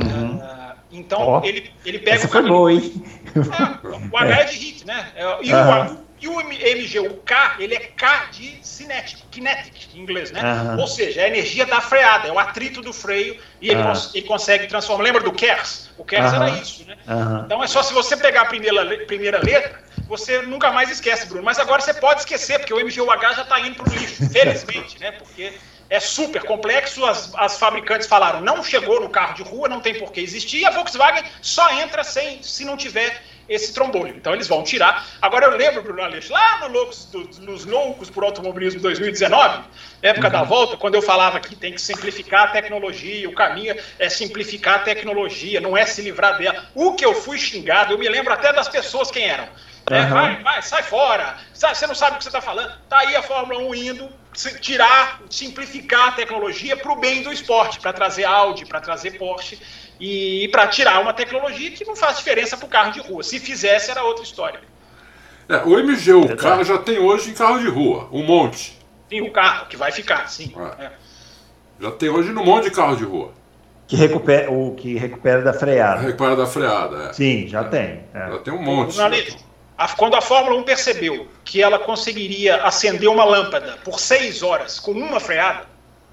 Uhum. 0.00 0.36
Uh, 0.36 0.76
então 0.90 1.40
oh, 1.40 1.46
ele, 1.46 1.70
ele 1.84 1.98
pega 2.00 2.16
essa 2.16 2.26
o. 2.26 2.30
Foi 2.30 2.42
boa, 2.42 2.72
hein? 2.72 3.04
É, 3.36 4.12
o 4.12 4.16
H 4.16 4.36
é. 4.36 4.40
é 4.40 4.44
de 4.44 4.66
heat, 4.66 4.86
né? 4.86 5.12
E, 5.42 5.52
uhum. 5.54 5.94
o, 5.94 6.06
e 6.20 6.28
o 6.28 6.40
MGUK, 6.40 7.32
ele 7.60 7.74
é 7.74 7.80
K 7.80 8.26
de 8.32 8.58
cinético, 8.62 9.22
kinetic 9.30 9.94
em 9.94 10.00
inglês, 10.00 10.32
né? 10.32 10.42
Ou 10.78 10.86
seja, 10.88 11.20
é 11.20 11.24
a 11.24 11.28
energia 11.28 11.64
da 11.64 11.80
freada, 11.80 12.26
é 12.26 12.32
o 12.32 12.38
atrito 12.38 12.80
do 12.80 12.92
freio 12.92 13.38
e 13.60 13.70
ele, 13.70 13.82
cons 13.82 14.14
ele 14.14 14.26
consegue 14.26 14.66
transformar. 14.66 15.04
Lembra 15.04 15.22
do 15.22 15.32
KERS? 15.32 15.90
O 15.96 16.04
KERS 16.04 16.32
era 16.32 16.50
isso, 16.50 16.84
né? 16.86 16.96
Então 17.44 17.62
é 17.62 17.66
só 17.66 17.82
se 17.82 17.94
você 17.94 18.16
pegar 18.16 18.42
a 18.42 18.46
primeira, 18.46 19.06
primeira 19.06 19.38
letra 19.38 19.85
você 20.06 20.42
nunca 20.42 20.70
mais 20.70 20.90
esquece, 20.90 21.26
Bruno. 21.26 21.44
Mas 21.44 21.58
agora 21.58 21.80
você 21.80 21.94
pode 21.94 22.20
esquecer, 22.20 22.58
porque 22.58 22.72
o 22.72 22.84
MGUH 22.84 23.34
já 23.34 23.42
está 23.42 23.60
indo 23.60 23.76
para 23.76 23.90
o 23.90 23.94
lixo, 23.94 24.28
felizmente, 24.30 24.98
né? 25.00 25.12
Porque 25.12 25.54
é 25.88 26.00
super 26.00 26.42
complexo. 26.44 27.04
As, 27.04 27.32
as 27.34 27.58
fabricantes 27.58 28.06
falaram, 28.06 28.40
não 28.40 28.62
chegou 28.62 29.00
no 29.00 29.08
carro 29.08 29.34
de 29.34 29.42
rua, 29.42 29.68
não 29.68 29.80
tem 29.80 29.98
por 29.98 30.12
que 30.12 30.20
existir. 30.20 30.60
E 30.60 30.64
a 30.64 30.70
Volkswagen 30.70 31.24
só 31.42 31.70
entra 31.72 32.04
sem, 32.04 32.42
se 32.42 32.64
não 32.64 32.76
tiver 32.76 33.22
esse 33.48 33.72
trombolho. 33.72 34.14
Então 34.16 34.34
eles 34.34 34.48
vão 34.48 34.62
tirar. 34.62 35.06
Agora 35.20 35.46
eu 35.46 35.56
lembro, 35.56 35.82
Bruno 35.82 36.02
Aleixo, 36.02 36.32
lá 36.32 36.60
no 36.60 36.68
Loucos, 36.68 37.04
do, 37.06 37.28
nos 37.42 37.64
Loucos 37.64 38.10
por 38.10 38.24
Automobilismo 38.24 38.80
2019, 38.80 39.64
época 40.02 40.26
uhum. 40.26 40.32
da 40.32 40.42
volta, 40.42 40.76
quando 40.76 40.94
eu 40.94 41.02
falava 41.02 41.40
que 41.40 41.54
tem 41.54 41.72
que 41.72 41.80
simplificar 41.80 42.44
a 42.44 42.48
tecnologia, 42.48 43.28
o 43.28 43.34
caminho 43.34 43.76
é 43.98 44.08
simplificar 44.08 44.76
a 44.76 44.78
tecnologia, 44.80 45.60
não 45.60 45.76
é 45.76 45.86
se 45.86 46.02
livrar 46.02 46.38
dela. 46.38 46.66
O 46.74 46.94
que 46.94 47.04
eu 47.04 47.14
fui 47.14 47.38
xingado, 47.38 47.94
eu 47.94 47.98
me 47.98 48.08
lembro 48.08 48.32
até 48.32 48.52
das 48.52 48.68
pessoas 48.68 49.10
quem 49.10 49.24
eram 49.24 49.48
É, 49.90 50.06
vai, 50.06 50.42
vai, 50.42 50.62
sai 50.62 50.82
fora. 50.82 51.36
Você 51.52 51.86
não 51.86 51.94
sabe 51.94 52.16
o 52.16 52.18
que 52.18 52.24
você 52.24 52.28
está 52.28 52.40
falando. 52.40 52.72
Tá 52.88 52.98
aí 52.98 53.14
a 53.14 53.22
Fórmula 53.22 53.60
1 53.60 53.74
indo 53.74 54.08
tirar, 54.60 55.22
simplificar 55.30 56.08
a 56.08 56.12
tecnologia 56.12 56.76
para 56.76 56.92
o 56.92 56.96
bem 56.96 57.22
do 57.22 57.32
esporte, 57.32 57.80
para 57.80 57.92
trazer 57.92 58.24
Audi, 58.24 58.66
para 58.66 58.80
trazer 58.80 59.12
Porsche 59.12 59.58
e 60.00 60.48
para 60.48 60.66
tirar 60.66 61.00
uma 61.00 61.12
tecnologia 61.12 61.70
que 61.70 61.84
não 61.84 61.96
faz 61.96 62.18
diferença 62.18 62.56
para 62.56 62.66
o 62.66 62.68
carro 62.68 62.92
de 62.92 63.00
rua. 63.00 63.22
Se 63.22 63.38
fizesse, 63.38 63.90
era 63.90 64.02
outra 64.02 64.22
história. 64.22 64.60
É, 65.48 65.58
o 65.58 65.78
MG, 65.78 66.12
o 66.12 66.36
carro 66.36 66.64
já 66.64 66.78
tem 66.78 66.98
hoje 66.98 67.30
em 67.30 67.34
carro 67.34 67.58
de 67.58 67.68
rua, 67.68 68.08
um 68.12 68.22
monte. 68.22 68.76
Tem 69.08 69.22
o 69.22 69.30
carro, 69.30 69.66
que 69.66 69.76
vai 69.76 69.92
ficar, 69.92 70.28
sim. 70.28 70.52
É. 70.78 70.86
É. 70.86 70.92
Já 71.80 71.90
tem 71.92 72.08
hoje 72.08 72.30
um 72.32 72.44
monte 72.44 72.64
de 72.64 72.70
carro 72.72 72.96
de 72.96 73.04
rua. 73.04 73.32
Que 73.86 73.94
recupera, 73.94 74.50
o 74.50 74.74
que 74.74 74.96
recupera 74.98 75.42
da 75.42 75.52
freada. 75.52 76.00
Recupera 76.00 76.34
da 76.34 76.46
freada, 76.46 77.04
é. 77.04 77.12
Sim, 77.12 77.46
já 77.46 77.62
tem. 77.62 78.02
É. 78.12 78.30
Já 78.30 78.38
tem 78.38 78.52
um 78.52 78.62
monte. 78.62 78.98
A, 79.78 79.88
quando 79.88 80.16
a 80.16 80.20
Fórmula 80.20 80.58
1 80.60 80.62
percebeu 80.64 81.28
que 81.44 81.62
ela 81.62 81.78
conseguiria 81.78 82.64
acender 82.64 83.08
uma 83.08 83.24
lâmpada 83.24 83.78
por 83.84 84.00
seis 84.00 84.42
horas 84.42 84.80
com 84.80 84.92
uma 84.92 85.20
freada, 85.20 85.66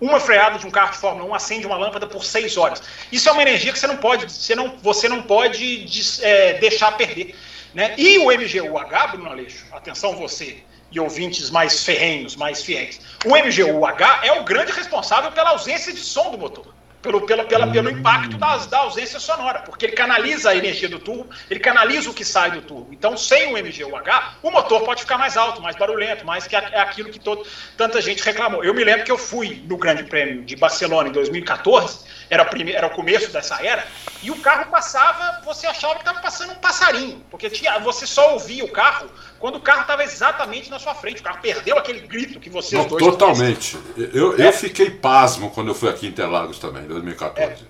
uma 0.03 0.19
freada 0.19 0.59
de 0.59 0.67
um 0.67 0.71
carro 0.71 0.91
de 0.91 0.97
Fórmula 0.97 1.29
1 1.29 1.35
acende 1.35 1.65
uma 1.65 1.77
lâmpada 1.77 2.05
por 2.05 2.25
seis 2.25 2.57
horas. 2.57 2.83
Isso 3.11 3.29
é 3.29 3.31
uma 3.31 3.41
energia 3.41 3.71
que 3.71 3.79
você 3.79 3.87
não 3.87 3.97
pode, 3.97 4.31
você 4.31 4.53
não, 4.53 4.75
você 4.81 5.07
não 5.07 5.23
pode 5.23 5.85
é, 6.21 6.53
deixar 6.59 6.91
perder. 6.97 7.35
Né? 7.73 7.95
E 7.97 8.17
o 8.19 8.25
MGUH, 8.25 9.07
Bruno 9.11 9.29
Aleixo, 9.29 9.65
atenção 9.71 10.15
você 10.15 10.57
e 10.91 10.99
ouvintes 10.99 11.49
mais 11.49 11.83
ferrenhos, 11.83 12.35
mais 12.35 12.61
fiéis, 12.61 12.99
o 13.25 13.29
MGUH 13.29 14.19
é 14.23 14.31
o 14.33 14.43
grande 14.43 14.71
responsável 14.71 15.31
pela 15.31 15.51
ausência 15.51 15.91
de 15.91 15.99
som 15.99 16.29
do 16.29 16.37
motor 16.37 16.73
pelo, 17.03 17.21
pela, 17.21 17.43
pela, 17.43 17.67
pelo 17.67 17.89
impacto 17.89 18.37
das, 18.37 18.65
da 18.65 18.79
ausência 18.79 19.19
sonora, 19.19 19.59
porque 19.59 19.85
ele 19.85 19.93
canaliza 19.93 20.49
a 20.49 20.55
energia 20.55 20.87
do 20.87 20.97
turbo, 20.97 21.29
ele 21.49 21.59
canaliza 21.59 22.09
o 22.09 22.13
que 22.13 22.23
sai 22.23 22.51
do 22.51 22.61
turbo. 22.61 22.87
Então, 22.93 23.15
sem 23.17 23.53
o 23.53 23.57
MGUH, 23.57 24.37
o 24.41 24.49
motor 24.49 24.83
pode 24.83 25.01
ficar 25.01 25.17
mais 25.17 25.35
alto, 25.35 25.61
mais 25.61 25.75
barulhento, 25.75 26.25
mais 26.25 26.47
que 26.47 26.55
é 26.55 26.79
aquilo 26.79 27.09
que 27.09 27.19
todo, 27.19 27.45
tanta 27.77 28.01
gente 28.01 28.23
reclamou. 28.23 28.63
Eu 28.63 28.73
me 28.73 28.83
lembro 28.83 29.03
que 29.03 29.11
eu 29.11 29.17
fui 29.17 29.61
no 29.67 29.77
Grande 29.77 30.03
Prêmio 30.05 30.43
de 30.43 30.55
Barcelona 30.55 31.09
em 31.09 31.11
2014, 31.11 32.05
era, 32.29 32.45
prime, 32.45 32.71
era 32.71 32.87
o 32.87 32.91
começo 32.91 33.31
dessa 33.31 33.63
era, 33.63 33.85
e 34.23 34.31
o 34.31 34.37
carro 34.37 34.71
passava, 34.71 35.41
você 35.43 35.67
achava 35.67 35.95
que 35.95 36.01
estava 36.01 36.21
passando 36.21 36.53
um 36.53 36.55
passarinho, 36.55 37.21
porque 37.29 37.49
tinha, 37.49 37.77
você 37.79 38.07
só 38.07 38.33
ouvia 38.33 38.63
o 38.63 38.71
carro 38.71 39.09
quando 39.43 39.57
o 39.57 39.59
carro 39.59 39.81
estava 39.81 40.05
exatamente 40.05 40.71
na 40.71 40.79
sua 40.79 40.95
frente. 40.95 41.19
O 41.19 41.23
carro 41.23 41.39
perdeu 41.41 41.77
aquele 41.77 41.99
grito 41.99 42.39
que 42.39 42.49
vocês 42.49 42.81
Não, 42.81 42.87
dois 42.87 43.03
Totalmente. 43.03 43.77
Eu, 43.97 44.41
é. 44.41 44.47
eu 44.47 44.53
fiquei 44.53 44.89
pasmo 44.89 45.51
quando 45.51 45.67
eu 45.67 45.75
fui 45.75 45.89
aqui 45.89 46.05
em 46.05 46.11
Interlagos 46.11 46.59
também, 46.59 46.83
em 46.83 46.87
2014. 46.87 47.67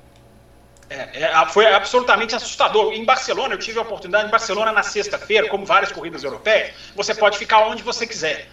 É. 0.88 1.24
É, 1.24 1.46
foi 1.48 1.66
absolutamente 1.66 2.36
assustador. 2.36 2.94
Em 2.94 3.04
Barcelona, 3.04 3.56
eu 3.56 3.58
tive 3.58 3.80
a 3.80 3.82
oportunidade, 3.82 4.28
em 4.28 4.30
Barcelona 4.30 4.72
na 4.72 4.84
sexta-feira, 4.84 5.50
como 5.50 5.66
várias 5.66 5.92
corridas 5.92 6.24
europeias, 6.24 6.76
você 6.96 7.16
pode 7.16 7.40
ficar 7.40 7.66
onde 7.66 7.82
você 7.82 8.06
quiser. 8.06 8.48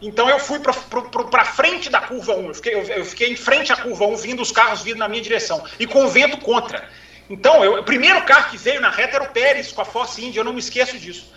Então 0.00 0.30
eu 0.30 0.38
fui 0.38 0.60
para 0.60 1.44
frente 1.44 1.90
da 1.90 2.00
curva 2.00 2.36
1, 2.36 2.46
eu 2.46 2.54
fiquei, 2.54 2.74
eu, 2.74 2.82
eu 2.82 3.04
fiquei, 3.04 3.32
em 3.32 3.36
frente 3.36 3.72
à 3.72 3.76
curva 3.76 4.06
1, 4.06 4.16
vindo 4.18 4.40
os 4.40 4.52
carros 4.52 4.82
vindo 4.82 4.98
na 4.98 5.08
minha 5.08 5.20
direção, 5.20 5.64
e 5.80 5.86
com 5.86 6.04
o 6.04 6.08
vento 6.08 6.38
contra. 6.38 6.88
Então, 7.28 7.64
eu, 7.64 7.80
o 7.80 7.82
primeiro 7.82 8.22
carro 8.22 8.52
que 8.52 8.56
veio 8.56 8.80
na 8.80 8.90
reta 8.90 9.16
era 9.16 9.24
o 9.24 9.32
Pérez 9.32 9.72
com 9.72 9.82
a 9.82 9.84
Force 9.84 10.24
India, 10.24 10.38
eu 10.38 10.44
não 10.44 10.52
me 10.52 10.60
esqueço 10.60 10.96
disso. 10.96 11.31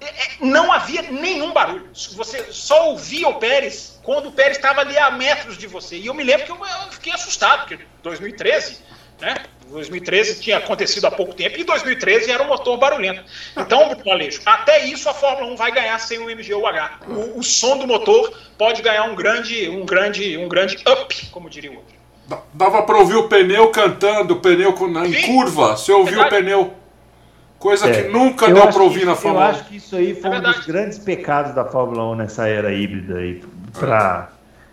É, 0.00 0.04
é, 0.04 0.28
não 0.40 0.72
havia 0.72 1.02
nenhum 1.02 1.52
barulho. 1.52 1.88
Você 1.92 2.52
só 2.52 2.90
ouvia 2.90 3.28
o 3.28 3.34
Pérez 3.34 4.00
quando 4.02 4.28
o 4.28 4.32
Pérez 4.32 4.56
estava 4.56 4.80
ali 4.80 4.98
a 4.98 5.10
metros 5.10 5.56
de 5.56 5.66
você. 5.66 5.96
E 5.96 6.06
eu 6.06 6.14
me 6.14 6.24
lembro 6.24 6.46
que 6.46 6.52
eu, 6.52 6.56
eu 6.56 6.92
fiquei 6.92 7.12
assustado, 7.12 7.60
porque 7.60 7.84
2013, 8.02 8.78
né? 9.20 9.34
2013 9.70 10.40
tinha 10.40 10.58
acontecido 10.58 11.06
há 11.06 11.10
pouco 11.10 11.32
tempo 11.32 11.58
e 11.58 11.64
2013 11.64 12.30
era 12.30 12.42
um 12.42 12.48
motor 12.48 12.76
barulhento. 12.76 13.22
Então, 13.56 13.88
Bruno 13.88 14.10
Aleixo, 14.10 14.40
até 14.44 14.84
isso 14.84 15.08
a 15.08 15.14
Fórmula 15.14 15.52
1 15.52 15.56
vai 15.56 15.70
ganhar 15.70 15.98
sem 16.00 16.18
o 16.18 16.24
MGUH. 16.24 17.00
O, 17.06 17.38
o 17.38 17.42
som 17.42 17.78
do 17.78 17.86
motor 17.86 18.36
pode 18.58 18.82
ganhar 18.82 19.04
um 19.04 19.14
grande, 19.14 19.68
um 19.68 19.86
grande, 19.86 20.36
um 20.36 20.48
grande 20.48 20.76
up, 20.88 21.26
como 21.26 21.48
diria 21.48 21.70
o 21.70 21.76
outro. 21.76 22.00
Dava 22.52 22.82
para 22.82 22.98
ouvir 22.98 23.16
o 23.16 23.28
pneu 23.28 23.68
cantando, 23.68 24.34
o 24.34 24.40
pneu 24.40 24.74
em 25.04 25.12
Sim, 25.12 25.26
curva. 25.26 25.76
Você 25.76 25.92
ouviu 25.92 26.20
o 26.20 26.28
pneu 26.28 26.74
Coisa 27.60 27.90
é. 27.90 28.02
que 28.02 28.08
nunca 28.08 28.46
eu 28.46 28.54
deu 28.54 28.68
para 28.68 28.82
ouvir 28.82 29.04
na 29.04 29.14
Fórmula 29.14 29.44
1. 29.44 29.48
Eu 29.48 29.50
acho 29.50 29.64
que 29.66 29.76
isso 29.76 29.94
aí 29.94 30.14
foi 30.14 30.30
é 30.30 30.38
um 30.38 30.40
dos 30.40 30.66
grandes 30.66 30.98
pecados 30.98 31.54
da 31.54 31.62
Fórmula 31.62 32.10
1 32.12 32.14
nessa 32.16 32.48
era 32.48 32.72
híbrida. 32.72 33.18
Aí, 33.18 33.42
pra... 33.78 34.30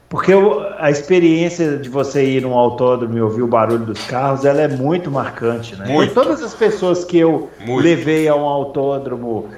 Porque 0.07 0.31
a 0.79 0.89
experiência 0.89 1.77
de 1.77 1.89
você 1.89 2.23
ir 2.23 2.43
num 2.43 2.53
autódromo 2.53 3.17
e 3.17 3.21
ouvir 3.21 3.41
o 3.41 3.47
barulho 3.47 3.85
dos 3.85 4.05
carros, 4.05 4.45
ela 4.45 4.61
é 4.61 4.67
muito 4.69 5.11
marcante, 5.11 5.75
né? 5.75 5.85
Muito. 5.85 6.13
todas 6.13 6.41
as 6.41 6.53
pessoas 6.53 7.03
que 7.03 7.17
eu 7.17 7.49
muito. 7.59 7.83
levei 7.83 8.25
a 8.25 8.33
um 8.33 8.45
autódromo 8.45 9.49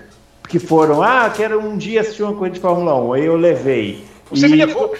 que 0.47 0.57
foram, 0.57 1.03
ah, 1.03 1.29
quero 1.29 1.61
um 1.61 1.77
dia 1.77 2.01
assistir 2.01 2.23
uma 2.23 2.33
corrida 2.33 2.55
de 2.55 2.61
Fórmula 2.61 2.99
1, 2.99 3.13
aí 3.13 3.25
eu 3.25 3.35
levei. 3.35 4.03
Você 4.31 4.47
e... 4.47 4.49
me 4.49 4.55
levou? 4.55 4.95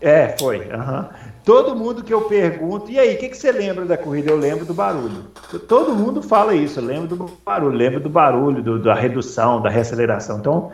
É, 0.00 0.34
foi. 0.40 0.60
Uhum. 0.60 1.04
Todo 1.44 1.74
mundo 1.74 2.02
que 2.02 2.12
eu 2.12 2.22
pergunto, 2.22 2.90
e 2.90 2.98
aí, 2.98 3.14
o 3.14 3.18
que, 3.18 3.28
que 3.28 3.36
você 3.36 3.50
lembra 3.50 3.84
da 3.84 3.96
corrida? 3.96 4.30
Eu 4.30 4.36
lembro 4.36 4.64
do 4.64 4.74
barulho. 4.74 5.24
Todo 5.66 5.94
mundo 5.94 6.22
fala 6.22 6.54
isso, 6.54 6.80
eu 6.80 6.84
lembro 6.84 7.16
do 7.16 7.30
barulho, 7.44 7.76
lembro 7.76 8.00
do 8.00 8.10
barulho, 8.10 8.62
do, 8.62 8.78
da 8.78 8.94
redução, 8.94 9.60
da 9.62 9.70
reaceleração. 9.70 10.38
Então, 10.38 10.70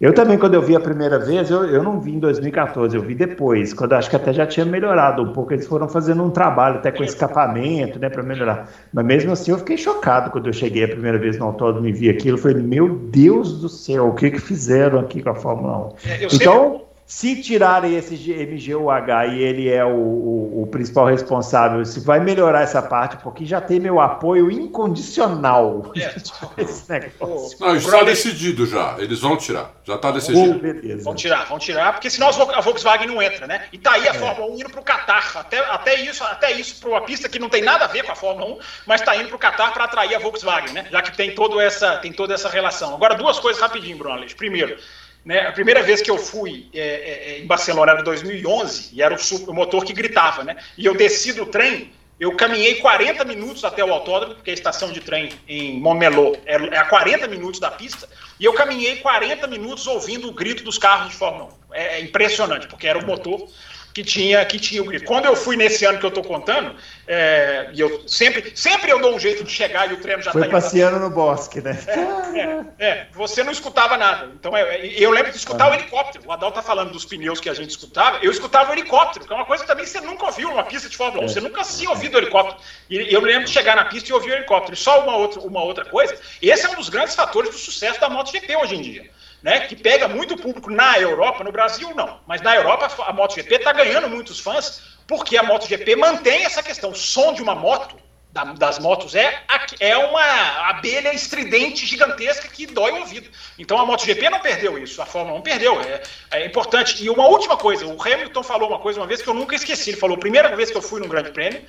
eu 0.00 0.12
também, 0.12 0.36
quando 0.36 0.54
eu 0.54 0.62
vi 0.62 0.76
a 0.76 0.80
primeira 0.80 1.18
vez, 1.18 1.50
eu, 1.50 1.64
eu 1.64 1.82
não 1.82 2.00
vi 2.00 2.14
em 2.14 2.18
2014, 2.18 2.96
eu 2.96 3.02
vi 3.02 3.14
depois, 3.14 3.72
quando 3.72 3.92
acho 3.94 4.10
que 4.10 4.16
até 4.16 4.32
já 4.32 4.46
tinha 4.46 4.66
melhorado 4.66 5.22
um 5.22 5.32
pouco. 5.32 5.52
Eles 5.52 5.66
foram 5.66 5.88
fazendo 5.88 6.22
um 6.22 6.30
trabalho 6.30 6.76
até 6.76 6.90
com 6.90 7.02
escapamento, 7.02 7.98
né, 7.98 8.08
para 8.08 8.22
melhorar. 8.22 8.68
Mas 8.92 9.04
mesmo 9.04 9.32
assim, 9.32 9.50
eu 9.50 9.58
fiquei 9.58 9.76
chocado 9.76 10.30
quando 10.30 10.46
eu 10.46 10.52
cheguei 10.52 10.84
a 10.84 10.88
primeira 10.88 11.18
vez 11.18 11.38
no 11.38 11.46
autódromo 11.46 11.86
e 11.88 11.92
vi 11.92 12.10
aquilo. 12.10 12.36
Eu 12.36 12.42
falei, 12.42 12.62
meu 12.62 12.88
Deus 12.88 13.60
do 13.60 13.68
céu, 13.68 14.08
o 14.08 14.14
que, 14.14 14.30
que 14.30 14.40
fizeram 14.40 15.00
aqui 15.00 15.22
com 15.22 15.30
a 15.30 15.34
Fórmula 15.34 15.78
1? 15.78 15.92
É, 16.06 16.24
então. 16.24 16.72
Sempre 16.72 16.93
se 17.06 17.42
tirarem 17.42 17.96
esse 17.96 18.14
MGUH 18.14 19.26
e 19.34 19.42
ele 19.42 19.68
é 19.68 19.84
o, 19.84 19.90
o, 19.90 20.62
o, 20.62 20.66
principal 20.66 21.06
responsável, 21.06 21.84
se 21.84 22.00
vai 22.00 22.18
melhorar 22.18 22.62
essa 22.62 22.80
parte, 22.80 23.18
porque 23.18 23.44
já 23.44 23.60
tem 23.60 23.78
meu 23.78 24.00
apoio 24.00 24.50
incondicional. 24.50 25.92
É. 25.96 26.14
esse 26.62 26.90
negócio. 26.90 27.58
Não, 27.60 27.76
está 27.76 28.02
decidido 28.02 28.66
já. 28.66 28.96
Eles 28.98 29.20
vão 29.20 29.36
tirar. 29.36 29.70
Já 29.84 29.96
está 29.96 30.10
decidido. 30.12 30.60
Oh, 30.62 31.04
vão 31.04 31.14
tirar, 31.14 31.44
vão 31.44 31.58
tirar, 31.58 31.92
porque 31.92 32.08
senão 32.08 32.28
a 32.28 32.60
Volkswagen 32.62 33.06
não 33.06 33.20
entra, 33.20 33.46
né? 33.46 33.66
E 33.70 33.76
tá 33.76 33.92
aí 33.92 34.08
a 34.08 34.12
é. 34.12 34.14
Fórmula 34.14 34.50
1 34.52 34.54
indo 34.60 34.70
para 34.70 34.80
o 34.80 34.84
Qatar. 34.84 35.36
Até, 35.36 35.58
até 35.58 36.00
isso, 36.00 36.24
até 36.24 36.52
isso 36.52 36.80
para 36.80 36.88
uma 36.88 37.02
pista 37.02 37.28
que 37.28 37.38
não 37.38 37.50
tem 37.50 37.62
nada 37.62 37.84
a 37.84 37.88
ver 37.88 38.02
com 38.04 38.12
a 38.12 38.16
Fórmula 38.16 38.54
1, 38.54 38.58
mas 38.86 39.02
está 39.02 39.14
indo 39.14 39.28
para 39.28 39.36
o 39.36 39.38
Qatar 39.38 39.74
para 39.74 39.84
atrair 39.84 40.14
a 40.14 40.18
Volkswagen, 40.18 40.72
né? 40.72 40.86
Já 40.90 41.02
que 41.02 41.14
tem, 41.14 41.34
todo 41.34 41.60
essa, 41.60 41.98
tem 41.98 42.12
toda 42.12 42.32
essa 42.32 42.48
relação. 42.48 42.94
Agora, 42.94 43.14
duas 43.14 43.38
coisas 43.38 43.60
rapidinho, 43.60 43.98
Bruno 43.98 44.14
Aleixo. 44.14 44.36
Primeiro, 44.36 44.78
né, 45.24 45.46
a 45.46 45.52
primeira 45.52 45.82
vez 45.82 46.02
que 46.02 46.10
eu 46.10 46.18
fui 46.18 46.68
é, 46.74 46.80
é, 46.80 47.32
é 47.32 47.38
em 47.40 47.46
Barcelona 47.46 47.92
era 47.92 48.00
em 48.00 48.04
2011 48.04 48.90
e 48.92 49.02
era 49.02 49.14
o, 49.14 49.50
o, 49.50 49.54
motor 49.54 49.84
que 49.84 49.92
gritava, 49.92 50.44
né? 50.44 50.56
E 50.76 50.84
eu 50.84 50.94
desci 50.94 51.32
do 51.32 51.46
trem, 51.46 51.92
eu 52.20 52.36
caminhei 52.36 52.74
40 52.76 53.24
minutos 53.24 53.64
até 53.64 53.82
o 53.82 53.92
autódromo, 53.92 54.34
porque 54.34 54.50
a 54.50 54.54
estação 54.54 54.92
de 54.92 55.00
trem 55.00 55.30
em 55.48 55.80
Montmeló 55.80 56.34
é, 56.44 56.56
é 56.56 56.76
a 56.76 56.84
40 56.84 57.26
minutos 57.28 57.58
da 57.58 57.70
pista, 57.70 58.08
e 58.38 58.44
eu 58.44 58.52
caminhei 58.52 58.96
40 58.96 59.46
minutos 59.46 59.86
ouvindo 59.86 60.28
o 60.28 60.32
grito 60.32 60.62
dos 60.62 60.76
carros 60.76 61.10
de 61.10 61.16
Fórmula 61.16 61.50
1. 61.70 61.74
É, 61.74 61.98
é 61.98 62.00
impressionante, 62.00 62.66
porque 62.66 62.86
era 62.86 62.98
o 62.98 63.06
motor 63.06 63.48
que 63.94 64.02
tinha, 64.02 64.44
que 64.44 64.58
tinha 64.58 64.82
o 64.82 64.86
grito. 64.86 65.04
Quando 65.04 65.26
eu 65.26 65.36
fui 65.36 65.56
nesse 65.56 65.84
ano 65.84 66.00
que 66.00 66.04
eu 66.04 66.08
estou 66.08 66.24
contando, 66.24 66.74
é, 67.06 67.70
e 67.72 67.80
eu 67.80 68.02
sempre, 68.08 68.52
sempre 68.56 68.90
eu 68.90 69.00
dou 69.00 69.14
um 69.14 69.20
jeito 69.20 69.44
de 69.44 69.52
chegar 69.52 69.88
e 69.88 69.94
o 69.94 69.98
treino 69.98 70.20
já 70.20 70.32
está 70.32 70.48
passeando 70.48 70.98
no 70.98 71.08
bosque, 71.10 71.60
né? 71.60 71.78
É, 71.86 72.40
é, 72.40 72.88
é, 72.88 73.06
você 73.12 73.44
não 73.44 73.52
escutava 73.52 73.96
nada. 73.96 74.32
Então 74.34 74.56
é, 74.56 74.84
eu 74.84 75.12
lembro 75.12 75.30
de 75.30 75.36
escutar 75.36 75.66
ah. 75.66 75.70
o 75.70 75.74
helicóptero. 75.74 76.24
O 76.26 76.32
Adal 76.32 76.48
está 76.48 76.60
falando 76.60 76.90
dos 76.90 77.04
pneus 77.04 77.38
que 77.38 77.48
a 77.48 77.54
gente 77.54 77.70
escutava. 77.70 78.18
Eu 78.20 78.32
escutava 78.32 78.70
o 78.70 78.74
helicóptero, 78.74 79.24
que 79.24 79.32
é 79.32 79.36
uma 79.36 79.46
coisa 79.46 79.62
que 79.62 79.68
também 79.68 79.86
você 79.86 80.00
nunca 80.00 80.26
ouviu 80.26 80.48
numa 80.48 80.64
pista 80.64 80.88
de 80.88 80.96
Fórmula 80.96 81.22
1. 81.22 81.24
É. 81.26 81.28
Você 81.28 81.40
nunca 81.40 81.62
tinha 81.62 81.90
ouvido 81.90 82.16
o 82.16 82.18
helicóptero. 82.18 82.60
E 82.90 83.14
eu 83.14 83.20
lembro 83.20 83.44
de 83.44 83.50
chegar 83.50 83.76
na 83.76 83.84
pista 83.84 84.10
e 84.10 84.12
ouvir 84.12 84.32
o 84.32 84.34
helicóptero. 84.34 84.76
Só 84.76 85.04
uma 85.04 85.16
outra, 85.16 85.40
uma 85.40 85.62
outra 85.62 85.84
coisa. 85.84 86.18
Esse 86.42 86.66
é 86.66 86.70
um 86.70 86.74
dos 86.74 86.88
grandes 86.88 87.14
fatores 87.14 87.50
do 87.50 87.58
sucesso 87.58 88.00
da 88.00 88.08
MotoGP 88.08 88.56
hoje 88.56 88.74
em 88.74 88.82
dia 88.82 89.13
né, 89.44 89.60
que 89.60 89.76
pega 89.76 90.08
muito 90.08 90.38
público 90.38 90.70
na 90.70 90.98
Europa, 90.98 91.44
no 91.44 91.52
Brasil 91.52 91.94
não, 91.94 92.18
mas 92.26 92.40
na 92.40 92.56
Europa 92.56 92.90
a 93.06 93.12
MotoGP 93.12 93.56
está 93.56 93.74
ganhando 93.74 94.08
muitos 94.08 94.40
fãs 94.40 94.94
porque 95.06 95.36
a 95.36 95.42
MotoGP 95.42 95.96
mantém 95.96 96.46
essa 96.46 96.62
questão. 96.62 96.92
O 96.92 96.94
som 96.94 97.34
de 97.34 97.42
uma 97.42 97.54
moto, 97.54 97.94
da, 98.32 98.44
das 98.44 98.78
motos, 98.78 99.14
é, 99.14 99.42
é 99.80 99.98
uma 99.98 100.70
abelha 100.70 101.12
estridente 101.12 101.84
gigantesca 101.84 102.48
que 102.48 102.64
dói 102.64 102.92
o 102.92 103.00
ouvido. 103.00 103.28
Então 103.58 103.78
a 103.78 103.84
MotoGP 103.84 104.30
não 104.30 104.40
perdeu 104.40 104.78
isso, 104.78 105.02
a 105.02 105.04
Fórmula 105.04 105.38
1 105.40 105.42
perdeu. 105.42 105.78
É, 105.82 106.02
é 106.30 106.46
importante. 106.46 107.04
E 107.04 107.10
uma 107.10 107.26
última 107.26 107.58
coisa, 107.58 107.86
o 107.86 108.00
Hamilton 108.00 108.42
falou 108.42 108.70
uma 108.70 108.78
coisa 108.78 108.98
uma 108.98 109.06
vez 109.06 109.20
que 109.20 109.28
eu 109.28 109.34
nunca 109.34 109.54
esqueci. 109.54 109.90
Ele 109.90 109.98
falou: 109.98 110.16
primeira 110.16 110.56
vez 110.56 110.70
que 110.70 110.76
eu 110.78 110.82
fui 110.82 111.02
num 111.02 111.08
grande 111.08 111.32
prêmio, 111.32 111.62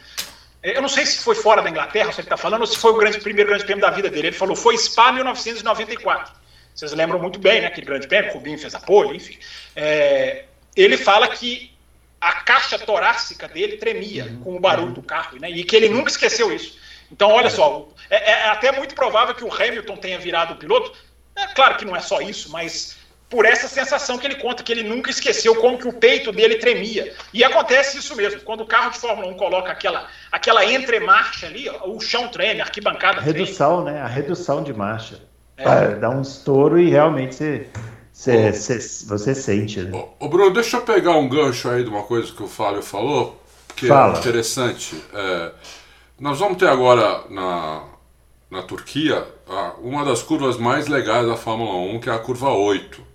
eu 0.64 0.82
não 0.82 0.88
sei 0.88 1.06
se 1.06 1.20
foi 1.20 1.36
fora 1.36 1.62
da 1.62 1.70
Inglaterra, 1.70 2.14
se 2.14 2.22
ele 2.22 2.26
está 2.26 2.38
falando, 2.38 2.62
ou 2.62 2.68
se 2.68 2.78
foi 2.78 2.94
o 2.94 2.96
grande, 2.96 3.20
primeiro 3.20 3.50
grande 3.50 3.66
prêmio 3.66 3.82
da 3.82 3.92
vida 3.92 4.10
dele. 4.10 4.28
Ele 4.28 4.38
falou: 4.38 4.56
foi 4.56 4.78
Spa 4.78 5.12
1994. 5.12 6.45
Vocês 6.76 6.92
lembram 6.92 7.20
muito 7.20 7.40
bem, 7.40 7.62
né? 7.62 7.68
Aquele 7.68 7.88
grande 7.88 8.08
prêmio, 8.08 8.34
Rubinho 8.34 8.60
fez 8.60 8.76
a 8.76 8.80
pole, 8.80 9.16
enfim. 9.16 9.38
É, 9.76 10.44
ele 10.76 10.98
fala 10.98 11.30
que 11.30 11.74
a 12.20 12.34
caixa 12.42 12.78
torácica 12.78 13.48
dele 13.48 13.78
tremia 13.78 14.26
uhum. 14.26 14.40
com 14.42 14.56
o 14.58 14.60
barulho 14.60 14.92
do 14.92 15.02
carro, 15.02 15.40
né? 15.40 15.50
E 15.50 15.64
que 15.64 15.76
ele 15.76 15.88
nunca 15.88 16.12
esqueceu 16.12 16.54
isso. 16.54 16.78
Então, 17.10 17.32
olha 17.32 17.50
só, 17.50 17.88
é, 18.10 18.32
é, 18.32 18.50
até 18.50 18.72
muito 18.74 18.94
provável 18.94 19.34
que 19.34 19.44
o 19.44 19.54
Hamilton 19.54 19.96
tenha 19.98 20.20
virado 20.20 20.56
o 20.56 20.58
piloto 20.58 20.92
É 21.36 21.48
claro 21.48 21.78
que 21.78 21.86
não 21.86 21.96
é 21.96 22.02
só 22.02 22.20
isso, 22.20 22.52
mas 22.52 22.98
por 23.30 23.46
essa 23.46 23.68
sensação 23.68 24.18
que 24.18 24.28
ele 24.28 24.36
conta, 24.36 24.64
que 24.64 24.72
ele 24.72 24.84
nunca 24.84 25.10
esqueceu 25.10 25.56
como 25.56 25.78
que 25.78 25.88
o 25.88 25.94
peito 25.94 26.32
dele 26.32 26.56
tremia. 26.56 27.14
E 27.34 27.44
acontece 27.44 27.98
isso 27.98 28.16
mesmo, 28.16 28.42
quando 28.42 28.62
o 28.62 28.66
carro 28.66 28.92
de 28.92 29.00
Fórmula 29.00 29.28
1 29.28 29.36
coloca 29.36 29.72
aquela, 29.72 30.10
aquela 30.32 30.66
entremarcha 30.66 31.48
ali, 31.48 31.70
o 31.70 32.00
chão 32.00 32.28
treme, 32.28 32.62
a 32.62 32.66
arquibancada 32.66 33.22
redução, 33.22 33.84
treme. 33.84 33.98
né? 33.98 34.04
A 34.04 34.08
redução 34.08 34.64
de 34.64 34.74
marcha. 34.74 35.22
É. 35.58 35.96
Dá 35.96 36.10
um 36.10 36.22
estouro 36.22 36.80
e 36.80 36.90
realmente 36.90 37.36
você, 37.36 37.70
você, 38.12 38.52
você, 38.52 38.80
você 39.06 39.36
sente. 39.36 39.82
Né? 39.82 40.06
Ô, 40.20 40.28
Bruno, 40.28 40.54
deixa 40.54 40.78
eu 40.78 40.82
pegar 40.82 41.18
um 41.18 41.30
gancho 41.30 41.70
aí 41.70 41.84
de 41.84 41.90
uma 41.90 42.04
coisa 42.04 42.32
que 42.32 42.44
o 42.44 42.48
Fábio 42.48 42.82
falou, 42.82 43.42
que 43.76 43.86
é 43.86 43.90
Fala. 43.90 44.16
é 44.16 44.20
interessante. 44.20 45.02
É, 45.14 45.52
nós 46.20 46.40
vamos 46.40 46.58
ter 46.58 46.68
agora 46.68 47.24
na, 47.30 47.84
na 48.50 48.62
Turquia 48.64 49.26
uma 49.82 50.04
das 50.04 50.24
curvas 50.24 50.58
mais 50.58 50.88
legais 50.88 51.28
da 51.28 51.36
Fórmula 51.36 51.76
1, 51.94 52.00
que 52.00 52.10
é 52.10 52.14
a 52.14 52.20
curva 52.20 52.50
8. 52.50 53.06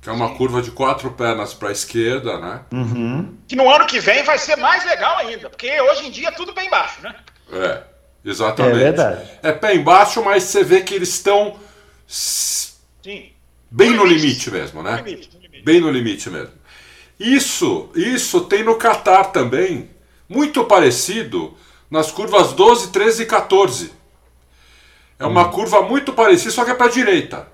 Que 0.00 0.08
é 0.08 0.12
uma 0.12 0.28
Sim. 0.28 0.34
curva 0.36 0.62
de 0.62 0.70
quatro 0.70 1.10
pernas 1.10 1.52
para 1.52 1.70
a 1.70 1.72
esquerda, 1.72 2.38
né? 2.38 2.60
Uhum. 2.72 3.36
Que 3.48 3.56
no 3.56 3.68
ano 3.68 3.86
que 3.86 3.98
vem 3.98 4.22
vai 4.22 4.38
ser 4.38 4.56
mais 4.56 4.84
legal 4.84 5.18
ainda, 5.18 5.50
porque 5.50 5.80
hoje 5.80 6.06
em 6.06 6.10
dia 6.10 6.28
é 6.28 6.32
tudo 6.32 6.54
bem 6.54 6.70
baixo, 6.70 7.02
né? 7.02 7.14
É, 7.52 7.82
exatamente. 8.30 8.76
É 8.76 8.78
verdade. 8.78 9.30
É 9.42 9.52
pé 9.52 9.74
embaixo, 9.74 10.22
mas 10.24 10.44
você 10.44 10.62
vê 10.62 10.80
que 10.80 10.94
eles 10.94 11.08
estão 11.10 11.56
bem 13.70 13.90
no, 13.90 13.98
no 13.98 14.04
limite. 14.04 14.50
mesmo, 14.50 14.82
né? 14.82 14.98
No 14.98 15.04
limite, 15.04 15.30
no 15.34 15.40
limite. 15.40 15.64
Bem 15.64 15.80
no 15.80 15.90
limite 15.90 16.30
mesmo. 16.30 16.52
Isso, 17.18 17.90
isso 17.94 18.42
tem 18.42 18.62
no 18.62 18.76
Qatar 18.76 19.32
também, 19.32 19.90
muito 20.28 20.64
parecido 20.64 21.56
nas 21.90 22.10
curvas 22.10 22.52
12, 22.52 22.88
13 22.88 23.22
e 23.22 23.26
14. 23.26 23.92
É 25.18 25.26
uma 25.26 25.48
hum. 25.48 25.50
curva 25.50 25.82
muito 25.82 26.12
parecida, 26.12 26.52
só 26.52 26.64
que 26.64 26.70
é 26.70 26.74
para 26.74 26.86
a 26.86 26.90
direita. 26.90 27.48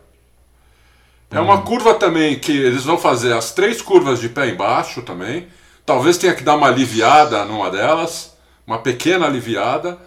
É 1.31 1.41
uma 1.41 1.63
curva 1.63 1.95
também 1.95 2.39
que 2.39 2.53
eles 2.53 2.85
vão 2.85 2.97
fazer 2.97 3.33
as 3.33 3.51
três 3.51 3.83
curvas 3.83 4.21
de 4.21 4.29
pé 4.29 4.51
embaixo 4.51 5.03
também. 5.03 5.49
Talvez 5.85 6.17
tenha 6.17 6.35
que 6.35 6.45
dar 6.45 6.55
uma 6.55 6.69
aliviada 6.69 7.45
numa 7.45 7.71
delas, 7.71 8.37
uma 8.65 8.79
pequena 8.79 9.27
aliviada. 9.27 9.99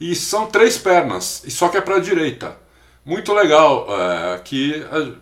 E 0.00 0.14
são 0.14 0.46
três 0.46 0.76
pernas, 0.76 1.42
e 1.44 1.50
só 1.50 1.68
que 1.68 1.78
é 1.78 1.80
para 1.80 1.96
a 1.96 2.00
direita. 2.00 2.56
Muito 3.04 3.32
legal, 3.32 3.86
é, 3.88 4.38
que 4.38 4.84
a, 4.90 5.16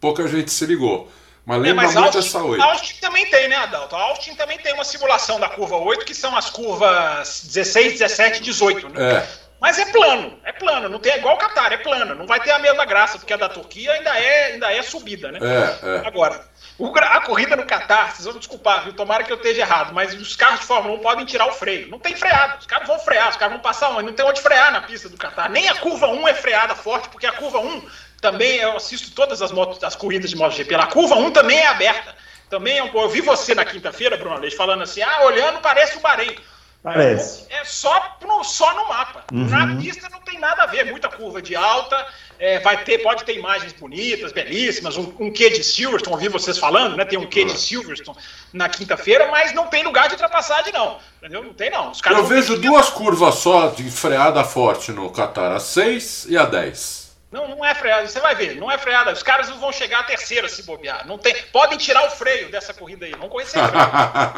pouca 0.00 0.26
gente 0.28 0.50
se 0.50 0.64
ligou. 0.66 1.10
Mas 1.44 1.60
lembra 1.60 1.82
é, 1.82 1.86
mas 1.86 1.94
muito 1.94 2.16
Austin, 2.16 2.18
essa 2.18 2.42
8. 2.42 2.62
Austin 2.62 3.00
também 3.00 3.26
tem, 3.30 3.48
né, 3.48 3.56
Adalto? 3.56 3.94
Austin 3.94 4.34
também 4.34 4.58
tem 4.58 4.72
uma 4.72 4.84
simulação 4.84 5.38
da 5.38 5.48
curva 5.48 5.76
8, 5.76 6.04
que 6.04 6.14
são 6.14 6.34
as 6.36 6.48
curvas 6.48 7.42
16, 7.44 7.98
17 7.98 8.38
e 8.38 8.42
18. 8.44 8.88
Né? 8.88 9.12
É. 9.12 9.28
Mas 9.60 9.78
é 9.78 9.86
plano, 9.86 10.38
é 10.44 10.52
plano, 10.52 10.88
não 10.88 10.98
tem 10.98 11.12
é 11.12 11.18
igual 11.18 11.36
o 11.36 11.38
Qatar, 11.38 11.72
é 11.72 11.78
plano, 11.78 12.14
não 12.14 12.26
vai 12.26 12.40
ter 12.40 12.50
a 12.50 12.58
mesma 12.58 12.84
graça, 12.84 13.18
porque 13.18 13.32
a 13.32 13.36
da 13.36 13.48
Turquia 13.48 13.92
ainda 13.92 14.10
é, 14.18 14.52
ainda 14.52 14.72
é 14.72 14.82
subida, 14.82 15.32
né? 15.32 15.38
É, 15.42 16.02
é. 16.02 16.06
Agora, 16.06 16.46
a 16.78 17.20
corrida 17.20 17.54
no 17.54 17.64
Qatar, 17.64 18.12
vocês 18.14 18.24
vão 18.24 18.36
desculpar, 18.36 18.84
viu? 18.84 18.92
Tomara 18.92 19.22
que 19.22 19.32
eu 19.32 19.36
esteja 19.36 19.60
errado, 19.60 19.94
mas 19.94 20.12
os 20.12 20.34
carros 20.34 20.60
de 20.60 20.66
Fórmula 20.66 20.96
1 20.96 20.98
podem 21.00 21.24
tirar 21.24 21.46
o 21.46 21.52
freio. 21.52 21.88
Não 21.88 21.98
tem 21.98 22.16
freada, 22.16 22.58
os 22.58 22.66
caras 22.66 22.88
vão 22.88 22.98
frear, 22.98 23.30
os 23.30 23.36
caras 23.36 23.54
vão 23.54 23.62
passar 23.62 23.90
onde? 23.90 24.06
Não 24.06 24.12
tem 24.12 24.26
onde 24.26 24.40
frear 24.40 24.72
na 24.72 24.80
pista 24.80 25.08
do 25.08 25.16
Qatar. 25.16 25.50
Nem 25.50 25.68
a 25.68 25.74
curva 25.76 26.08
1 26.08 26.28
é 26.28 26.34
freada 26.34 26.74
forte, 26.74 27.08
porque 27.08 27.26
a 27.26 27.32
curva 27.32 27.58
1 27.58 27.88
também, 28.20 28.56
eu 28.56 28.76
assisto 28.76 29.12
todas 29.12 29.40
as, 29.40 29.52
motos, 29.52 29.82
as 29.84 29.94
corridas 29.94 30.30
de 30.30 30.36
MotoGP, 30.36 30.74
a 30.74 30.86
curva 30.86 31.14
1 31.14 31.30
também 31.30 31.58
é 31.58 31.66
aberta. 31.66 32.14
Também 32.50 32.78
é 32.78 32.82
um, 32.84 32.90
eu 32.94 33.08
vi 33.08 33.20
você 33.20 33.54
na 33.54 33.64
quinta-feira, 33.64 34.16
Bruno 34.16 34.36
Aleixo, 34.36 34.56
falando 34.56 34.82
assim, 34.82 35.02
ah, 35.02 35.22
olhando 35.24 35.60
parece 35.60 35.96
o 35.96 36.00
Bahrein. 36.00 36.36
Parece. 36.84 37.46
É 37.48 37.64
só 37.64 38.18
no, 38.20 38.44
só 38.44 38.74
no 38.74 38.86
mapa. 38.86 39.24
Uhum. 39.32 39.48
Na 39.48 39.74
pista 39.80 40.06
não 40.10 40.20
tem 40.20 40.38
nada 40.38 40.64
a 40.64 40.66
ver. 40.66 40.84
Muita 40.84 41.08
curva 41.08 41.40
de 41.40 41.56
alta. 41.56 42.06
É, 42.38 42.58
vai 42.58 42.84
ter, 42.84 42.98
pode 42.98 43.24
ter 43.24 43.34
imagens 43.34 43.72
bonitas, 43.72 44.32
belíssimas. 44.32 44.98
Um, 44.98 45.14
um 45.18 45.32
quê 45.32 45.48
de 45.48 45.64
Silverstone, 45.64 46.14
ouvi 46.14 46.28
vocês 46.28 46.58
falando, 46.58 46.94
né? 46.94 47.06
Tem 47.06 47.18
um 47.18 47.26
quê 47.26 47.46
de 47.46 47.58
Silverstone 47.58 48.18
na 48.52 48.68
quinta-feira, 48.68 49.30
mas 49.30 49.54
não 49.54 49.66
tem 49.68 49.82
lugar 49.82 50.08
de 50.08 50.12
ultrapassagem, 50.12 50.74
não. 50.74 50.98
Entendeu? 51.22 51.42
Não 51.42 51.54
tem, 51.54 51.70
não. 51.70 51.90
Eu 52.10 52.24
vejo 52.26 52.58
duas 52.58 52.90
curvas 52.90 53.36
só 53.36 53.68
de 53.68 53.90
freada 53.90 54.44
forte 54.44 54.92
no 54.92 55.10
Qatar, 55.10 55.52
a 55.52 55.60
6 55.60 56.26
e 56.28 56.36
a 56.36 56.44
10. 56.44 57.03
Não, 57.34 57.48
não 57.48 57.64
é 57.64 57.74
freada, 57.74 58.06
você 58.06 58.20
vai 58.20 58.32
ver, 58.36 58.54
não 58.54 58.70
é 58.70 58.78
freada. 58.78 59.10
Os 59.10 59.20
caras 59.20 59.48
não 59.48 59.58
vão 59.58 59.72
chegar 59.72 59.98
à 59.98 60.02
terceira 60.04 60.48
se 60.48 60.62
bobear. 60.62 61.04
Não 61.04 61.18
tem, 61.18 61.34
podem 61.52 61.76
tirar 61.76 62.06
o 62.06 62.10
freio 62.12 62.48
dessa 62.48 62.72
corrida 62.72 63.06
aí, 63.06 63.12
vão 63.18 63.28
conhecer 63.28 63.58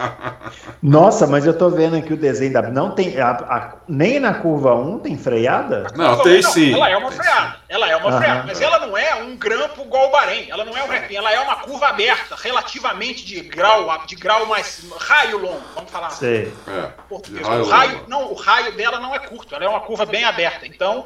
Nossa, 0.83 1.27
mas 1.27 1.45
eu 1.45 1.53
tô 1.53 1.69
vendo 1.69 1.97
aqui 1.97 2.15
o 2.15 2.17
desenho 2.17 2.55
da. 2.55 2.63
Não 2.63 2.93
tem. 2.93 3.21
A, 3.21 3.33
a, 3.33 3.75
nem 3.87 4.19
na 4.19 4.33
curva 4.33 4.75
1 4.75 5.01
tem 5.01 5.19
freada? 5.19 5.89
Não, 5.95 6.23
tem 6.23 6.39
1, 6.39 6.43
sim. 6.45 6.73
ela 6.73 6.89
é 6.89 6.97
uma 6.97 7.13
freada. 7.13 7.51
Sim. 7.51 7.57
Ela 7.69 7.91
é 7.91 7.97
uma 7.97 8.09
Aham. 8.09 8.19
freada, 8.19 8.45
mas 8.47 8.61
ela 8.63 8.79
não 8.79 8.97
é 8.97 9.15
um 9.17 9.37
grampo 9.37 9.83
igual 9.83 10.09
o 10.09 10.11
Bahrein. 10.11 10.47
Ela 10.49 10.65
não 10.65 10.75
é 10.75 10.83
um 10.83 10.89
repinho, 10.89 11.19
ela 11.19 11.31
é 11.31 11.41
uma 11.41 11.57
curva 11.57 11.89
aberta, 11.89 12.35
relativamente 12.35 13.27
de 13.27 13.43
grau, 13.43 14.07
de 14.07 14.17
grau 14.17 14.47
mais. 14.47 14.87
raio 14.99 15.37
longo, 15.37 15.63
vamos 15.75 15.91
falar. 15.91 16.09
Sei. 16.13 16.51
É, 16.67 17.45
raio 17.45 17.63
o 17.63 17.69
raio, 17.69 18.05
não, 18.09 18.33
o 18.33 18.35
raio 18.35 18.75
dela 18.75 18.99
não 18.99 19.15
é 19.15 19.19
curto, 19.19 19.55
ela 19.55 19.67
é 19.67 19.69
uma 19.69 19.81
curva 19.81 20.07
bem 20.07 20.25
aberta. 20.25 20.67
Então. 20.67 21.05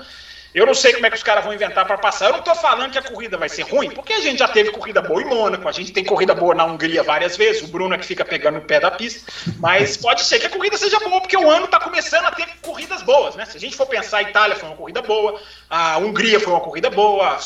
Eu 0.54 0.66
não 0.66 0.74
sei 0.74 0.92
como 0.92 1.06
é 1.06 1.10
que 1.10 1.16
os 1.16 1.22
caras 1.22 1.44
vão 1.44 1.54
inventar 1.54 1.86
para 1.86 1.96
passar. 1.96 2.26
Eu 2.26 2.32
não 2.32 2.38
estou 2.40 2.54
falando 2.54 2.90
que 2.90 2.98
a 2.98 3.02
corrida 3.02 3.36
vai 3.36 3.48
ser 3.48 3.62
ruim, 3.62 3.90
porque 3.90 4.12
a 4.12 4.20
gente 4.20 4.38
já 4.38 4.48
teve 4.48 4.70
corrida 4.70 5.00
boa 5.00 5.22
em 5.22 5.26
Mônaco, 5.26 5.68
a 5.68 5.72
gente 5.72 5.92
tem 5.92 6.04
corrida 6.04 6.34
boa 6.34 6.54
na 6.54 6.64
Hungria 6.64 7.02
várias 7.02 7.36
vezes, 7.36 7.62
o 7.62 7.68
Bruno 7.68 7.94
é 7.94 7.98
que 7.98 8.06
fica 8.06 8.24
pegando 8.24 8.58
o 8.58 8.62
pé 8.62 8.80
da 8.80 8.90
pista. 8.90 9.30
Mas 9.58 9.96
pode 9.96 10.24
ser 10.24 10.40
que 10.40 10.46
a 10.46 10.50
corrida 10.50 10.76
seja 10.76 10.98
boa, 10.98 11.20
porque 11.20 11.36
o 11.36 11.48
ano 11.48 11.66
está 11.66 11.78
começando 11.78 12.26
a 12.26 12.32
ter 12.32 12.46
corridas 12.62 13.02
boas, 13.02 13.36
né? 13.36 13.44
Se 13.44 13.56
a 13.56 13.60
gente 13.60 13.76
for 13.76 13.86
pensar, 13.86 14.18
a 14.18 14.22
Itália 14.22 14.56
foi 14.56 14.68
uma 14.68 14.76
corrida 14.76 15.02
boa, 15.02 15.40
a 15.68 15.98
Hungria 15.98 16.40
foi 16.40 16.52
uma 16.52 16.60
corrida 16.60 16.90
boa, 16.90 17.36
a 17.36 17.40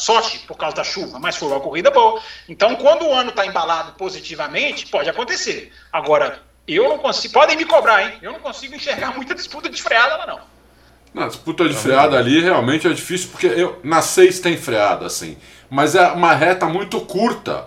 por 0.47 0.57
causa 0.57 0.77
da 0.77 0.85
chuva, 0.85 1.19
mas 1.19 1.37
foi 1.37 1.49
uma 1.49 1.61
corrida 1.61 1.91
boa. 1.91 2.21
Então, 2.49 2.77
quando 2.77 3.07
o 3.07 3.13
ano 3.13 3.31
está 3.31 3.45
embalado 3.45 3.93
positivamente, 3.93 4.87
pode 4.87 5.11
acontecer. 5.11 5.73
Agora, 5.93 6.43
eu 6.67 6.89
não 6.89 6.99
consigo. 6.99 7.35
Podem 7.35 7.57
me 7.57 7.65
cobrar, 7.65 8.03
hein? 8.03 8.19
Eu 8.23 8.33
não 8.33 8.41
consigo 8.41 8.75
enxergar 8.75 9.15
muita 9.15 9.35
disputa 9.35 9.69
de 9.69 9.83
freada 9.83 10.17
lá, 10.17 10.27
não. 10.27 10.54
Na 11.15 11.29
disputa 11.29 11.69
de 11.69 11.75
freada 11.75 12.19
ali 12.19 12.41
realmente 12.41 12.89
é 12.89 12.93
difícil, 12.93 13.29
porque 13.31 13.47
eu, 13.47 13.79
na 13.85 14.03
6 14.03 14.41
tem 14.41 14.57
freada, 14.57 15.07
assim. 15.07 15.37
Mas 15.71 15.95
é 15.95 16.09
uma 16.09 16.35
reta 16.35 16.67
muito 16.67 17.01
curta 17.03 17.67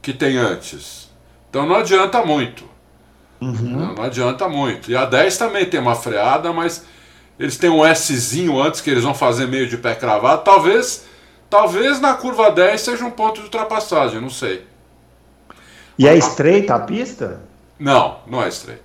que 0.00 0.12
tem 0.12 0.36
antes. 0.36 1.10
Então 1.50 1.66
não 1.66 1.74
adianta 1.74 2.24
muito. 2.24 2.64
Uhum. 3.40 3.52
Não, 3.52 3.94
não, 3.94 4.04
adianta 4.04 4.48
muito. 4.48 4.90
E 4.90 4.96
a 4.96 5.04
10 5.04 5.36
também 5.36 5.66
tem 5.66 5.80
uma 5.80 5.96
freada, 5.96 6.52
mas 6.52 6.84
eles 7.38 7.56
têm 7.56 7.68
um 7.68 7.82
Szinho 7.94 8.62
antes 8.62 8.80
que 8.80 8.90
eles 8.90 9.02
vão 9.02 9.14
fazer 9.14 9.46
meio 9.46 9.66
de 9.66 9.76
pé 9.76 9.94
cravado. 9.94 10.42
Talvez, 10.44 11.04
talvez 11.50 12.00
na 12.00 12.14
curva 12.14 12.50
10 12.50 12.80
seja 12.80 13.04
um 13.04 13.10
ponto 13.10 13.36
de 13.36 13.42
ultrapassagem, 13.42 14.20
não 14.20 14.30
sei. 14.30 14.64
E 15.98 16.06
é 16.06 16.16
estreita 16.16 16.74
a 16.76 16.80
pista? 16.80 17.40
Não, 17.78 18.18
não 18.26 18.42
é 18.42 18.48
estreita. 18.48 18.83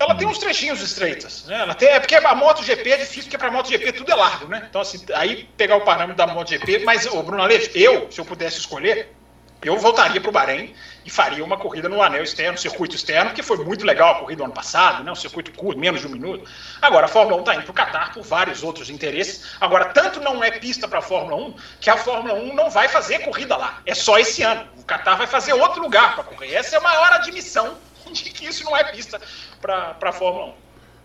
Ela 0.00 0.14
tem 0.14 0.26
uns 0.26 0.38
trechinhos 0.38 0.80
estreitos, 0.80 1.44
né? 1.44 1.60
Ela 1.60 1.74
tem, 1.74 1.90
é 1.90 2.00
porque 2.00 2.14
a 2.14 2.34
MotoGP 2.34 2.90
é 2.90 2.96
difícil, 2.96 3.24
porque 3.24 3.36
para 3.36 3.50
MotoGP 3.50 3.92
tudo 3.92 4.10
é 4.10 4.14
largo, 4.14 4.48
né? 4.48 4.66
Então, 4.66 4.80
assim, 4.80 4.98
aí 5.14 5.44
pegar 5.58 5.76
o 5.76 5.82
parâmetro 5.82 6.16
da 6.16 6.26
MotoGP, 6.26 6.84
mas, 6.86 7.04
o 7.04 7.22
Bruno 7.22 7.42
Aleixo, 7.42 7.70
eu, 7.74 8.10
se 8.10 8.18
eu 8.18 8.24
pudesse 8.24 8.58
escolher, 8.58 9.14
eu 9.62 9.76
voltaria 9.76 10.18
para 10.18 10.30
o 10.30 10.32
Bahrein 10.32 10.74
e 11.04 11.10
faria 11.10 11.44
uma 11.44 11.58
corrida 11.58 11.86
no 11.86 12.00
anel 12.00 12.22
externo, 12.22 12.56
circuito 12.56 12.96
externo, 12.96 13.34
que 13.34 13.42
foi 13.42 13.58
muito 13.58 13.84
legal 13.84 14.12
a 14.12 14.18
corrida 14.20 14.38
do 14.38 14.44
ano 14.44 14.54
passado, 14.54 15.04
né? 15.04 15.12
um 15.12 15.14
circuito 15.14 15.52
curto, 15.52 15.78
menos 15.78 16.00
de 16.00 16.06
um 16.06 16.10
minuto. 16.10 16.50
Agora, 16.80 17.04
a 17.04 17.08
Fórmula 17.08 17.36
1 17.36 17.40
está 17.40 17.54
indo 17.56 17.64
para 17.64 17.70
o 17.70 17.74
Qatar 17.74 18.14
por 18.14 18.22
vários 18.22 18.62
outros 18.62 18.88
interesses. 18.88 19.44
Agora, 19.60 19.84
tanto 19.86 20.18
não 20.18 20.42
é 20.42 20.50
pista 20.50 20.88
para 20.88 21.00
a 21.00 21.02
Fórmula 21.02 21.36
1 21.48 21.54
que 21.78 21.90
a 21.90 21.98
Fórmula 21.98 22.32
1 22.40 22.54
não 22.54 22.70
vai 22.70 22.88
fazer 22.88 23.18
corrida 23.18 23.54
lá. 23.54 23.82
É 23.84 23.94
só 23.94 24.18
esse 24.18 24.42
ano. 24.42 24.66
O 24.78 24.82
Qatar 24.82 25.18
vai 25.18 25.26
fazer 25.26 25.52
outro 25.52 25.82
lugar 25.82 26.14
para 26.14 26.24
correr. 26.24 26.54
Essa 26.54 26.76
é 26.76 26.78
a 26.78 26.82
maior 26.82 27.12
admissão 27.12 27.76
de 28.14 28.24
que 28.30 28.46
isso 28.46 28.64
não 28.64 28.76
é 28.76 28.84
pista 28.84 29.20
para 29.60 29.96
a 30.00 30.12
Fórmula 30.12 30.54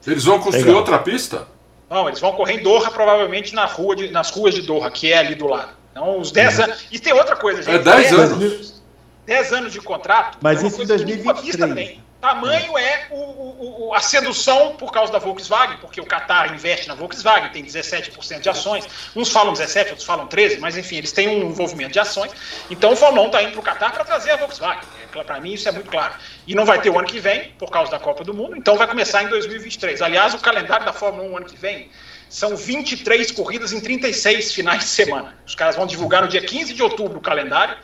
1. 0.06 0.12
Eles 0.12 0.24
vão 0.24 0.40
construir 0.40 0.66
Legal. 0.66 0.80
outra 0.80 1.00
pista? 1.00 1.48
Não, 1.90 2.08
eles 2.08 2.20
vão 2.20 2.34
correr 2.34 2.54
em 2.54 2.64
Doha, 2.64 2.92
provavelmente 2.92 3.54
na 3.54 3.66
rua 3.66 3.96
de, 3.96 4.10
nas 4.12 4.30
ruas 4.30 4.54
de 4.54 4.62
Doha, 4.62 4.90
que 4.92 5.12
é 5.12 5.18
ali 5.18 5.36
do 5.36 5.48
lado. 5.48 5.74
Então, 5.92 6.20
uns 6.20 6.32
10 6.32 6.58
uhum. 6.58 6.64
anos. 6.66 6.88
E 6.92 7.00
tem 7.00 7.14
outra 7.14 7.36
coisa, 7.36 7.62
gente. 7.62 7.76
É 7.76 7.80
10 7.80 8.14
anos. 8.14 8.84
10 9.26 9.54
anos 9.54 9.74
de 9.74 9.82
contrato. 9.82 10.38
Mas 10.42 10.64
é 10.64 10.68
isso 10.68 10.82
em 10.82 10.86
2023. 10.86 12.00
Tamanho 12.22 12.78
é 12.78 13.08
o, 13.12 13.88
o, 13.88 13.94
a 13.94 14.00
sedução 14.00 14.76
por 14.76 14.92
causa 14.92 15.12
da 15.12 15.20
Volkswagen, 15.20 15.78
porque 15.78 16.02
o 16.02 16.06
Qatar 16.06 16.54
investe 16.54 16.88
na 16.88 16.96
Volkswagen, 16.96 17.50
tem 17.50 17.64
17% 17.64 18.40
de 18.40 18.50
ações. 18.50 18.88
Uns 19.16 19.30
falam 19.30 19.54
17, 19.54 19.92
outros 19.92 20.08
falam 20.08 20.26
13, 20.26 20.58
mas 20.60 20.76
enfim, 20.78 20.98
eles 20.98 21.12
têm 21.12 21.28
um 21.28 21.50
envolvimento 21.50 21.94
de 21.94 22.00
ações. 22.00 22.32
Então 22.70 22.94
o 22.94 22.96
Fórmula 22.96 23.24
1 23.24 23.26
está 23.28 23.44
indo 23.44 23.52
para 23.52 23.60
o 23.60 23.64
Qatar 23.64 23.94
para 23.94 24.04
trazer 24.04 24.32
a 24.32 24.38
Volkswagen. 24.38 24.84
É, 25.02 25.24
para 25.24 25.40
mim 25.40 25.54
isso 25.54 25.70
é 25.70 25.72
muito 25.72 25.92
claro. 25.92 26.16
E 26.48 26.56
não 26.56 26.66
vai 26.66 26.82
ter 26.82 26.90
o 26.90 26.98
ano 26.98 27.08
que 27.08 27.20
vem, 27.20 27.52
por 27.60 27.70
causa 27.70 27.92
da 27.92 28.00
Copa 28.00 28.24
do 28.24 28.34
Mundo, 28.34 28.58
então 28.58 28.76
vai 28.76 28.88
começar 28.88 29.24
em 29.24 29.28
2023. 29.28 30.02
Aliás, 30.02 30.34
o 30.34 30.40
calendário 30.40 30.86
da 30.86 30.94
Fórmula 30.94 31.30
1 31.30 31.38
ano 31.38 31.46
que 31.46 31.58
vem 31.58 31.90
são 32.30 32.56
23 32.56 33.32
corridas 33.32 33.72
em 33.72 33.80
36 33.80 34.52
finais 34.52 34.80
de 34.80 34.90
semana. 34.90 35.38
Os 35.46 35.54
caras 35.54 35.76
vão 35.76 35.86
divulgar 35.86 36.24
no 36.24 36.28
dia 36.28 36.42
15 36.42 36.74
de 36.74 36.82
outubro 36.82 37.20
o 37.20 37.22
calendário 37.22 37.78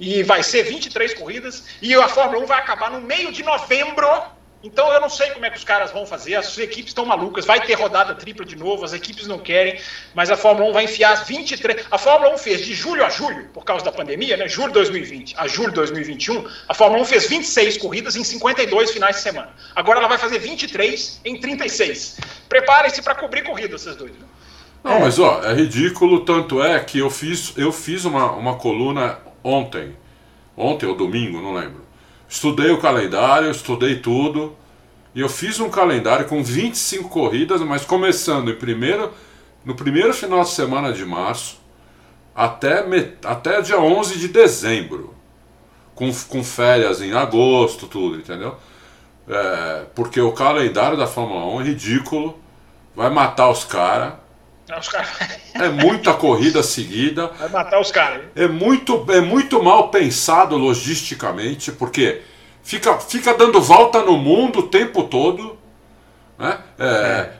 e 0.00 0.22
vai 0.22 0.42
ser 0.42 0.64
23 0.64 1.14
corridas, 1.14 1.64
e 1.82 1.94
a 1.94 2.08
Fórmula 2.08 2.42
1 2.44 2.46
vai 2.46 2.58
acabar 2.58 2.90
no 2.90 3.00
meio 3.00 3.32
de 3.32 3.42
novembro, 3.42 4.06
Então 4.60 4.92
eu 4.92 5.00
não 5.00 5.08
sei 5.08 5.30
como 5.30 5.46
é 5.46 5.50
que 5.50 5.56
os 5.56 5.62
caras 5.62 5.92
vão 5.92 6.04
fazer, 6.04 6.34
as 6.34 6.58
equipes 6.58 6.90
estão 6.90 7.06
malucas, 7.06 7.46
vai 7.46 7.60
ter 7.64 7.74
rodada 7.74 8.12
tripla 8.12 8.44
de 8.44 8.56
novo, 8.56 8.84
as 8.84 8.92
equipes 8.92 9.26
não 9.28 9.38
querem, 9.38 9.78
mas 10.12 10.30
a 10.30 10.36
Fórmula 10.36 10.68
1 10.70 10.72
vai 10.72 10.84
enfiar 10.84 11.14
23. 11.24 11.86
A 11.88 11.96
Fórmula 11.96 12.34
1 12.34 12.38
fez 12.38 12.64
de 12.64 12.74
julho 12.74 13.04
a 13.04 13.08
julho, 13.08 13.48
por 13.54 13.64
causa 13.64 13.84
da 13.84 13.92
pandemia, 13.92 14.36
né? 14.36 14.48
Julho 14.48 14.68
de 14.68 14.74
2020 14.74 15.36
a 15.38 15.46
julho 15.46 15.68
de 15.68 15.76
2021, 15.76 16.44
a 16.68 16.74
Fórmula 16.74 17.02
1 17.02 17.04
fez 17.04 17.28
26 17.28 17.76
corridas 17.76 18.16
em 18.16 18.24
52 18.24 18.90
finais 18.90 19.16
de 19.16 19.22
semana. 19.22 19.50
Agora 19.76 20.00
ela 20.00 20.08
vai 20.08 20.18
fazer 20.18 20.40
23 20.40 21.20
em 21.24 21.38
36. 21.38 22.18
Preparem-se 22.48 23.00
para 23.00 23.14
cobrir 23.14 23.42
corridas, 23.42 23.82
esses 23.82 23.96
dois. 23.96 24.12
Não, 24.82 24.92
é. 24.92 25.00
mas 25.00 25.18
ó, 25.18 25.42
é 25.44 25.54
ridículo, 25.54 26.24
tanto 26.24 26.62
é 26.62 26.78
que 26.80 26.98
eu 26.98 27.10
fiz, 27.10 27.52
eu 27.56 27.70
fiz 27.70 28.04
uma, 28.04 28.32
uma 28.32 28.56
coluna 28.56 29.18
ontem, 29.48 29.96
ontem 30.56 30.86
ou 30.86 30.94
domingo, 30.94 31.40
não 31.40 31.54
lembro 31.54 31.88
Estudei 32.28 32.70
o 32.70 32.78
calendário, 32.78 33.50
estudei 33.50 33.96
tudo. 33.96 34.54
E 35.14 35.20
eu 35.20 35.28
fiz 35.28 35.58
um 35.58 35.70
calendário 35.70 36.26
com 36.26 36.44
25 36.44 37.08
corridas, 37.08 37.62
mas 37.62 37.84
começando 37.84 38.50
em 38.50 38.54
primeiro, 38.54 39.10
no 39.64 39.74
primeiro 39.74 40.12
final 40.12 40.42
de 40.42 40.50
semana 40.50 40.92
de 40.92 41.04
março 41.06 41.58
até, 42.34 42.84
até 43.24 43.62
dia 43.62 43.80
11 43.80 44.18
de 44.18 44.28
dezembro. 44.28 45.14
Com, 45.94 46.12
com 46.28 46.44
férias 46.44 47.00
em 47.00 47.12
agosto, 47.12 47.88
tudo, 47.88 48.18
entendeu? 48.18 48.54
É, 49.26 49.86
porque 49.94 50.20
o 50.20 50.30
calendário 50.30 50.96
da 50.96 51.06
Fórmula 51.06 51.44
1 51.56 51.60
é 51.60 51.64
ridículo, 51.64 52.38
vai 52.94 53.10
matar 53.10 53.50
os 53.50 53.64
caras. 53.64 54.12
É 55.54 55.68
muita 55.68 56.12
corrida 56.14 56.62
seguida. 56.62 57.28
Vai 57.38 57.48
matar 57.48 57.80
os 57.80 57.90
caras. 57.90 58.22
É 58.36 58.46
muito, 58.46 59.06
é 59.08 59.20
muito 59.20 59.62
mal 59.62 59.88
pensado 59.88 60.56
logisticamente, 60.56 61.72
porque 61.72 62.20
fica, 62.62 62.98
fica 62.98 63.34
dando 63.34 63.60
volta 63.60 64.02
no 64.02 64.16
mundo 64.16 64.60
o 64.60 64.62
tempo 64.64 65.04
todo. 65.04 65.58
Né? 66.38 66.58
É, 66.78 66.86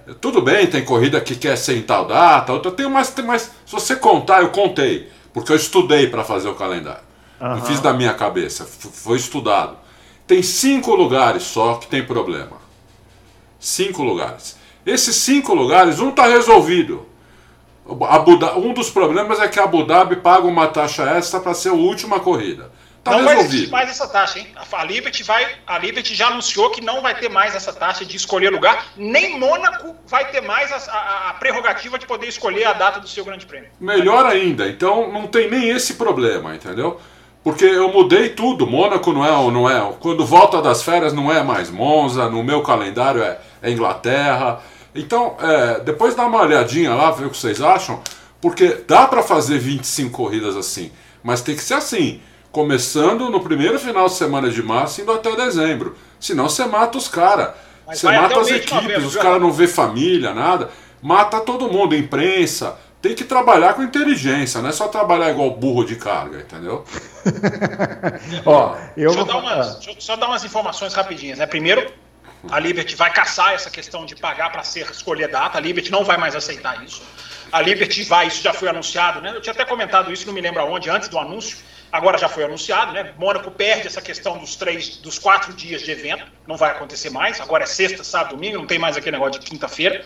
é. 0.09 0.14
Tudo 0.20 0.43
bem, 0.43 0.66
tem 0.66 0.85
corrida 0.85 1.20
que 1.20 1.37
quer 1.37 1.57
ser 1.57 1.76
em 1.76 1.83
tal 1.83 2.07
data, 2.07 2.53
outra 2.53 2.72
tem 2.72 2.89
mais, 2.89 3.11
tem 3.11 3.24
mais. 3.24 3.43
Se 3.64 3.72
você 3.72 3.95
contar, 3.95 4.43
eu 4.43 4.49
contei, 4.51 5.09
porque 5.33 5.53
eu 5.53 5.57
estudei 5.57 6.09
para 6.09 6.24
fazer 6.24 6.49
o 6.49 6.55
calendário. 6.55 7.07
Uhum. 7.41 7.49
Não 7.49 7.64
fiz 7.64 7.81
da 7.81 7.93
minha 7.93 8.14
cabeça, 8.14 8.64
foi 8.64 9.16
estudado. 9.18 9.76
Tem 10.26 10.43
cinco 10.43 10.95
lugares 10.95 11.45
só 11.45 11.74
que 11.74 11.87
tem 11.87 12.05
problema. 12.05 12.59
Cinco 13.61 14.03
lugares. 14.03 14.57
Esses 14.85 15.16
cinco 15.16 15.55
lugares, 15.55 16.01
um 16.01 16.11
está 16.11 16.26
resolvido. 16.26 17.07
Um 17.89 18.74
dos 18.74 18.91
problemas 18.91 19.41
é 19.41 19.49
que 19.49 19.59
a 19.59 19.64
Abu 19.64 19.84
Dhabi 19.84 20.16
paga 20.16 20.47
uma 20.47 20.68
taxa 20.68 21.05
extra 21.05 21.41
para 21.41 21.55
ser 21.55 21.70
a 21.70 21.74
última 21.74 22.20
corrida. 22.20 22.70
Tá 23.03 23.12
não 23.12 23.18
resolvido. 23.20 23.36
vai 23.36 23.47
existir 23.47 23.70
mais 23.70 23.91
essa 23.91 24.09
taxa, 24.09 24.39
hein? 24.39 24.49
A 24.72 24.84
Liberty, 24.84 25.22
vai, 25.22 25.47
a 25.66 25.78
Liberty 25.78 26.14
já 26.14 26.26
anunciou 26.28 26.70
que 26.70 26.80
não 26.80 27.01
vai 27.01 27.14
ter 27.14 27.28
mais 27.28 27.55
essa 27.55 27.72
taxa 27.72 28.05
de 28.05 28.16
escolher 28.16 28.51
lugar, 28.51 28.86
nem 28.97 29.39
Mônaco 29.39 29.97
vai 30.07 30.30
ter 30.30 30.43
mais 30.43 30.70
a, 30.72 30.93
a, 30.93 31.30
a, 31.30 31.34
prerrogativa 31.34 31.99
de 31.99 32.07
poder 32.07 32.26
escolher 32.26 32.64
a 32.64 32.72
data 32.72 33.01
do 33.01 33.09
seu 33.09 33.24
grande 33.24 33.47
prêmio. 33.47 33.70
Melhor 33.80 34.26
ainda, 34.26 34.68
então 34.68 35.11
não 35.11 35.26
tem 35.26 35.51
nem 35.51 35.70
esse 35.70 35.95
problema, 35.95 36.55
entendeu? 36.55 37.01
Porque 37.43 37.64
eu 37.64 37.91
mudei 37.91 38.30
tudo, 38.30 38.66
Mônaco 38.66 39.12
não 39.12 39.24
é, 39.24 39.51
não 39.51 39.70
é. 39.70 39.93
Quando 40.01 40.26
volta 40.26 40.61
das 40.61 40.82
férias 40.82 41.12
não 41.12 41.32
é 41.32 41.43
mais 41.43 41.70
Monza, 41.70 42.28
no 42.28 42.43
meu 42.43 42.62
calendário 42.62 43.22
é, 43.22 43.39
é 43.62 43.70
Inglaterra. 43.70 44.61
Então, 44.95 45.36
é, 45.41 45.80
depois 45.80 46.14
dá 46.14 46.26
uma 46.26 46.43
olhadinha 46.43 46.95
lá, 46.95 47.11
ver 47.11 47.26
o 47.26 47.30
que 47.30 47.36
vocês 47.36 47.61
acham, 47.61 48.03
porque 48.41 48.82
dá 48.86 49.07
para 49.07 49.22
fazer 49.22 49.59
25 49.59 50.11
corridas 50.11 50.57
assim, 50.57 50.91
mas 51.22 51.41
tem 51.41 51.55
que 51.55 51.62
ser 51.62 51.74
assim, 51.74 52.20
começando 52.51 53.30
no 53.30 53.41
primeiro 53.41 53.78
final 53.78 54.07
de 54.07 54.14
semana 54.14 54.51
de 54.51 54.62
março 54.62 55.01
indo 55.01 55.12
até 55.12 55.34
dezembro. 55.36 55.97
Senão 56.18 56.49
você 56.49 56.64
mata 56.64 56.99
os 56.99 57.09
caras. 57.09 57.51
Você 57.86 58.07
mata 58.07 58.41
as 58.41 58.49
equipes, 58.49 59.05
os 59.05 59.16
caras 59.16 59.41
não 59.41 59.53
vê 59.53 59.66
família, 59.66 60.34
nada. 60.34 60.70
Mata 61.01 61.41
todo 61.41 61.70
mundo, 61.70 61.95
imprensa. 61.95 62.76
Tem 63.01 63.14
que 63.14 63.22
trabalhar 63.22 63.74
com 63.74 63.82
inteligência, 63.82 64.61
não 64.61 64.70
é 64.70 64.72
só 64.72 64.89
trabalhar 64.89 65.30
igual 65.30 65.53
burro 65.53 65.84
de 65.84 65.95
carga, 65.95 66.41
entendeu? 66.41 66.84
Ó, 68.45 68.74
eu 68.97 69.11
deixa, 69.11 69.20
eu 69.20 69.24
dar 69.24 69.39
umas, 69.39 69.74
deixa 69.76 69.91
eu 69.93 70.01
só 70.01 70.16
dar 70.16 70.26
umas 70.26 70.45
informações 70.45 70.95
rapidinhas. 70.95 71.39
Né? 71.39 71.47
Primeiro, 71.47 71.93
a 72.51 72.59
Liberty 72.59 72.95
vai 72.95 73.12
caçar 73.12 73.53
essa 73.55 73.70
questão 73.70 74.07
de 74.07 74.14
pagar 74.14 74.51
para 74.51 74.62
ser 74.62 74.89
escolher 74.91 75.28
data. 75.28 75.59
A 75.59 75.61
Liberty 75.61 75.91
não 75.91 76.05
vai 76.05 76.16
mais 76.16 76.36
aceitar 76.36 76.84
isso. 76.84 77.03
A 77.51 77.61
Liberty 77.61 78.05
vai, 78.05 78.26
isso 78.26 78.43
já 78.43 78.53
foi 78.53 78.68
anunciado, 78.68 79.20
né? 79.20 79.32
Eu 79.34 79.41
tinha 79.41 79.53
até 79.53 79.64
comentado 79.64 80.12
isso, 80.12 80.26
não 80.26 80.34
me 80.34 80.41
lembro 80.41 80.61
aonde, 80.61 80.91
antes 80.91 81.09
do 81.09 81.18
anúncio. 81.18 81.59
Agora 81.91 82.18
já 82.18 82.28
foi 82.28 82.45
anunciado, 82.45 82.93
né? 82.93 83.14
Mônaco 83.16 83.51
perde 83.51 83.86
essa 83.86 84.03
questão 84.03 84.36
dos 84.36 84.57
três, 84.57 84.97
dos 84.99 85.18
quatro 85.18 85.55
dias 85.55 85.82
de 85.82 85.91
evento, 85.91 86.24
não 86.47 86.57
vai 86.57 86.70
acontecer 86.70 87.09
mais. 87.09 87.41
Agora 87.41 87.64
é 87.64 87.66
sexta, 87.66 88.05
sábado, 88.05 88.36
domingo, 88.36 88.59
não 88.59 88.66
tem 88.66 88.78
mais 88.78 88.97
aquele 88.97 89.16
negócio 89.16 89.41
de 89.41 89.47
quinta-feira. 89.47 90.05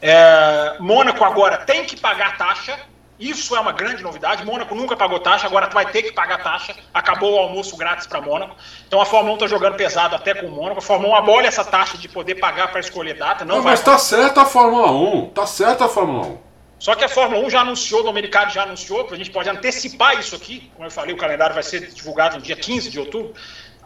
É, 0.00 0.76
Mônaco 0.78 1.24
agora 1.24 1.58
tem 1.58 1.84
que 1.84 1.98
pagar 1.98 2.36
taxa. 2.36 2.78
Isso 3.18 3.56
é 3.56 3.60
uma 3.60 3.72
grande 3.72 4.02
novidade. 4.02 4.44
Mônaco 4.44 4.74
nunca 4.74 4.94
pagou 4.94 5.18
taxa, 5.18 5.46
agora 5.46 5.68
vai 5.70 5.86
ter 5.86 6.02
que 6.02 6.12
pagar 6.12 6.42
taxa. 6.42 6.74
Acabou 6.92 7.34
o 7.34 7.38
almoço 7.38 7.76
grátis 7.76 8.06
para 8.06 8.20
Mônaco. 8.20 8.54
Então 8.86 9.00
a 9.00 9.06
Fórmula 9.06 9.32
1 9.32 9.34
está 9.36 9.46
jogando 9.46 9.76
pesado 9.76 10.14
até 10.14 10.34
com 10.34 10.46
o 10.46 10.50
Mônaco. 10.50 10.78
A 10.78 10.82
Fórmula 10.82 11.14
1 11.14 11.16
abole 11.16 11.46
essa 11.46 11.64
taxa 11.64 11.96
de 11.96 12.08
poder 12.08 12.34
pagar 12.34 12.68
para 12.68 12.80
escolher 12.80 13.14
data. 13.14 13.44
Não, 13.44 13.56
não 13.56 13.64
mas 13.64 13.80
tá 13.82 13.96
certo 13.98 14.38
a 14.38 14.44
Fórmula 14.44 14.90
1. 14.92 15.30
Tá 15.30 15.46
certo 15.46 15.84
a 15.84 15.88
Fórmula 15.88 16.26
1. 16.26 16.46
Só 16.78 16.94
que 16.94 17.04
a 17.04 17.08
Fórmula 17.08 17.46
1 17.46 17.50
já 17.50 17.60
anunciou, 17.60 18.00
o 18.00 18.04
Domenicali 18.04 18.52
já 18.52 18.64
anunciou, 18.64 19.08
a 19.10 19.16
gente 19.16 19.30
pode 19.30 19.48
antecipar 19.48 20.18
isso 20.18 20.36
aqui, 20.36 20.70
como 20.74 20.86
eu 20.86 20.90
falei, 20.90 21.14
o 21.14 21.16
calendário 21.16 21.54
vai 21.54 21.62
ser 21.62 21.90
divulgado 21.90 22.36
no 22.36 22.42
dia 22.42 22.54
15 22.54 22.90
de 22.90 23.00
outubro. 23.00 23.32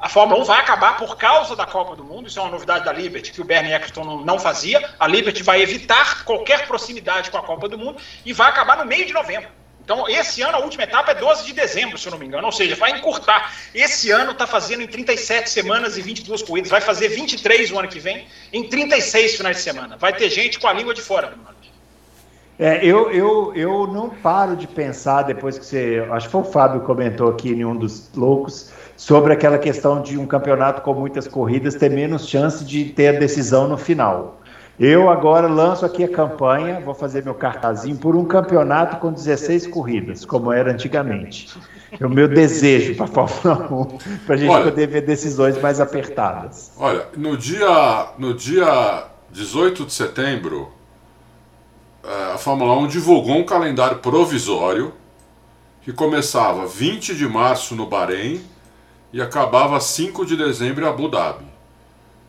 A 0.01 0.09
Fórmula 0.09 0.41
1 0.41 0.45
vai 0.45 0.61
acabar 0.61 0.97
por 0.97 1.17
causa 1.19 1.55
da 1.55 1.67
Copa 1.67 1.95
do 1.95 2.03
Mundo, 2.03 2.27
isso 2.27 2.39
é 2.39 2.43
uma 2.43 2.51
novidade 2.51 2.87
da 2.87 2.93
Liberty 2.93 3.33
que 3.33 3.41
o 3.43 3.45
Bernie 3.45 3.75
Eccleston 3.75 4.23
não 4.25 4.39
fazia. 4.39 4.89
A 4.99 5.07
Liberty 5.07 5.43
vai 5.43 5.61
evitar 5.61 6.25
qualquer 6.25 6.67
proximidade 6.67 7.31
com 7.31 7.37
a 7.37 7.43
Copa 7.43 7.69
do 7.69 7.77
Mundo 7.77 8.01
e 8.25 8.33
vai 8.33 8.49
acabar 8.49 8.79
no 8.79 8.87
meio 8.87 9.05
de 9.05 9.13
novembro. 9.13 9.51
Então, 9.85 10.09
esse 10.09 10.41
ano, 10.41 10.57
a 10.57 10.61
última 10.61 10.85
etapa 10.85 11.11
é 11.11 11.15
12 11.15 11.45
de 11.45 11.53
dezembro, 11.53 11.99
se 11.99 12.07
eu 12.07 12.13
não 12.13 12.19
me 12.19 12.25
engano. 12.25 12.47
Ou 12.47 12.53
seja, 12.53 12.77
vai 12.77 12.93
encurtar. 12.93 13.53
Esse 13.75 14.11
ano 14.11 14.31
está 14.31 14.47
fazendo 14.47 14.83
em 14.83 14.87
37 14.87 15.51
semanas 15.51 15.99
e 15.99 16.03
22 16.03 16.43
corridas. 16.43 16.71
Vai 16.71 16.81
fazer 16.81 17.09
23 17.09 17.71
o 17.73 17.79
ano 17.79 17.89
que 17.89 17.99
vem, 17.99 18.27
em 18.53 18.69
36 18.69 19.37
finais 19.37 19.57
de 19.57 19.63
semana. 19.63 19.97
Vai 19.97 20.13
ter 20.13 20.31
gente 20.31 20.61
com 20.61 20.69
a 20.69 20.73
língua 20.73 20.95
de 20.95 21.03
fora, 21.03 21.27
Bruno. 21.27 21.49
É, 22.57 22.85
eu, 22.85 23.11
eu, 23.11 23.53
eu 23.57 23.87
não 23.87 24.11
paro 24.11 24.55
de 24.55 24.69
pensar, 24.69 25.23
depois 25.23 25.59
que 25.59 25.65
você. 25.65 26.07
Acho 26.11 26.27
que 26.27 26.33
foi 26.33 26.43
o 26.43 26.45
Fábio 26.45 26.81
que 26.81 26.87
comentou 26.87 27.31
aqui 27.31 27.49
em 27.51 27.65
um 27.65 27.75
dos 27.75 28.11
loucos, 28.15 28.71
sobre 29.01 29.33
aquela 29.33 29.57
questão 29.57 30.03
de 30.03 30.19
um 30.19 30.27
campeonato 30.27 30.83
com 30.83 30.93
muitas 30.93 31.27
corridas 31.27 31.75
ter 31.75 31.91
menos 31.91 32.29
chance 32.29 32.63
de 32.63 32.85
ter 32.85 33.17
a 33.17 33.19
decisão 33.19 33.67
no 33.67 33.79
final. 33.79 34.43
Eu 34.79 35.09
agora 35.09 35.49
lanço 35.49 35.87
aqui 35.87 36.05
a 36.05 36.09
campanha, 36.09 36.83
vou 36.85 36.93
fazer 36.93 37.25
meu 37.25 37.33
cartazinho, 37.33 37.97
por 37.97 38.15
um 38.15 38.27
campeonato 38.27 38.99
com 38.99 39.11
16 39.11 39.69
corridas, 39.69 40.27
como 40.27 40.53
era 40.53 40.71
antigamente. 40.71 41.49
É 41.99 42.05
o 42.05 42.11
meu 42.11 42.29
desejo 42.29 42.95
para 42.95 43.07
a 43.07 43.27
Fórmula 43.27 43.73
1, 43.73 43.99
para 44.27 44.35
a 44.35 44.39
gente 44.39 44.51
olha, 44.51 44.65
poder 44.65 44.87
ver 44.87 45.01
decisões 45.01 45.59
mais 45.59 45.81
apertadas. 45.81 46.71
Olha, 46.77 47.07
no 47.17 47.39
dia, 47.39 48.09
no 48.19 48.35
dia 48.35 49.07
18 49.31 49.87
de 49.87 49.95
setembro, 49.95 50.69
é, 52.05 52.35
a 52.35 52.39
Fórmula 52.39 52.77
1 52.77 52.87
divulgou 52.87 53.39
um 53.39 53.45
calendário 53.45 53.97
provisório 54.01 54.93
que 55.81 55.91
começava 55.91 56.67
20 56.67 57.15
de 57.15 57.27
março 57.27 57.75
no 57.75 57.87
Bahrein 57.87 58.43
e 59.13 59.21
acabava 59.21 59.81
5 59.81 60.25
de 60.25 60.37
dezembro 60.37 60.85
em 60.85 60.89
Abu 60.89 61.09
Dhabi. 61.09 61.45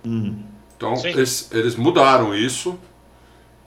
Hum. 0.06 0.44
Então 0.76 0.94
eles, 1.04 1.50
eles, 1.52 1.76
mudaram 1.76 2.34
isso. 2.34 2.78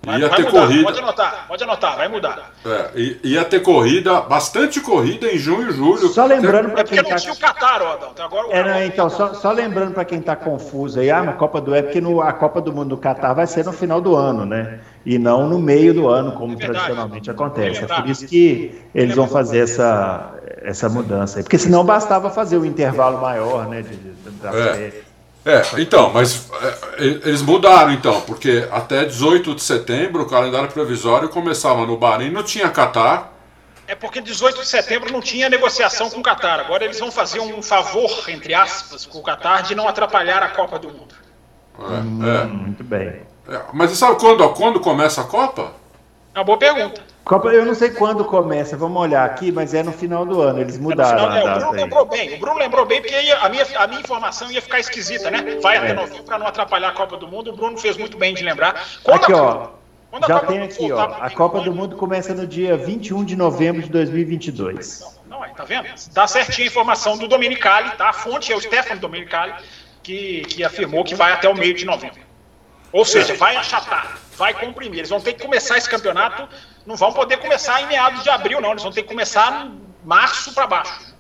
Vai, 0.03 0.21
ia 0.21 0.29
vai 0.29 0.37
ter 0.37 0.45
mudar, 0.45 0.61
corrida. 0.61 0.83
Pode 0.83 0.99
anotar, 0.99 1.45
pode 1.49 1.65
anotar, 1.65 1.97
vai 1.97 2.09
mudar. 2.09 2.53
É, 2.67 2.91
ia 3.23 3.45
ter 3.45 3.61
corrida, 3.61 4.21
bastante 4.21 4.81
corrida 4.81 5.33
em 5.33 5.39
junho 5.39 5.71
e 5.71 5.73
julho. 5.73 6.09
Só 6.09 6.27
lembrando 6.27 6.71
para 6.71 6.85
quem 6.85 6.99
está. 6.99 7.33
o 7.33 7.37
Qatar, 7.37 7.81
agora 8.19 8.49
é, 8.51 8.63
não, 8.63 8.83
então, 8.85 9.09
só, 9.09 9.33
só 9.33 9.53
lembrando 9.53 9.95
para 9.95 10.05
quem 10.05 10.19
está 10.19 10.35
confuso 10.35 10.99
aí, 11.01 11.11
ah, 11.11 11.23
a 11.23 11.33
Copa 11.33 11.61
do 11.61 11.75
é 11.75 11.83
porque 11.83 12.01
no, 12.01 12.21
a 12.21 12.33
Copa 12.33 12.61
do 12.61 12.73
Mundo 12.73 12.97
do 12.97 12.99
Qatar 12.99 13.35
vai 13.35 13.47
ser 13.47 13.65
no 13.65 13.73
final 13.73 14.01
do 14.01 14.15
ano, 14.17 14.45
né? 14.45 14.81
E 15.05 15.19
não 15.19 15.49
no 15.49 15.59
meio 15.59 15.93
do 15.93 16.09
ano, 16.09 16.33
como 16.33 16.55
é 16.55 16.57
tradicionalmente 16.57 17.31
acontece. 17.31 17.85
É 17.85 17.87
por 17.87 18.09
isso 18.09 18.27
que 18.27 18.81
eles 18.95 19.15
vão 19.15 19.29
fazer 19.29 19.59
essa, 19.59 20.35
essa 20.63 20.89
mudança. 20.89 21.43
Porque 21.43 21.59
senão 21.59 21.85
bastava 21.85 22.31
fazer 22.31 22.57
o 22.57 22.63
um 22.63 22.65
intervalo 22.65 23.21
maior, 23.21 23.69
né? 23.69 23.83
De, 23.83 23.97
de, 23.97 24.31
da 24.41 24.51
é. 24.55 25.03
É, 25.47 25.63
então, 25.79 26.11
mas 26.11 26.49
é, 26.99 27.05
eles 27.05 27.43
mudaram 27.43 27.93
então, 27.93 28.23
porque 28.23 28.67
até 28.73 29.05
18 29.05 29.55
de 29.55 29.63
setembro 29.63 30.23
o 30.23 30.27
calendário 30.27 30.71
provisório 30.71 31.29
começava 31.29 31.85
no 31.85 31.99
Bahrein, 31.99 32.31
não 32.31 32.43
tinha 32.43 32.71
Catar. 32.71 33.31
É 33.87 33.95
porque 33.95 34.23
18 34.23 34.63
de 34.63 34.67
setembro 34.67 35.13
não 35.13 35.21
tinha 35.21 35.51
negociação 35.51 36.09
com 36.09 36.21
o 36.21 36.23
Catar. 36.23 36.61
Agora 36.61 36.83
eles 36.83 36.99
vão 36.99 37.13
fazer 37.13 37.41
um 37.41 37.61
favor, 37.61 38.25
entre 38.29 38.55
aspas, 38.55 39.05
com 39.05 39.19
o 39.19 39.23
Catar 39.23 39.63
de 39.63 39.75
não 39.75 39.87
atrapalhar 39.87 40.43
a 40.43 40.49
Copa 40.49 40.79
do 40.79 40.89
Mundo. 40.89 41.15
É, 41.79 41.83
hum, 41.83 42.27
é. 42.27 42.45
Muito 42.45 42.83
bem. 42.83 43.34
É, 43.49 43.61
mas 43.73 43.91
você 43.91 43.97
sabe 43.97 44.19
quando, 44.19 44.49
quando 44.51 44.81
começa 44.81 45.21
a 45.21 45.25
Copa? 45.25 45.73
É 46.35 46.39
uma 46.39 46.45
boa 46.45 46.59
pergunta. 46.59 47.01
Copa, 47.25 47.49
eu 47.49 47.65
não 47.65 47.75
sei 47.75 47.91
quando 47.91 48.23
começa, 48.25 48.77
vamos 48.77 49.01
olhar 49.01 49.25
aqui, 49.25 49.51
mas 49.51 49.73
é 49.73 49.83
no 49.83 49.93
final 49.93 50.27
do 50.27 50.43
ano, 50.43 50.61
eles 50.61 50.79
mudaram 50.79 51.33
é, 51.33 51.41
final, 51.41 51.55
é, 51.55 51.57
O 51.57 51.59
Bruno 51.59 51.73
lembrou 51.73 52.05
bem, 52.05 52.35
o 52.35 52.39
Bruno 52.39 52.59
lembrou 52.59 52.85
bem, 52.85 53.01
porque 53.01 53.15
a, 53.15 53.49
minha, 53.49 53.67
a 53.79 53.87
minha 53.87 54.01
informação 54.01 54.51
ia 54.51 54.61
ficar 54.61 54.79
esquisita, 54.79 55.31
né? 55.31 55.59
Vai 55.63 55.79
até 55.79 55.91
é. 55.91 55.95
novembro 55.95 56.25
para 56.25 56.39
não 56.39 56.47
atrapalhar 56.47 56.89
a 56.89 56.93
Copa 56.93 57.17
do 57.17 57.27
Mundo, 57.27 57.51
o 57.51 57.57
Bruno 57.57 57.79
fez 57.79 57.97
muito 57.97 58.19
bem 58.19 58.35
de 58.35 58.43
lembrar. 58.43 58.75
Quando 59.03 59.23
aqui, 59.23 59.33
a, 59.33 59.37
ó, 59.43 59.69
já 60.29 60.41
tem 60.41 60.61
aqui, 60.61 60.93
ó, 60.93 61.01
a 61.01 61.31
Copa 61.31 61.61
do 61.61 61.73
Mundo 61.73 61.97
começa 61.97 62.35
no 62.35 62.47
dia 62.47 62.77
21 62.77 63.25
de 63.25 63.37
novembro 63.37 63.81
de 63.81 63.89
2022. 63.89 65.17
Não, 65.27 65.41
não, 65.41 65.49
tá 65.55 65.65
vendo? 65.65 65.89
Dá 66.13 66.27
certinho 66.27 66.67
a 66.67 66.71
informação 66.71 67.17
do 67.17 67.27
Domenicali, 67.27 67.91
tá? 67.93 68.11
A 68.11 68.13
fonte 68.13 68.53
é 68.53 68.57
o 68.57 68.61
Stefano 68.61 69.01
Domenicali, 69.01 69.55
que, 70.03 70.43
que 70.43 70.63
afirmou 70.63 71.03
que 71.05 71.15
vai 71.15 71.33
até 71.33 71.49
o 71.49 71.55
meio 71.55 71.75
de 71.75 71.87
novembro. 71.87 72.24
Ou 72.95 73.05
seja, 73.05 73.35
vai 73.35 73.57
achatar, 73.57 74.19
vai 74.37 74.55
comprimir. 74.55 75.01
Eles 75.01 75.11
vão 75.11 75.21
ter 75.21 75.33
que 75.35 75.43
começar 75.43 75.77
esse 75.77 75.91
campeonato 75.91 76.49
não 76.87 76.97
vão 76.97 77.13
poder 77.13 77.39
começar 77.39 77.81
em 77.81 77.87
meados 77.87 78.23
de 78.23 78.31
abril, 78.31 78.61
não. 78.61 78.71
Eles 78.71 78.83
vão 78.83 78.93
ter 78.93 79.03
que 79.03 79.09
começar 79.09 79.71
março 80.05 80.53
para 80.53 80.67
baixo. 80.67 81.15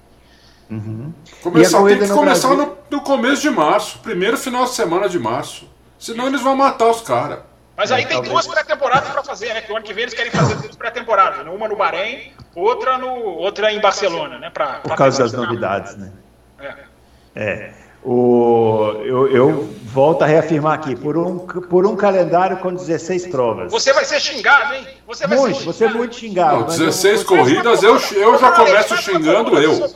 Uhum. 0.70 1.12
Começar, 1.42 1.82
tem 1.84 1.98
que 1.98 2.08
começar 2.08 2.48
no, 2.54 2.76
no, 2.90 3.00
começo 3.00 3.42
de 3.42 3.50
março, 3.50 3.98
primeiro 3.98 4.36
final 4.36 4.64
de 4.64 4.70
semana 4.70 5.08
de 5.08 5.18
março. 5.18 5.68
Senão 5.98 6.26
eles 6.26 6.40
vão 6.40 6.56
matar 6.56 6.90
os 6.90 7.00
caras. 7.00 7.40
Mas 7.76 7.90
aí 7.90 8.02
é, 8.02 8.06
tem 8.06 8.16
talvez. 8.16 8.32
duas 8.32 8.46
pré-temporadas 8.46 9.10
para 9.10 9.22
fazer, 9.22 9.52
né? 9.52 9.60
Que 9.60 9.72
o 9.72 9.76
ano 9.76 9.84
que 9.84 9.92
vem 9.92 10.02
eles 10.02 10.14
querem 10.14 10.30
fazer 10.30 10.54
duas 10.56 10.76
pré-temporadas. 10.76 11.44
Né? 11.44 11.50
Uma 11.50 11.66
no 11.66 11.76
Bahrein, 11.76 12.32
outra, 12.54 12.98
no, 12.98 13.08
outra 13.08 13.72
em 13.72 13.80
Barcelona, 13.80 14.38
né? 14.38 14.50
Pra, 14.50 14.80
Por 14.80 14.94
causa 14.96 15.22
das 15.22 15.32
novidades, 15.32 15.96
né? 15.96 16.12
É. 16.60 16.74
é. 17.34 17.74
O, 18.04 18.92
eu, 19.02 19.28
eu, 19.28 19.68
volto 19.84 20.22
a 20.22 20.26
reafirmar 20.26 20.74
aqui, 20.74 20.94
por 20.94 21.16
um, 21.16 21.38
por 21.38 21.86
um 21.86 21.96
calendário 21.96 22.58
com 22.58 22.74
16 22.74 23.28
provas. 23.28 23.72
Você 23.72 23.94
vai 23.94 24.04
ser 24.04 24.20
xingado, 24.20 24.74
hein? 24.74 24.86
Você 25.06 25.26
vai 25.26 25.38
muito, 25.38 25.58
ser 25.58 25.64
você 25.64 25.84
é 25.84 25.88
muito 25.88 26.14
xingado. 26.14 26.60
Não, 26.60 26.66
16 26.66 27.20
eu, 27.20 27.26
corridas, 27.26 27.82
eu, 27.82 27.98
eu 28.12 28.38
já 28.38 28.52
começo 28.52 28.96
xingando 28.98 29.58
eu. 29.58 29.90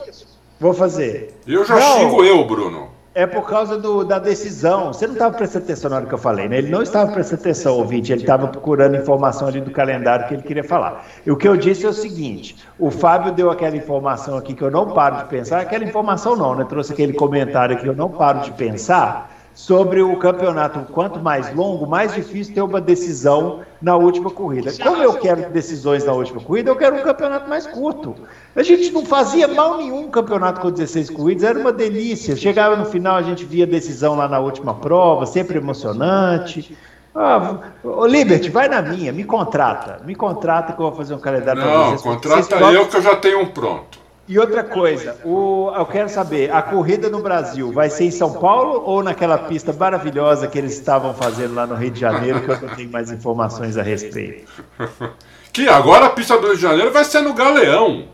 Vou 0.58 0.72
fazer. 0.72 1.38
Eu 1.46 1.64
já 1.66 1.78
não, 1.78 1.98
xingo 1.98 2.24
eu, 2.24 2.44
Bruno. 2.44 2.97
É 3.18 3.26
por 3.26 3.48
causa 3.48 3.76
do, 3.76 4.04
da 4.04 4.20
decisão. 4.20 4.92
Você 4.92 5.04
não 5.04 5.14
estava 5.14 5.36
prestando 5.36 5.64
atenção 5.64 5.90
na 5.90 5.96
hora 5.96 6.06
que 6.06 6.14
eu 6.14 6.18
falei, 6.18 6.48
né? 6.48 6.58
Ele 6.58 6.70
não 6.70 6.82
estava 6.82 7.10
prestando 7.10 7.42
atenção, 7.42 7.76
ouvinte. 7.76 8.12
Ele 8.12 8.20
estava 8.20 8.46
procurando 8.46 8.96
informação 8.96 9.48
ali 9.48 9.60
do 9.60 9.72
calendário 9.72 10.28
que 10.28 10.34
ele 10.34 10.42
queria 10.44 10.62
falar. 10.62 11.04
E 11.26 11.30
o 11.32 11.36
que 11.36 11.48
eu 11.48 11.56
disse 11.56 11.84
é 11.84 11.88
o 11.88 11.92
seguinte: 11.92 12.54
o 12.78 12.92
Fábio 12.92 13.32
deu 13.32 13.50
aquela 13.50 13.76
informação 13.76 14.36
aqui 14.36 14.54
que 14.54 14.62
eu 14.62 14.70
não 14.70 14.92
paro 14.92 15.16
de 15.16 15.24
pensar. 15.24 15.58
Aquela 15.58 15.82
informação 15.82 16.36
não, 16.36 16.54
né? 16.54 16.64
Trouxe 16.68 16.92
aquele 16.92 17.12
comentário 17.12 17.76
que 17.76 17.88
eu 17.88 17.92
não 17.96 18.08
paro 18.08 18.42
de 18.42 18.52
pensar 18.52 19.37
sobre 19.58 20.00
o 20.00 20.16
campeonato. 20.16 20.92
Quanto 20.92 21.18
mais 21.18 21.52
longo, 21.52 21.84
mais 21.84 22.14
difícil 22.14 22.54
ter 22.54 22.62
uma 22.62 22.80
decisão 22.80 23.62
na 23.82 23.96
última 23.96 24.30
corrida. 24.30 24.72
Como 24.80 25.02
eu 25.02 25.14
quero 25.14 25.50
decisões 25.50 26.04
na 26.04 26.12
última 26.12 26.40
corrida, 26.40 26.70
eu 26.70 26.76
quero 26.76 26.94
um 26.94 27.02
campeonato 27.02 27.50
mais 27.50 27.66
curto. 27.66 28.14
A 28.54 28.62
gente 28.62 28.92
não 28.92 29.04
fazia 29.04 29.48
mal 29.48 29.76
nenhum 29.76 30.04
um 30.04 30.10
campeonato 30.10 30.60
com 30.60 30.70
16 30.70 31.10
corridas, 31.10 31.42
era 31.42 31.58
uma 31.58 31.72
delícia. 31.72 32.36
Chegava 32.36 32.76
no 32.76 32.84
final, 32.84 33.16
a 33.16 33.22
gente 33.22 33.44
via 33.44 33.66
decisão 33.66 34.14
lá 34.14 34.28
na 34.28 34.38
última 34.38 34.74
prova, 34.74 35.26
sempre 35.26 35.58
emocionante. 35.58 36.78
Ah, 37.12 37.56
ô, 37.82 38.06
Liberty, 38.06 38.50
vai 38.50 38.68
na 38.68 38.80
minha, 38.80 39.12
me 39.12 39.24
contrata. 39.24 40.00
Me 40.04 40.14
contrata 40.14 40.72
que 40.72 40.78
eu 40.80 40.86
vou 40.86 40.94
fazer 40.94 41.14
um 41.14 41.18
calendário 41.18 41.60
para 41.60 41.78
vocês. 41.78 42.04
Não, 42.04 42.12
contrata 42.12 42.56
eu 42.72 42.86
que 42.86 42.96
eu 42.96 43.02
já 43.02 43.16
tenho 43.16 43.40
um 43.40 43.46
pronto. 43.46 43.98
E 44.28 44.38
outra 44.38 44.62
coisa, 44.62 45.16
o, 45.24 45.72
eu 45.74 45.86
quero 45.86 46.08
saber, 46.08 46.52
a 46.52 46.60
corrida 46.60 47.08
no 47.08 47.22
Brasil 47.22 47.72
vai 47.72 47.88
ser 47.88 48.04
em 48.04 48.10
São 48.10 48.34
Paulo 48.34 48.82
ou 48.84 49.02
naquela 49.02 49.38
pista 49.38 49.72
maravilhosa 49.72 50.46
que 50.46 50.58
eles 50.58 50.74
estavam 50.74 51.14
fazendo 51.14 51.54
lá 51.54 51.66
no 51.66 51.74
Rio 51.74 51.90
de 51.90 52.00
Janeiro, 52.00 52.42
que 52.42 52.50
eu 52.50 52.60
não 52.60 52.76
tenho 52.76 52.90
mais 52.90 53.10
informações 53.10 53.78
a 53.78 53.82
respeito? 53.82 54.46
Que 55.50 55.66
agora 55.66 56.06
a 56.06 56.10
pista 56.10 56.38
do 56.38 56.46
Rio 56.46 56.56
de 56.56 56.62
Janeiro 56.62 56.92
vai 56.92 57.04
ser 57.04 57.22
no 57.22 57.32
Galeão. 57.32 58.06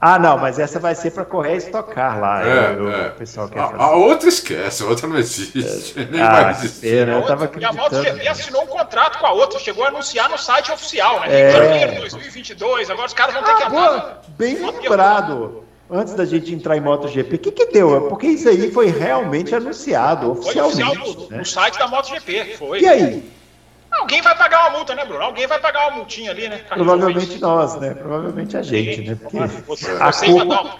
Ah, 0.00 0.18
não, 0.18 0.36
mas 0.36 0.58
essa 0.58 0.78
vai 0.78 0.94
ser 0.94 1.10
para 1.10 1.24
correr 1.24 1.54
e 1.54 1.56
estocar 1.56 2.20
lá. 2.20 2.46
É, 2.46 2.74
eu, 2.74 2.90
é. 2.90 3.08
O 3.08 3.12
pessoal 3.12 3.48
quer 3.48 3.60
fazer. 3.60 3.80
A, 3.80 3.84
a, 3.84 3.96
outra 3.96 4.28
esquece, 4.28 4.82
a 4.82 4.86
outra 4.86 5.08
não 5.08 5.16
existe. 5.16 5.98
É. 5.98 6.04
Nem 6.04 6.20
ah, 6.20 6.30
vai 6.30 6.50
existir. 6.50 6.80
Pena, 6.80 7.12
eu 7.12 7.22
tava 7.26 7.50
e 7.58 7.64
a 7.64 7.72
MotoGP 7.72 8.28
assinou 8.28 8.62
um 8.62 8.66
contrato 8.66 9.18
com 9.18 9.26
a 9.26 9.32
outra, 9.32 9.58
chegou 9.58 9.84
a 9.84 9.88
anunciar 9.88 10.28
no 10.28 10.36
site 10.38 10.70
oficial, 10.70 11.20
né? 11.20 11.40
É. 11.40 11.50
Janeiro 11.50 12.00
2022, 12.00 12.90
agora 12.90 13.06
os 13.06 13.14
caras 13.14 13.34
vão 13.34 13.42
ter 13.42 13.50
ah, 13.50 13.56
que 13.56 13.70
boa, 13.70 14.20
Bem 14.38 14.54
lembrado. 14.54 15.62
Antes 15.88 16.14
da 16.14 16.24
gente 16.24 16.52
entrar 16.52 16.76
em 16.76 16.80
MotoGP, 16.80 17.36
o 17.36 17.38
que, 17.38 17.52
que 17.52 17.66
deu? 17.66 18.08
Porque 18.08 18.26
isso 18.26 18.48
aí 18.48 18.72
foi 18.72 18.88
realmente 18.88 19.54
anunciado 19.54 20.32
oficialmente. 20.32 20.76
Foi 20.76 20.84
oficial 20.84 21.14
no, 21.14 21.30
né? 21.30 21.38
no 21.38 21.44
site 21.44 21.78
da 21.78 21.86
MotoGP, 21.86 22.56
foi. 22.58 22.80
E 22.80 22.88
aí? 22.88 23.35
Alguém 24.06 24.22
vai 24.22 24.38
pagar 24.38 24.68
uma 24.68 24.78
multa, 24.78 24.94
né, 24.94 25.04
Bruno? 25.04 25.20
Alguém 25.20 25.48
vai 25.48 25.58
pagar 25.58 25.88
uma 25.88 25.96
multinha 25.96 26.30
ali, 26.30 26.48
né? 26.48 26.60
Provavelmente 26.68 27.40
nós, 27.40 27.74
né? 27.80 27.92
Provavelmente 27.92 28.56
a 28.56 28.62
gente, 28.62 29.00
né? 29.00 29.18
Porque 29.20 29.36
você, 29.66 29.90
a 29.98 30.12
culpa... 30.12 30.76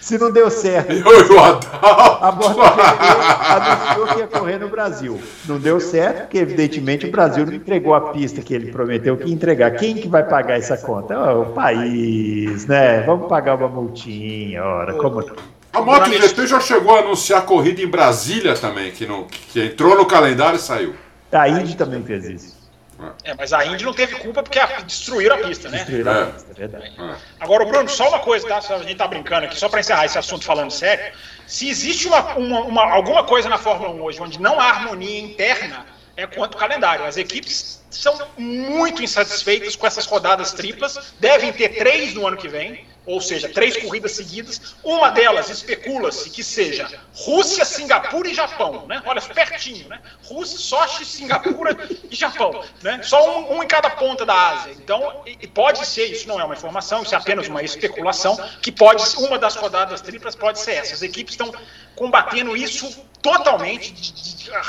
Se 0.00 0.16
não 0.16 0.30
deu 0.30 0.48
certo, 0.48 0.92
eu, 0.92 1.04
eu 1.04 1.40
a 1.40 2.30
MotoGP 2.30 2.70
anunciou 3.48 4.06
que 4.06 4.18
ia 4.20 4.26
correr 4.28 4.58
no 4.58 4.68
Brasil. 4.68 5.20
Não 5.46 5.58
deu 5.58 5.80
certo, 5.80 6.20
porque 6.20 6.38
evidentemente 6.38 7.06
o 7.06 7.10
Brasil 7.10 7.44
não 7.44 7.54
entregou 7.54 7.94
a 7.94 8.12
pista 8.12 8.40
que 8.42 8.54
ele 8.54 8.70
prometeu 8.70 9.16
que 9.16 9.26
ia 9.26 9.34
entregar. 9.34 9.72
Quem 9.72 9.96
que 9.96 10.06
vai 10.06 10.22
pagar 10.22 10.56
essa 10.56 10.76
conta? 10.76 11.18
o 11.34 11.46
país, 11.46 12.64
né? 12.66 13.00
Vamos 13.00 13.28
pagar 13.28 13.56
uma 13.56 13.68
multinha, 13.68 14.62
ora, 14.62 14.94
como 14.94 15.24
A 15.72 15.80
MotoGP 15.80 16.46
já 16.46 16.60
chegou 16.60 16.94
a 16.94 17.00
anunciar 17.00 17.40
a 17.40 17.42
corrida 17.42 17.82
em 17.82 17.88
Brasília 17.88 18.54
também, 18.54 18.92
que, 18.92 19.04
não, 19.04 19.24
que 19.24 19.64
entrou 19.64 19.96
no 19.96 20.06
calendário 20.06 20.56
e 20.56 20.60
saiu. 20.60 20.94
A 21.32 21.48
Indy 21.48 21.76
também 21.76 22.04
fez 22.04 22.24
isso. 22.26 22.57
É, 23.22 23.32
mas 23.34 23.52
a 23.52 23.64
Indy 23.64 23.84
não 23.84 23.94
teve 23.94 24.16
culpa 24.16 24.42
porque 24.42 24.58
destruíram 24.84 25.36
a 25.36 25.38
pista, 25.38 25.68
né? 25.68 25.78
Destruíram 25.78 26.12
a 26.12 26.26
pista, 26.26 26.50
é 26.50 26.54
verdade. 26.54 26.92
É. 26.98 27.14
Agora, 27.38 27.64
Bruno, 27.64 27.88
só 27.88 28.08
uma 28.08 28.18
coisa, 28.18 28.46
tá? 28.48 28.58
A 28.58 28.78
gente 28.82 28.96
tá 28.96 29.06
brincando 29.06 29.46
aqui, 29.46 29.56
só 29.56 29.68
para 29.68 29.80
encerrar 29.80 30.04
esse 30.04 30.18
assunto 30.18 30.44
falando 30.44 30.70
sério. 30.70 31.14
Se 31.46 31.68
existe 31.68 32.08
uma, 32.08 32.34
uma, 32.34 32.60
uma, 32.62 32.92
alguma 32.92 33.24
coisa 33.24 33.48
na 33.48 33.56
Fórmula 33.56 33.90
1 33.90 34.02
hoje 34.02 34.20
onde 34.20 34.40
não 34.40 34.58
há 34.58 34.64
harmonia 34.64 35.20
interna, 35.20 35.86
é 36.16 36.26
quanto 36.26 36.54
ao 36.54 36.60
calendário. 36.60 37.04
As 37.04 37.16
equipes 37.16 37.80
são 37.88 38.18
muito 38.36 39.02
insatisfeitas 39.02 39.76
com 39.76 39.86
essas 39.86 40.04
rodadas 40.04 40.52
triplas, 40.52 41.14
devem 41.20 41.52
ter 41.52 41.68
três 41.76 42.14
no 42.14 42.26
ano 42.26 42.36
que 42.36 42.48
vem 42.48 42.84
ou 43.08 43.20
seja, 43.20 43.48
três 43.48 43.76
corridas 43.76 44.12
seguidas. 44.12 44.76
Uma 44.84 45.10
delas 45.10 45.48
especula-se 45.48 46.28
que 46.30 46.44
seja 46.44 46.88
Rússia, 47.14 47.64
Singapura 47.64 48.28
e 48.28 48.34
Japão, 48.34 48.86
né? 48.86 49.02
Olha, 49.06 49.20
pertinho, 49.20 49.88
né? 49.88 50.00
Rússia, 50.24 50.58
Sochi, 50.58 51.04
Singapura 51.04 51.76
e 52.10 52.14
Japão, 52.14 52.62
né? 52.82 53.00
Só 53.02 53.40
um, 53.40 53.56
um, 53.56 53.62
em 53.62 53.66
cada 53.66 53.88
ponta 53.90 54.26
da 54.26 54.50
Ásia. 54.50 54.72
Então, 54.72 55.22
e 55.26 55.46
pode 55.46 55.84
ser, 55.86 56.06
isso 56.06 56.28
não 56.28 56.38
é 56.38 56.44
uma 56.44 56.54
informação, 56.54 57.02
isso 57.02 57.14
é 57.14 57.18
apenas 57.18 57.48
uma 57.48 57.62
especulação, 57.62 58.36
que 58.60 58.70
pode, 58.70 59.02
uma 59.16 59.38
das 59.38 59.56
rodadas 59.56 60.00
triplas 60.00 60.36
pode 60.36 60.60
ser 60.60 60.72
essa. 60.72 60.94
As 60.94 61.02
equipes 61.02 61.32
estão 61.32 61.50
combatendo 61.98 62.56
isso 62.56 63.04
totalmente, 63.20 63.92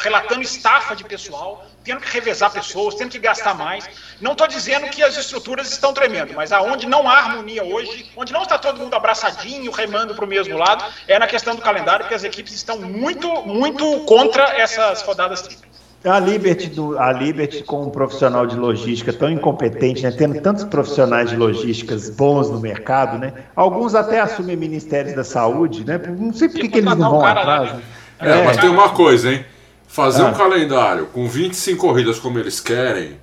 relatando 0.01 0.41
estafa 0.41 0.95
de 0.95 1.03
pessoal, 1.03 1.63
tendo 1.84 2.01
que 2.01 2.11
revezar 2.11 2.51
pessoas, 2.51 2.95
tendo 2.95 3.11
que 3.11 3.19
gastar 3.19 3.53
mais. 3.53 3.88
Não 4.19 4.32
estou 4.32 4.47
dizendo 4.47 4.89
que 4.89 5.03
as 5.03 5.15
estruturas 5.15 5.71
estão 5.71 5.93
tremendo, 5.93 6.34
mas 6.34 6.51
aonde 6.51 6.88
não 6.88 7.07
há 7.07 7.19
harmonia 7.19 7.63
hoje, 7.63 8.11
onde 8.17 8.34
não 8.34 8.41
está 8.41 8.57
todo 8.57 8.80
mundo 8.80 8.95
abraçadinho, 8.95 9.71
remando 9.71 10.15
para 10.15 10.25
o 10.25 10.27
mesmo 10.27 10.57
lado, 10.57 10.84
é 11.07 11.19
na 11.19 11.27
questão 11.27 11.55
do 11.55 11.61
calendário, 11.61 12.03
porque 12.03 12.15
as 12.15 12.23
equipes 12.23 12.53
estão 12.53 12.80
muito, 12.80 13.30
muito 13.43 13.99
contra 14.05 14.45
essas 14.59 15.03
rodadas 15.03 15.43
triplas. 15.43 15.68
A 16.04 16.18
Liberty, 16.18 16.68
do, 16.68 16.97
a 16.97 17.12
Liberty 17.12 17.62
com 17.64 17.84
um 17.84 17.89
profissional 17.89 18.47
de 18.47 18.56
logística 18.56 19.12
tão 19.12 19.30
incompetente, 19.30 20.04
né, 20.04 20.12
tendo 20.12 20.39
tantos 20.41 20.64
profissionais 20.64 21.30
de 21.30 21.36
logísticas 21.36 22.10
bons 22.10 22.50
no 22.50 22.58
mercado, 22.60 23.18
né, 23.18 23.34
alguns 23.54 23.93
até 23.95 24.22
assumem 24.22 24.56
ministérios 24.56 25.14
da 25.14 25.26
saúde, 25.26 25.86
né, 25.86 25.97
não 25.97 26.32
sei 26.32 26.47
por 26.47 26.62
que, 26.62 26.70
que 26.70 26.78
eles 26.78 26.95
não 26.95 27.12
vão 27.12 27.26
atrás. 27.26 27.74
Né? 27.74 27.82
É, 28.20 28.30
é, 28.30 28.45
mas 28.45 28.58
tem 28.58 28.70
uma 28.70 28.89
coisa, 28.89 29.32
hein? 29.32 29.45
Fazer 29.88 30.24
ah. 30.24 30.28
um 30.28 30.34
calendário 30.34 31.08
com 31.08 31.28
25 31.28 31.86
corridas 31.86 32.18
como 32.18 32.39
eles 32.39 32.62
querem, 32.62 33.20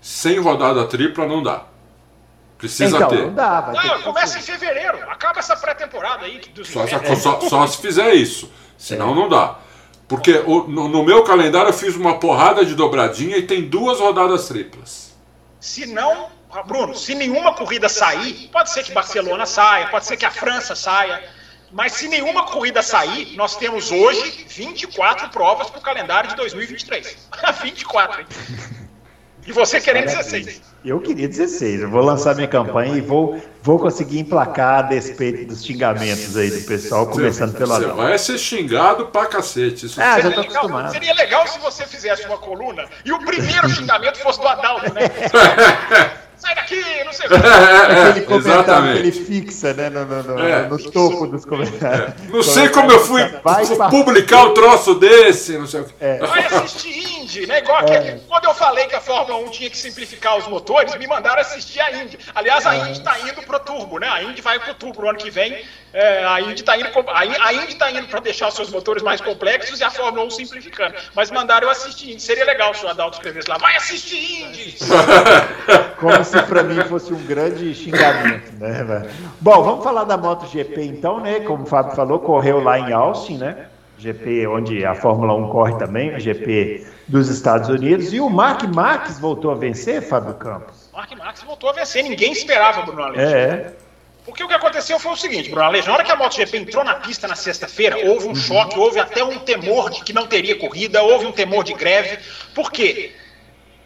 sem 0.00 0.38
rodada 0.38 0.84
tripla, 0.86 1.26
não 1.26 1.42
dá. 1.42 1.64
Precisa 2.58 2.96
então, 2.96 3.08
ter. 3.08 3.26
Não 3.26 3.34
dá, 3.34 3.60
vai 3.60 3.86
não, 3.88 4.02
começa 4.02 4.38
em 4.38 4.42
fevereiro. 4.42 4.98
Acaba 5.10 5.38
essa 5.38 5.56
pré-temporada 5.56 6.26
aí. 6.26 6.40
Dos 6.54 6.68
só, 6.68 6.86
só, 6.86 7.40
só, 7.40 7.66
se 7.66 7.78
fizer 7.78 8.14
isso. 8.14 8.50
Senão 8.78 9.12
é. 9.12 9.14
não 9.14 9.28
dá. 9.28 9.56
Porque 10.14 10.38
no, 10.38 11.04
meu 11.04 11.24
calendário 11.24 11.70
eu 11.70 11.72
fiz 11.72 11.96
uma 11.96 12.20
porrada 12.20 12.64
de 12.64 12.76
dobradinha 12.76 13.36
e 13.36 13.42
tem 13.42 13.62
duas 13.62 13.98
rodadas 13.98 14.46
triplas. 14.46 15.12
Se 15.58 15.86
não, 15.86 16.28
Bruno, 16.66 16.94
se 16.94 17.16
nenhuma 17.16 17.52
corrida 17.52 17.88
sair, 17.88 18.48
pode 18.52 18.70
ser 18.70 18.84
que 18.84 18.92
Barcelona 18.92 19.44
saia, 19.44 19.88
pode 19.88 20.06
ser 20.06 20.16
que 20.16 20.24
a 20.24 20.30
França 20.30 20.76
saia. 20.76 21.20
Mas 21.72 21.94
se 21.94 22.06
nenhuma 22.06 22.46
corrida 22.46 22.80
sair, 22.80 23.34
nós 23.34 23.56
temos 23.56 23.90
hoje 23.90 24.46
24 24.46 25.30
provas 25.30 25.68
para 25.68 25.80
o 25.80 25.82
calendário 25.82 26.30
de 26.30 26.36
2023. 26.36 27.16
24, 27.60 28.20
hein? 28.22 28.26
E 29.46 29.52
você 29.52 29.80
querendo 29.80 30.06
16. 30.06 30.62
Eu 30.84 31.00
queria 31.00 31.28
16. 31.28 31.82
Eu 31.82 31.90
vou 31.90 32.02
lançar 32.02 32.34
minha 32.34 32.48
campanha 32.48 32.96
e 32.96 33.00
vou, 33.00 33.42
vou 33.62 33.78
conseguir 33.78 34.18
emplacar 34.18 34.78
a 34.78 34.82
despeito 34.82 35.46
dos 35.46 35.64
xingamentos 35.64 36.36
aí 36.36 36.50
do 36.50 36.66
pessoal, 36.66 37.06
começando 37.06 37.56
pelo 37.56 37.72
Adão. 37.72 37.90
Você 37.90 38.02
vai 38.02 38.18
ser 38.18 38.38
xingado 38.38 39.06
pra 39.06 39.26
cacete. 39.26 39.86
Isso 39.86 40.00
ah, 40.00 40.20
já 40.20 40.30
tô 40.30 40.40
legal, 40.40 40.56
acostumado. 40.56 40.92
Seria 40.92 41.14
legal 41.14 41.46
se 41.46 41.58
você 41.58 41.86
fizesse 41.86 42.26
uma 42.26 42.38
coluna 42.38 42.86
e 43.04 43.12
o 43.12 43.18
primeiro 43.18 43.68
xingamento 43.68 44.18
fosse 44.18 44.40
do 44.40 44.48
Adalto, 44.48 44.92
né? 44.92 45.02
sai 46.44 46.54
daqui, 46.54 47.04
não 47.04 47.12
sei 47.12 47.26
o 47.26 47.30
que. 47.30 47.36
Aquele 47.36 48.26
comentário 48.26 48.92
que 48.92 48.98
ele 48.98 49.12
fixa, 49.12 49.72
né, 49.72 49.88
no, 49.88 50.04
no, 50.04 50.22
no, 50.22 50.46
é. 50.46 50.68
no 50.68 50.90
topo 50.90 51.26
dos 51.26 51.44
comentários. 51.44 52.10
É. 52.10 52.14
Não 52.28 52.42
sei 52.42 52.68
como 52.68 52.92
eu 52.92 53.00
fui 53.00 53.22
vai, 53.42 53.64
publicar 53.90 54.44
um 54.44 54.54
troço 54.54 54.94
desse, 54.94 55.56
não 55.56 55.66
sei 55.66 55.80
o 55.80 55.84
que. 55.84 55.94
É. 56.00 56.18
Vai 56.18 56.44
assistir 56.44 57.20
Indy, 57.20 57.46
né? 57.46 57.58
Igual 57.58 57.84
é. 57.88 58.20
quando 58.28 58.44
eu 58.44 58.54
falei 58.54 58.86
que 58.86 58.94
a 58.94 59.00
Fórmula 59.00 59.38
1 59.46 59.50
tinha 59.50 59.70
que 59.70 59.78
simplificar 59.78 60.36
os 60.36 60.46
motores, 60.46 60.94
me 60.96 61.06
mandaram 61.06 61.40
assistir 61.40 61.80
a 61.80 61.92
Indy. 61.92 62.18
Aliás, 62.34 62.66
a 62.66 62.74
é. 62.74 62.78
Indy 62.80 62.92
está 62.92 63.18
indo 63.20 63.42
pro 63.42 63.58
turbo, 63.58 63.98
né? 63.98 64.08
A 64.08 64.22
Indy 64.22 64.42
vai 64.42 64.58
pro 64.58 64.74
turbo 64.74 65.02
no 65.02 65.10
ano 65.10 65.18
que 65.18 65.30
vem. 65.30 65.64
É, 65.92 66.24
a 66.24 66.40
Indy 66.40 66.60
está 66.60 66.76
indo, 66.76 66.88
a 67.08 67.54
Indy 67.54 67.76
tá 67.76 67.88
indo 67.92 68.08
para 68.08 68.18
deixar 68.18 68.48
os 68.48 68.54
seus 68.54 68.68
motores 68.68 69.00
mais 69.00 69.20
complexos 69.20 69.78
e 69.78 69.84
a 69.84 69.90
Fórmula 69.90 70.26
1 70.26 70.30
simplificando. 70.30 70.96
Mas 71.14 71.30
mandaram 71.30 71.68
eu 71.68 71.70
assistir 71.70 72.10
Indy. 72.10 72.20
Seria 72.20 72.44
legal 72.44 72.74
se 72.74 72.84
o 72.84 72.88
Adalto 72.88 73.16
escrevesse 73.16 73.48
lá, 73.48 73.58
vai 73.58 73.76
assistir 73.76 74.42
Indy! 74.42 74.76
Como 75.98 76.24
se 76.40 76.46
para 76.46 76.62
mim 76.62 76.80
fosse 76.82 77.12
um 77.12 77.24
grande 77.24 77.74
xingamento, 77.74 78.52
né? 78.58 79.08
Bom, 79.40 79.62
vamos 79.62 79.84
falar 79.84 80.04
da 80.04 80.16
MotoGP 80.16 80.82
então, 80.84 81.20
né? 81.20 81.40
Como 81.40 81.62
o 81.62 81.66
Fábio 81.66 81.94
falou, 81.94 82.18
correu 82.18 82.60
lá 82.60 82.78
em 82.78 82.92
Austin, 82.92 83.38
né? 83.38 83.66
GP 83.98 84.46
onde 84.48 84.84
a 84.84 84.94
Fórmula 84.94 85.34
1 85.34 85.48
corre 85.48 85.78
também, 85.78 86.14
o 86.14 86.20
GP 86.20 86.86
dos 87.06 87.28
Estados 87.28 87.68
Unidos. 87.68 88.12
E 88.12 88.20
o 88.20 88.28
Mark 88.28 88.62
Marques 88.64 89.18
voltou 89.18 89.50
a 89.50 89.54
vencer, 89.54 90.02
Fábio 90.02 90.34
Campos? 90.34 90.90
Mark 90.92 91.10
Marques 91.16 91.42
voltou 91.42 91.70
a 91.70 91.72
vencer, 91.72 92.02
ninguém 92.02 92.32
esperava, 92.32 92.82
Bruno 92.82 93.02
Aleixo. 93.02 93.34
É. 93.34 93.72
Porque 94.24 94.42
o 94.42 94.48
que 94.48 94.54
aconteceu 94.54 94.98
foi 94.98 95.12
o 95.12 95.16
seguinte, 95.16 95.50
Bruno 95.50 95.66
Aleixo, 95.66 95.88
na 95.88 95.94
hora 95.94 96.04
que 96.04 96.10
a 96.10 96.16
MotoGP 96.16 96.56
entrou 96.56 96.82
na 96.82 96.94
pista 96.94 97.28
na 97.28 97.34
sexta-feira, 97.34 97.96
houve 98.08 98.26
um 98.26 98.30
uhum. 98.30 98.34
choque, 98.34 98.78
houve 98.78 98.98
até 98.98 99.22
um 99.22 99.38
temor 99.38 99.90
de 99.90 100.02
que 100.02 100.12
não 100.12 100.26
teria 100.26 100.58
corrida, 100.58 101.02
houve 101.02 101.26
um 101.26 101.32
temor 101.32 101.62
de 101.62 101.74
greve. 101.74 102.18
Por 102.54 102.72
quê? 102.72 103.12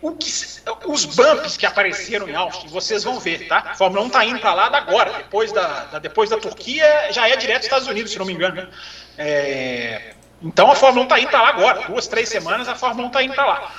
Que, 0.00 0.88
os 0.88 1.04
bumps 1.04 1.56
que 1.56 1.66
apareceram 1.66 2.28
em 2.28 2.34
Austin, 2.34 2.68
vocês 2.68 3.02
vão 3.02 3.18
ver, 3.18 3.48
tá? 3.48 3.58
A 3.58 3.74
Fórmula 3.74 4.04
1 4.04 4.06
está 4.06 4.24
indo 4.24 4.38
para 4.38 4.54
lá 4.54 4.66
agora, 4.66 5.12
depois 5.12 5.50
da, 5.50 5.84
da, 5.84 5.98
depois 5.98 6.30
da 6.30 6.38
Turquia, 6.38 7.10
já 7.10 7.28
é 7.28 7.36
direto 7.36 7.58
dos 7.58 7.66
Estados 7.66 7.88
Unidos, 7.88 8.12
se 8.12 8.18
não 8.18 8.24
me 8.24 8.32
engano. 8.32 8.68
É, 9.16 10.14
então 10.40 10.70
a 10.70 10.76
Fórmula 10.76 11.02
1 11.02 11.04
está 11.04 11.18
indo 11.18 11.30
para 11.30 11.42
lá 11.42 11.48
agora, 11.48 11.82
duas, 11.88 12.06
três 12.06 12.28
semanas 12.28 12.68
a 12.68 12.76
Fórmula 12.76 13.06
1 13.06 13.08
está 13.08 13.22
indo 13.24 13.34
para 13.34 13.46
lá. 13.46 13.72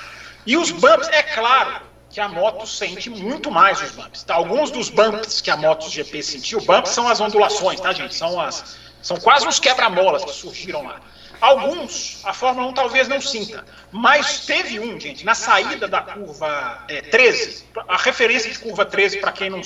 E 0.46 0.58
os 0.58 0.72
bumps, 0.72 1.08
é 1.10 1.24
claro, 1.24 1.82
que 2.10 2.20
a 2.20 2.28
moto 2.28 2.66
sente 2.66 3.10
muito 3.10 3.52
mais 3.52 3.82
os 3.82 3.92
bumps. 3.92 4.24
Tá? 4.24 4.36
Alguns 4.36 4.72
dos 4.72 4.90
bumps 4.90 5.42
que 5.42 5.52
a 5.52 5.56
MotoGP 5.56 6.24
sentiu, 6.24 6.60
bumps 6.62 6.92
são 6.92 7.08
as 7.08 7.22
ondulações, 7.22 7.80
tá, 7.80 7.94
gente? 7.94 8.16
São, 8.16 8.40
as, 8.42 8.78
são 9.02 9.18
quase 9.18 9.48
uns 9.48 9.60
quebra-molas 9.60 10.26
que 10.26 10.32
surgiram 10.32 10.84
lá. 10.84 11.00
Alguns 11.42 12.22
a 12.26 12.34
Fórmula 12.34 12.68
1 12.68 12.74
talvez 12.74 13.08
não 13.08 13.22
sinta, 13.22 13.64
mas 13.92 14.46
teve 14.46 14.80
um, 14.80 15.00
gente, 15.00 15.26
na 15.26 15.34
saída 15.34 15.88
da 15.88 16.02
curva 16.02 16.84
é, 16.90 17.02
13, 17.02 17.66
a 17.88 17.98
referência 17.98 18.52
de 18.52 18.60
curva 18.60 18.86
13, 18.86 19.20
para 19.20 19.32
quem, 19.32 19.50
não, 19.50 19.62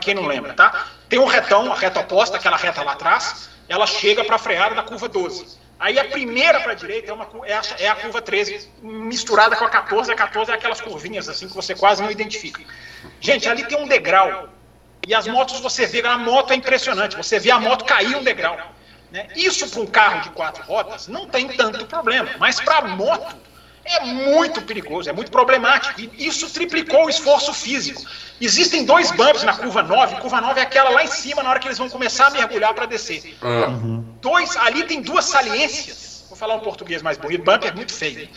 quem 0.00 0.14
não 0.14 0.26
lembra, 0.26 0.54
tá? 0.54 0.86
Tem 1.08 1.18
um 1.18 1.26
retão, 1.26 1.72
a 1.72 1.76
reta 1.76 2.00
oposta, 2.00 2.36
aquela 2.36 2.56
reta 2.56 2.82
lá 2.82 2.92
atrás, 2.92 3.48
ela 3.68 3.86
chega 3.86 4.24
para 4.24 4.36
a 4.36 4.38
freada 4.38 4.74
da 4.74 4.82
curva 4.82 5.08
12. 5.08 5.58
Aí 5.78 5.98
a 5.98 6.04
primeira 6.04 6.60
para 6.60 6.72
a 6.72 6.74
direita 6.74 7.10
é, 7.10 7.14
uma, 7.14 7.28
é, 7.44 7.54
a, 7.54 7.62
é, 7.80 7.88
a, 7.88 7.96
curva 7.96 8.22
13, 8.22 8.70
misturada 8.80 9.56
com 9.56 9.64
a 9.64 9.68
14. 9.68 10.10
A 10.10 10.14
14 10.14 10.50
é 10.50 10.54
aquelas 10.54 10.80
curvinhas 10.80 11.28
assim 11.28 11.48
que 11.48 11.54
você 11.54 11.74
quase 11.74 12.02
não 12.02 12.10
identifica. 12.10 12.62
Gente, 13.20 13.48
ali 13.48 13.64
tem 13.64 13.78
um 13.78 13.86
degrau. 13.86 14.48
E 15.06 15.14
as 15.14 15.26
motos, 15.26 15.60
você 15.60 15.86
vê, 15.86 16.00
a 16.00 16.16
moto 16.16 16.52
é 16.52 16.56
impressionante. 16.56 17.16
Você 17.16 17.38
vê 17.38 17.50
a 17.50 17.60
moto 17.60 17.84
cair 17.84 18.16
um 18.16 18.24
degrau. 18.24 18.58
Né? 19.10 19.28
Isso 19.36 19.68
para 19.68 19.80
um 19.80 19.86
carro 19.86 20.22
de 20.22 20.30
quatro 20.30 20.62
rodas 20.64 21.08
não 21.08 21.26
tem 21.26 21.48
tanto 21.48 21.86
problema. 21.86 22.30
Mas 22.38 22.60
para 22.60 22.88
moto 22.88 23.36
é 23.84 24.04
muito 24.04 24.60
perigoso, 24.62 25.08
é 25.08 25.12
muito 25.12 25.30
problemático. 25.30 26.00
E 26.00 26.26
isso 26.26 26.50
triplicou 26.50 27.06
o 27.06 27.10
esforço 27.10 27.52
físico. 27.54 28.02
Existem 28.40 28.84
dois 28.84 29.10
bumps 29.12 29.44
na 29.44 29.56
curva 29.56 29.82
9. 29.82 30.16
Curva 30.16 30.40
9 30.40 30.60
é 30.60 30.62
aquela 30.64 30.90
lá 30.90 31.04
em 31.04 31.08
cima, 31.08 31.42
na 31.42 31.50
hora 31.50 31.60
que 31.60 31.68
eles 31.68 31.78
vão 31.78 31.88
começar 31.88 32.26
a 32.26 32.30
mergulhar 32.30 32.74
para 32.74 32.86
descer. 32.86 33.36
Uhum. 33.42 34.04
Dois, 34.20 34.56
ali 34.56 34.84
tem 34.84 35.00
duas 35.00 35.24
saliências. 35.24 36.24
Vou 36.28 36.36
falar 36.36 36.56
um 36.56 36.60
português 36.60 37.00
mais 37.00 37.16
bonito. 37.16 37.44
Bump 37.44 37.64
é 37.64 37.72
muito 37.72 37.94
feio. 37.94 38.28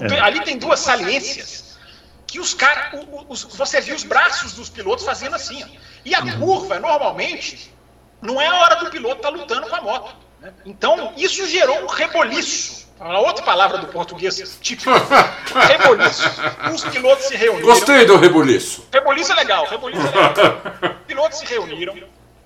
É. 0.00 0.20
Ali 0.20 0.44
tem 0.44 0.58
duas 0.58 0.80
saliências 0.80 1.78
que 2.26 2.38
os 2.38 2.54
caras. 2.54 3.00
Você 3.54 3.80
viu 3.80 3.96
os 3.96 4.04
braços 4.04 4.52
dos 4.52 4.68
pilotos 4.68 5.04
fazendo 5.04 5.34
assim. 5.34 5.64
Ó. 5.64 5.66
E 6.04 6.14
a 6.14 6.20
uhum. 6.20 6.40
curva, 6.40 6.78
normalmente, 6.78 7.72
não 8.20 8.40
é 8.40 8.46
a 8.46 8.54
hora 8.54 8.76
do 8.76 8.90
piloto 8.90 9.16
estar 9.16 9.30
tá 9.30 9.36
lutando 9.36 9.68
com 9.68 9.76
a 9.76 9.80
moto. 9.80 10.14
Né? 10.40 10.52
Então, 10.64 11.12
isso 11.16 11.46
gerou 11.46 11.82
um 11.82 11.86
reboliço 11.86 12.80
uma 13.00 13.18
outra 13.18 13.42
palavra 13.42 13.78
do 13.78 13.86
português 13.86 14.58
típico. 14.60 14.90
Reboliço. 15.68 16.22
Os 16.72 16.84
pilotos 16.84 17.24
se 17.24 17.34
reuniram. 17.34 17.66
Gostei 17.66 18.04
do 18.04 18.16
reboliço. 18.16 18.86
Reboliço 18.92 19.32
é 19.32 19.34
legal, 19.36 19.64
reboliço 19.64 20.06
é 20.06 20.10
legal. 20.10 20.32
Os 21.00 21.06
pilotos 21.06 21.38
se 21.38 21.46
reuniram, 21.46 21.96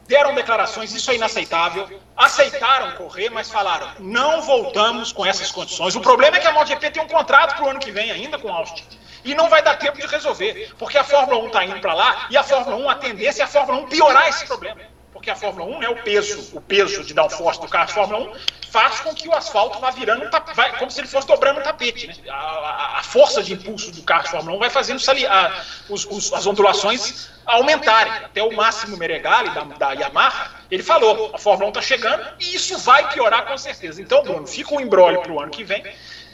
deram 0.07 0.33
declarações, 0.33 0.95
isso 0.95 1.11
é 1.11 1.16
inaceitável, 1.16 2.01
aceitaram 2.16 2.93
correr, 2.93 3.31
mas 3.31 3.51
falaram, 3.51 3.89
não 3.99 4.43
voltamos 4.43 5.11
com 5.11 5.27
essas 5.27 5.51
condições. 5.51 5.97
O 5.97 6.01
problema 6.01 6.37
é 6.37 6.41
que 6.41 6.47
a 6.47 6.53
MotoGP 6.53 6.91
tem 6.93 7.03
um 7.03 7.09
contrato 7.09 7.57
para 7.57 7.64
o 7.64 7.70
ano 7.70 7.81
que 7.81 7.91
vem 7.91 8.12
ainda 8.12 8.39
com 8.39 8.53
Austin. 8.53 8.85
E 9.25 9.35
não 9.35 9.49
vai 9.49 9.61
dar 9.61 9.77
tempo 9.77 9.99
de 9.99 10.07
resolver, 10.07 10.72
porque 10.79 10.99
a 10.99 11.03
Fórmula 11.03 11.43
1 11.45 11.47
está 11.49 11.64
indo 11.64 11.81
para 11.81 11.95
lá 11.95 12.27
e 12.31 12.37
a 12.37 12.45
Fórmula 12.45 12.77
1, 12.77 12.91
a 12.91 12.95
tendência 12.95 13.43
é 13.43 13.45
a 13.45 13.49
Fórmula 13.49 13.81
1 13.81 13.89
piorar 13.89 14.29
esse 14.29 14.47
problema 14.47 14.94
porque 15.25 15.31
a 15.31 15.37
Fórmula 15.37 15.79
1 15.79 15.83
é 15.83 15.89
o 15.89 15.97
peso, 16.03 16.51
o 16.55 16.61
peso 16.61 17.03
de 17.03 17.14
downforce 17.14 17.59
do 17.59 17.66
carro 17.66 17.87
de 17.87 17.95
Fórmula 17.95 18.31
1 18.31 18.33
faz 18.70 19.01
com 19.01 19.14
que 19.14 19.27
o 19.27 19.35
asfalto 19.35 19.79
vá 19.79 19.91
virando, 19.91 20.29
vai, 20.55 20.79
como 20.79 20.91
se 20.91 21.01
ele 21.01 21.09
fosse 21.09 21.27
dobrando 21.27 21.61
um 21.61 21.62
tapete. 21.62 22.09
Né? 22.09 22.14
A, 22.29 22.35
a, 22.35 22.99
a, 22.99 23.03
força 23.03 23.43
de 23.43 23.55
impulso 23.55 23.91
do 23.91 24.03
carro 24.03 24.25
de 24.25 24.31
Fórmula 24.31 24.55
1 24.57 24.61
vai 24.61 24.68
fazendo 24.68 25.01
a, 25.27 25.64
os, 25.89 26.05
os, 26.05 26.31
as 26.35 26.47
ondulações 26.47 27.31
aumentarem. 27.47 28.12
Até 28.12 28.43
o 28.43 28.55
Máximo 28.55 28.99
Meregali, 28.99 29.49
da, 29.55 29.62
da 29.62 29.93
Yamaha, 29.93 30.51
ele 30.70 30.83
falou, 30.83 31.31
a 31.33 31.39
Fórmula 31.39 31.68
1 31.68 31.70
está 31.70 31.81
chegando 31.81 32.22
e 32.39 32.55
isso 32.55 32.77
vai 32.77 33.09
piorar 33.11 33.47
com 33.47 33.57
certeza. 33.57 34.03
Então, 34.03 34.22
Bruno, 34.22 34.47
fica 34.47 34.75
um 34.75 34.81
embrólio 34.81 35.22
para 35.22 35.33
o 35.33 35.41
ano 35.41 35.51
que 35.51 35.64
vem 35.64 35.83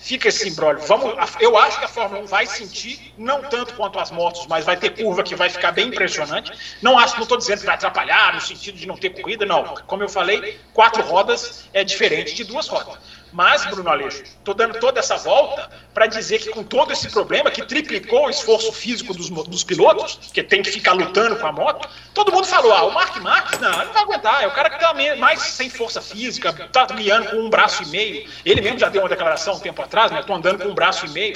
fica 0.00 0.28
esse 0.28 0.48
imbróglio. 0.48 0.86
Vamos, 0.86 1.14
eu 1.40 1.56
acho 1.56 1.78
que 1.78 1.84
a 1.84 1.88
Fórmula 1.88 2.22
1 2.22 2.26
vai 2.26 2.46
sentir, 2.46 3.12
não 3.16 3.42
tanto 3.42 3.74
quanto 3.74 3.98
as 3.98 4.10
motos, 4.10 4.46
mas 4.46 4.64
vai 4.64 4.76
ter 4.76 4.90
curva 4.90 5.22
que 5.22 5.34
vai 5.34 5.50
ficar 5.50 5.72
bem 5.72 5.88
impressionante. 5.88 6.52
Não 6.82 6.98
acho, 6.98 7.16
não 7.16 7.22
estou 7.22 7.38
dizendo 7.38 7.60
que 7.60 7.66
vai 7.66 7.74
atrapalhar 7.74 8.34
no 8.34 8.40
sentido 8.40 8.76
de 8.78 8.86
não 8.86 8.96
ter 8.96 9.10
corrida, 9.10 9.44
não. 9.44 9.74
Como 9.86 10.02
eu 10.02 10.08
falei, 10.08 10.58
quatro 10.72 11.02
rodas 11.02 11.68
é 11.72 11.84
diferente 11.84 12.34
de 12.34 12.44
duas 12.44 12.66
rodas. 12.66 12.98
Mas, 13.32 13.64
Bruno 13.66 13.88
Aleixo, 13.88 14.22
estou 14.22 14.54
dando 14.54 14.78
toda 14.80 14.98
essa 14.98 15.16
volta 15.16 15.70
para 15.94 16.06
dizer 16.06 16.40
que 16.40 16.50
com 16.50 16.64
todo 16.64 16.92
esse 16.92 17.08
problema, 17.10 17.50
que 17.50 17.64
triplicou 17.64 18.26
o 18.26 18.30
esforço 18.30 18.72
físico 18.72 19.14
dos, 19.14 19.30
dos, 19.30 19.62
pilotos, 19.62 20.18
que 20.32 20.42
tem 20.42 20.62
que 20.62 20.70
ficar 20.70 20.92
lutando 20.92 21.36
com 21.36 21.46
a 21.46 21.52
moto, 21.52 21.88
todo 22.12 22.32
mundo 22.32 22.46
falou, 22.46 22.72
ah, 22.72 22.82
o 22.84 22.92
Mark 22.92 23.16
Marques, 23.18 23.60
não, 23.60 23.70
não 23.70 23.92
vai 23.92 24.02
aguentar, 24.02 24.42
é 24.42 24.46
o 24.46 24.52
cara 24.52 24.68
que 24.68 24.76
está 24.76 24.92
mais 25.16 25.40
sem 25.40 25.70
força 25.70 26.00
física, 26.00 26.50
está 26.50 26.86
guiando 26.86 27.30
com 27.30 27.36
um 27.36 27.50
braço 27.50 27.82
e 27.84 27.86
meio. 27.86 28.28
Ele 28.44 28.60
mesmo 28.60 28.78
já 28.78 28.88
deu 28.88 29.02
uma 29.02 29.08
declaração 29.08 29.54
um 29.54 29.60
tempo 29.60 29.80
atrás, 29.80 30.10
né, 30.10 30.20
estou 30.20 30.34
andando 30.34 30.62
com 30.62 30.68
um 30.68 30.74
braço 30.74 31.06
e 31.06 31.10
meio. 31.10 31.34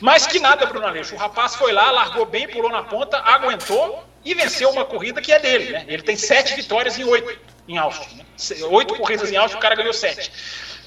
Mas 0.00 0.26
que 0.26 0.40
nada, 0.40 0.66
Bruno 0.66 0.86
Aleixo, 0.86 1.14
o 1.14 1.18
rapaz 1.18 1.54
foi 1.54 1.72
lá, 1.72 1.90
largou 1.90 2.26
bem, 2.26 2.48
pulou 2.48 2.70
na 2.70 2.82
ponta, 2.82 3.18
aguentou 3.18 4.04
e 4.24 4.34
venceu 4.34 4.68
uma 4.70 4.84
corrida 4.84 5.20
que 5.20 5.32
é 5.32 5.38
dele, 5.38 5.70
né? 5.70 5.84
Ele 5.86 6.02
tem 6.02 6.16
sete 6.16 6.54
vitórias 6.54 6.98
em 6.98 7.04
oito 7.04 7.38
em 7.68 7.78
Austin. 7.78 8.16
Né? 8.16 8.24
Oito 8.70 8.96
corridas 8.96 9.30
em 9.30 9.36
Austin, 9.36 9.56
o 9.56 9.60
cara 9.60 9.74
ganhou 9.74 9.92
sete. 9.92 10.32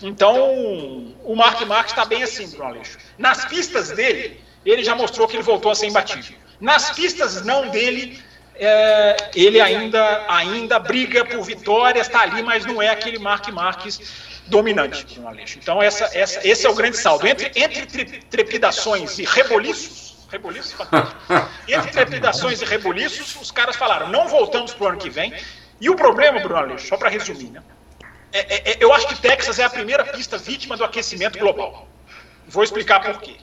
Então, 0.02 1.16
o 1.24 1.36
Mark 1.36 1.62
Marques 1.62 1.92
está 1.92 2.06
bem 2.06 2.24
assim, 2.24 2.48
Bruno 2.50 2.66
Aleixo. 2.66 2.98
Nas 3.18 3.46
pistas 3.46 3.92
dele, 3.92 4.40
ele 4.66 4.84
já 4.84 4.96
mostrou 4.96 5.28
que 5.28 5.36
ele 5.36 5.44
voltou 5.44 5.72
a 5.72 5.76
ser 5.76 5.88
imbatível. 5.88 6.38
Nas 6.60 6.92
pistas 6.92 7.44
não 7.46 7.70
dele, 7.70 8.22
é, 8.56 9.32
ele 9.36 9.60
ainda, 9.60 10.26
ainda 10.28 10.80
briga 10.80 11.24
por 11.26 11.42
vitórias, 11.44 12.08
está 12.08 12.22
ali, 12.22 12.42
mas 12.42 12.66
não 12.66 12.82
é 12.82 12.90
aquele 12.90 13.20
Mark 13.20 13.48
Marques 13.50 14.00
dominante, 14.48 15.06
Bruno 15.06 15.28
Aleixo. 15.28 15.60
Então, 15.62 15.82
essa, 15.82 16.10
essa, 16.14 16.48
esse 16.48 16.66
é 16.66 16.70
o 16.70 16.76
grande 16.76 16.98
saldo. 16.98 17.26
Entre, 17.28 17.52
entre 17.56 18.22
trepidações 18.30 19.18
e 19.20 19.26
reboliços, 19.26 20.16
reboliços 20.32 20.76
entre 21.68 21.92
trepidações 21.92 22.62
e 22.62 22.66
reboliços, 22.66 23.36
os 23.42 23.52
caras 23.52 23.76
falaram, 23.76 24.10
não 24.10 24.28
voltamos 24.28 24.74
para 24.74 24.84
o 24.84 24.88
ano 24.90 24.98
que 24.98 25.10
vem. 25.10 25.34
E 25.80 25.90
o 25.90 25.96
problema, 25.96 26.40
Bruno 26.40 26.58
Aleixo, 26.58 26.88
só 26.88 26.98
para 26.98 27.10
resumir, 27.10 27.50
né? 27.50 27.62
É, 28.36 28.40
é, 28.40 28.72
é, 28.72 28.78
eu 28.82 28.92
acho 28.92 29.08
que 29.08 29.16
Texas 29.16 29.60
é 29.60 29.64
a 29.64 29.70
primeira 29.70 30.04
pista 30.04 30.38
vítima 30.38 30.76
do 30.76 30.84
aquecimento 30.84 31.40
global. 31.40 31.88
Vou 32.46 32.66
explicar 32.66 33.00
por 33.00 33.22
quê. 33.22 33.38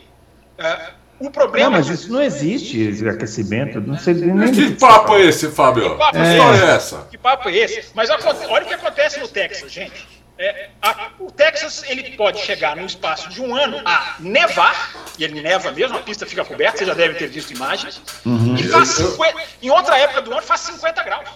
É, 0.59 0.91
o 1.19 1.31
problema. 1.31 1.71
Não, 1.71 1.79
mas 1.79 1.89
isso 1.89 2.13
não 2.13 2.21
existe, 2.21 2.79
esse 2.79 3.09
aquecimento. 3.09 3.81
Não 3.81 3.99
sei 3.99 4.13
nem. 4.13 4.53
Que 4.53 4.73
papo 4.75 5.17
é 5.17 5.23
esse, 5.23 5.51
Fábio? 5.51 5.93
Que 5.93 5.97
papo 5.97 6.19
é, 6.19 6.37
é 6.37 6.75
essa? 6.75 7.09
Que 7.11 7.17
papo 7.17 7.49
é 7.49 7.57
esse? 7.57 7.91
Mas 7.95 8.11
olha 8.11 8.65
o 8.65 8.69
que 8.69 8.75
acontece 8.75 9.19
no 9.19 9.29
Texas, 9.29 9.73
gente. 9.73 10.07
É, 10.39 10.69
a, 10.83 11.13
o 11.19 11.31
Texas 11.31 11.85
ele 11.89 12.15
pode 12.15 12.41
chegar 12.41 12.77
num 12.77 12.85
espaço 12.85 13.31
de 13.31 13.41
um 13.41 13.57
ano 13.57 13.81
a 13.87 14.17
nevar, 14.21 14.93
e 15.19 15.25
ele 15.25 15.41
neva 15.41 15.71
mesmo, 15.71 15.97
a 15.97 16.03
pista 16.03 16.27
fica 16.27 16.45
coberta, 16.45 16.79
você 16.79 16.85
já 16.85 16.95
deve 16.95 17.15
ter 17.15 17.29
visto 17.29 17.53
imagens, 17.53 18.03
uhum. 18.27 18.57
e 18.57 18.65
faz 18.65 18.89
50, 18.89 19.41
em 19.63 19.71
outra 19.71 19.97
época 19.99 20.21
do 20.23 20.33
ano 20.33 20.43
faz 20.43 20.61
50 20.63 21.03
graus. 21.03 21.29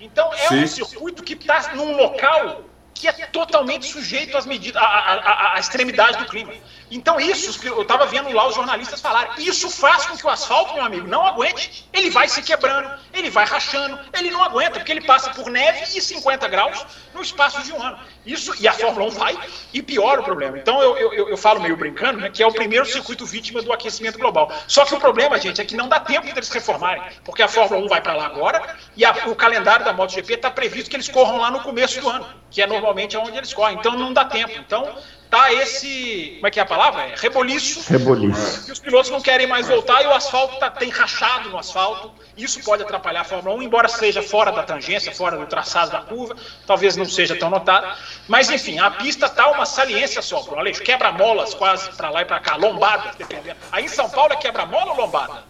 Então 0.00 0.32
é 0.32 0.48
Sim. 0.48 0.62
um 0.62 0.66
circuito 0.66 1.22
que 1.22 1.34
está 1.34 1.74
num 1.74 1.96
local 1.96 2.62
que 3.02 3.22
é 3.22 3.26
totalmente 3.26 3.86
sujeito 3.86 4.36
às 4.36 4.46
medidas, 4.46 4.80
à, 4.80 5.56
extremidade 5.58 6.18
do 6.18 6.26
clima. 6.26 6.52
Então, 6.90 7.18
isso, 7.18 7.66
eu 7.66 7.82
estava 7.82 8.06
vendo 8.06 8.30
lá 8.30 8.46
os 8.46 8.54
jornalistas 8.54 9.00
falarem, 9.00 9.32
isso 9.44 9.68
faz 9.70 10.06
com 10.06 10.16
que 10.16 10.24
o 10.24 10.30
asfalto, 10.30 10.74
meu 10.74 10.84
amigo, 10.84 11.08
não 11.08 11.26
aguente. 11.26 11.88
Ele 11.92 12.10
vai 12.10 12.28
se 12.28 12.42
quebrando, 12.42 12.88
ele 13.12 13.30
vai 13.30 13.44
rachando, 13.44 13.98
ele 14.12 14.30
não 14.30 14.44
aguenta, 14.44 14.78
porque 14.78 14.92
ele 14.92 15.00
passa 15.00 15.30
por 15.30 15.50
neve 15.50 15.96
e 15.96 16.00
50 16.00 16.46
graus 16.48 16.86
no 17.12 17.22
espaço 17.22 17.62
de 17.62 17.72
um 17.72 17.82
ano. 17.82 17.98
Isso, 18.24 18.54
e 18.60 18.68
a 18.68 18.72
Fórmula 18.72 19.06
1 19.06 19.10
vai 19.10 19.38
e 19.72 19.82
piora 19.82 20.20
o 20.20 20.24
problema. 20.24 20.56
Então, 20.56 20.80
eu, 20.80 21.12
eu, 21.12 21.28
eu 21.30 21.36
falo 21.36 21.60
meio 21.60 21.76
brincando, 21.76 22.20
né, 22.20 22.30
que 22.30 22.42
é 22.42 22.46
o 22.46 22.52
primeiro 22.52 22.86
circuito 22.86 23.26
vítima 23.26 23.60
do 23.62 23.72
aquecimento 23.72 24.18
global. 24.18 24.52
Só 24.68 24.84
que 24.84 24.94
o 24.94 25.00
problema, 25.00 25.38
gente, 25.38 25.60
é 25.60 25.64
que 25.64 25.76
não 25.76 25.88
dá 25.88 25.98
tempo 25.98 26.32
deles 26.32 26.48
reformarem, 26.48 27.02
porque 27.24 27.42
a 27.42 27.48
Fórmula 27.48 27.84
1 27.84 27.88
vai 27.88 28.00
para 28.00 28.14
lá 28.14 28.26
agora 28.26 28.76
e 28.96 29.04
a, 29.04 29.10
o 29.26 29.34
calendário 29.34 29.84
da 29.84 29.92
MotoGP 29.92 30.34
está 30.34 30.50
previsto 30.50 30.88
que 30.88 30.96
eles 30.96 31.08
corram 31.08 31.38
lá 31.38 31.50
no 31.50 31.60
começo 31.60 32.00
do 32.00 32.08
ano, 32.08 32.26
que 32.50 32.62
é 32.62 32.66
normalmente 32.66 33.16
onde 33.16 33.36
eles 33.36 33.52
correm. 33.52 33.76
Então, 33.76 33.96
não 33.96 34.12
dá 34.12 34.24
tempo. 34.24 34.52
Então, 34.56 34.96
tá 35.32 35.50
esse. 35.50 36.32
Como 36.34 36.46
é 36.46 36.50
que 36.50 36.60
é 36.60 36.62
a 36.62 36.66
palavra? 36.66 37.04
É 37.04 37.14
reboliço. 37.16 37.90
Reboliço. 37.90 38.68
E 38.68 38.72
os 38.72 38.78
pilotos 38.78 39.10
não 39.10 39.22
querem 39.22 39.46
mais 39.46 39.66
voltar 39.66 40.02
e 40.02 40.06
o 40.06 40.12
asfalto 40.12 40.58
tá, 40.58 40.70
tem 40.70 40.90
rachado 40.90 41.48
no 41.48 41.58
asfalto. 41.58 42.12
Isso 42.36 42.62
pode 42.62 42.82
atrapalhar 42.82 43.22
a 43.22 43.24
Fórmula 43.24 43.56
1, 43.56 43.62
embora 43.62 43.88
seja 43.88 44.22
fora 44.22 44.52
da 44.52 44.62
tangência, 44.62 45.10
fora 45.14 45.38
do 45.38 45.46
traçado 45.46 45.90
da 45.90 46.00
curva, 46.02 46.36
talvez 46.66 46.96
não 46.96 47.06
seja 47.06 47.34
tão 47.34 47.48
notado. 47.48 47.96
Mas 48.28 48.50
enfim, 48.50 48.78
a 48.78 48.90
pista 48.90 49.26
tá 49.26 49.50
uma 49.50 49.64
saliência 49.64 50.20
só, 50.20 50.42
Bruno. 50.42 50.70
Quebra-molas 50.72 51.54
quase 51.54 51.90
para 51.92 52.10
lá 52.10 52.20
e 52.20 52.24
para 52.26 52.38
cá, 52.38 52.56
lombada, 52.56 53.12
dependendo. 53.16 53.56
Aí 53.70 53.86
em 53.86 53.88
São 53.88 54.10
Paulo 54.10 54.34
é 54.34 54.36
quebra-mola 54.36 54.92
ou 54.92 54.98
lombada? 54.98 55.44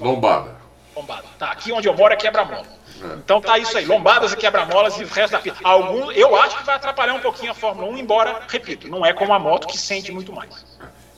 Lombada. 0.00 0.56
Lombada. 0.96 1.24
Tá, 1.38 1.52
aqui 1.52 1.70
onde 1.72 1.88
eu 1.88 1.94
moro 1.94 2.12
é 2.12 2.16
quebra-mola. 2.16 2.81
Então 3.24 3.40
tá 3.40 3.58
isso 3.58 3.76
aí, 3.76 3.84
lombadas 3.84 4.32
e 4.32 4.36
quebra-molas 4.36 4.96
e 4.98 5.04
o 5.04 5.08
resto 5.08 5.32
da 5.32 5.38
pista. 5.38 5.58
Algum, 5.62 6.10
eu 6.12 6.36
acho 6.36 6.58
que 6.58 6.64
vai 6.64 6.76
atrapalhar 6.76 7.14
um 7.14 7.20
pouquinho 7.20 7.52
a 7.52 7.54
Fórmula 7.54 7.88
1, 7.88 7.98
embora, 7.98 8.42
repito, 8.48 8.88
não 8.88 9.04
é 9.04 9.12
como 9.12 9.32
a 9.32 9.38
moto 9.38 9.66
que 9.66 9.78
sente 9.78 10.12
muito 10.12 10.32
mais. 10.32 10.64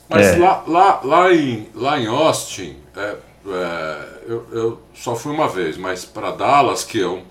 Mas 0.09 0.27
é. 0.27 0.37
lá, 0.39 0.65
lá, 0.67 1.01
lá, 1.03 1.33
em, 1.33 1.69
lá 1.75 1.99
em 1.99 2.07
Austin, 2.07 2.77
é, 2.97 3.17
é, 3.47 4.09
eu, 4.27 4.47
eu, 4.53 4.83
só 4.95 5.15
fui 5.17 5.33
uma 5.33 5.49
vez, 5.49 5.77
mas 5.77 6.05
para 6.05 6.31
Dallas, 6.31 6.85
que 6.85 7.03
é 7.03 7.07
um, 7.07 7.23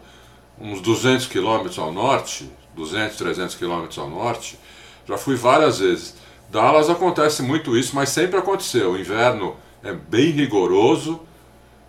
uns 0.59 0.81
200 0.81 1.27
quilômetros 1.27 1.77
ao 1.79 1.91
norte, 1.91 2.49
200, 2.75 3.17
300 3.17 3.55
quilômetros 3.55 3.97
ao 3.97 4.09
norte, 4.09 4.59
já 5.07 5.17
fui 5.17 5.35
várias 5.35 5.79
vezes. 5.79 6.15
Dallas 6.49 6.89
acontece 6.89 7.41
muito 7.41 7.75
isso, 7.77 7.95
mas 7.95 8.09
sempre 8.09 8.37
aconteceu. 8.37 8.91
O 8.91 8.99
inverno 8.99 9.55
é 9.83 9.91
bem 9.91 10.31
rigoroso, 10.31 11.21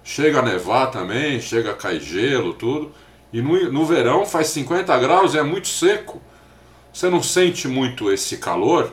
Chega 0.05 0.41
a 0.41 0.43
nevar 0.43 0.91
também, 0.91 1.41
chega 1.41 1.71
a 1.71 1.75
cair 1.75 2.01
gelo, 2.01 2.53
tudo. 2.53 2.93
E 3.33 3.41
no, 3.41 3.73
no 3.73 3.87
verão 3.87 4.27
faz 4.27 4.49
50 4.49 4.97
graus 4.99 5.35
e 5.35 5.39
é 5.39 5.43
muito 5.43 5.67
seco. 5.67 6.21
Você 6.93 7.09
não 7.09 7.23
sente 7.23 7.67
muito 7.67 8.13
esse 8.13 8.37
calor. 8.37 8.93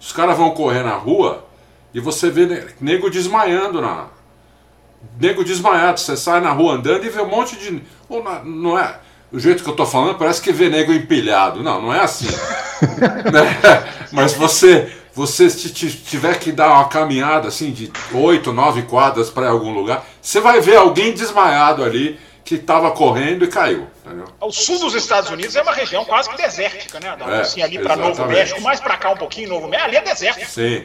Os 0.00 0.10
caras 0.12 0.36
vão 0.36 0.50
correr 0.50 0.82
na 0.82 0.96
rua 0.96 1.46
e 1.94 2.00
você 2.00 2.28
vê 2.28 2.66
nego 2.80 3.08
desmaiando 3.08 3.80
na. 3.80 4.08
Nego 5.18 5.44
desmaiado. 5.44 6.00
Você 6.00 6.16
sai 6.16 6.40
na 6.40 6.50
rua 6.50 6.74
andando 6.74 7.06
e 7.06 7.08
vê 7.08 7.22
um 7.22 7.28
monte 7.28 7.56
de. 7.56 7.80
Ou 8.08 8.22
não 8.44 8.76
é. 8.76 8.98
O 9.30 9.38
jeito 9.38 9.62
que 9.62 9.70
eu 9.70 9.76
tô 9.76 9.86
falando 9.86 10.18
parece 10.18 10.42
que 10.42 10.52
vê 10.52 10.68
nego 10.68 10.92
empilhado. 10.92 11.62
Não, 11.62 11.80
não 11.80 11.94
é 11.94 12.00
assim. 12.00 12.26
né? 13.32 13.88
Mas 14.10 14.34
você 14.34 14.92
você 15.14 15.48
tiver 15.48 16.38
que 16.38 16.50
dar 16.52 16.68
uma 16.72 16.88
caminhada 16.88 17.48
assim 17.48 17.70
de 17.70 17.92
8, 18.12 18.52
9 18.52 18.82
quadras 18.82 19.30
para 19.30 19.50
algum 19.50 19.72
lugar, 19.72 20.06
você 20.20 20.40
vai 20.40 20.60
ver 20.60 20.76
alguém 20.76 21.12
desmaiado 21.12 21.84
ali 21.84 22.18
que 22.44 22.56
estava 22.56 22.90
correndo 22.90 23.44
e 23.44 23.48
caiu. 23.48 23.86
Entendeu? 24.04 24.26
O 24.40 24.50
sul 24.50 24.78
dos 24.78 24.94
Estados 24.94 25.30
Unidos 25.30 25.54
é 25.54 25.62
uma 25.62 25.72
região 25.72 26.04
quase 26.04 26.28
que 26.28 26.36
desértica, 26.36 26.98
né? 26.98 27.16
É, 27.20 27.40
assim, 27.40 27.62
ali 27.62 27.78
para 27.78 27.94
Novo 27.96 28.26
México, 28.26 28.60
mais 28.60 28.80
para 28.80 28.96
cá 28.96 29.12
um 29.12 29.16
pouquinho, 29.16 29.48
Novo 29.48 29.68
México, 29.68 29.88
ali 29.88 29.96
é 29.96 30.02
desértico. 30.02 30.50
Sim. 30.50 30.84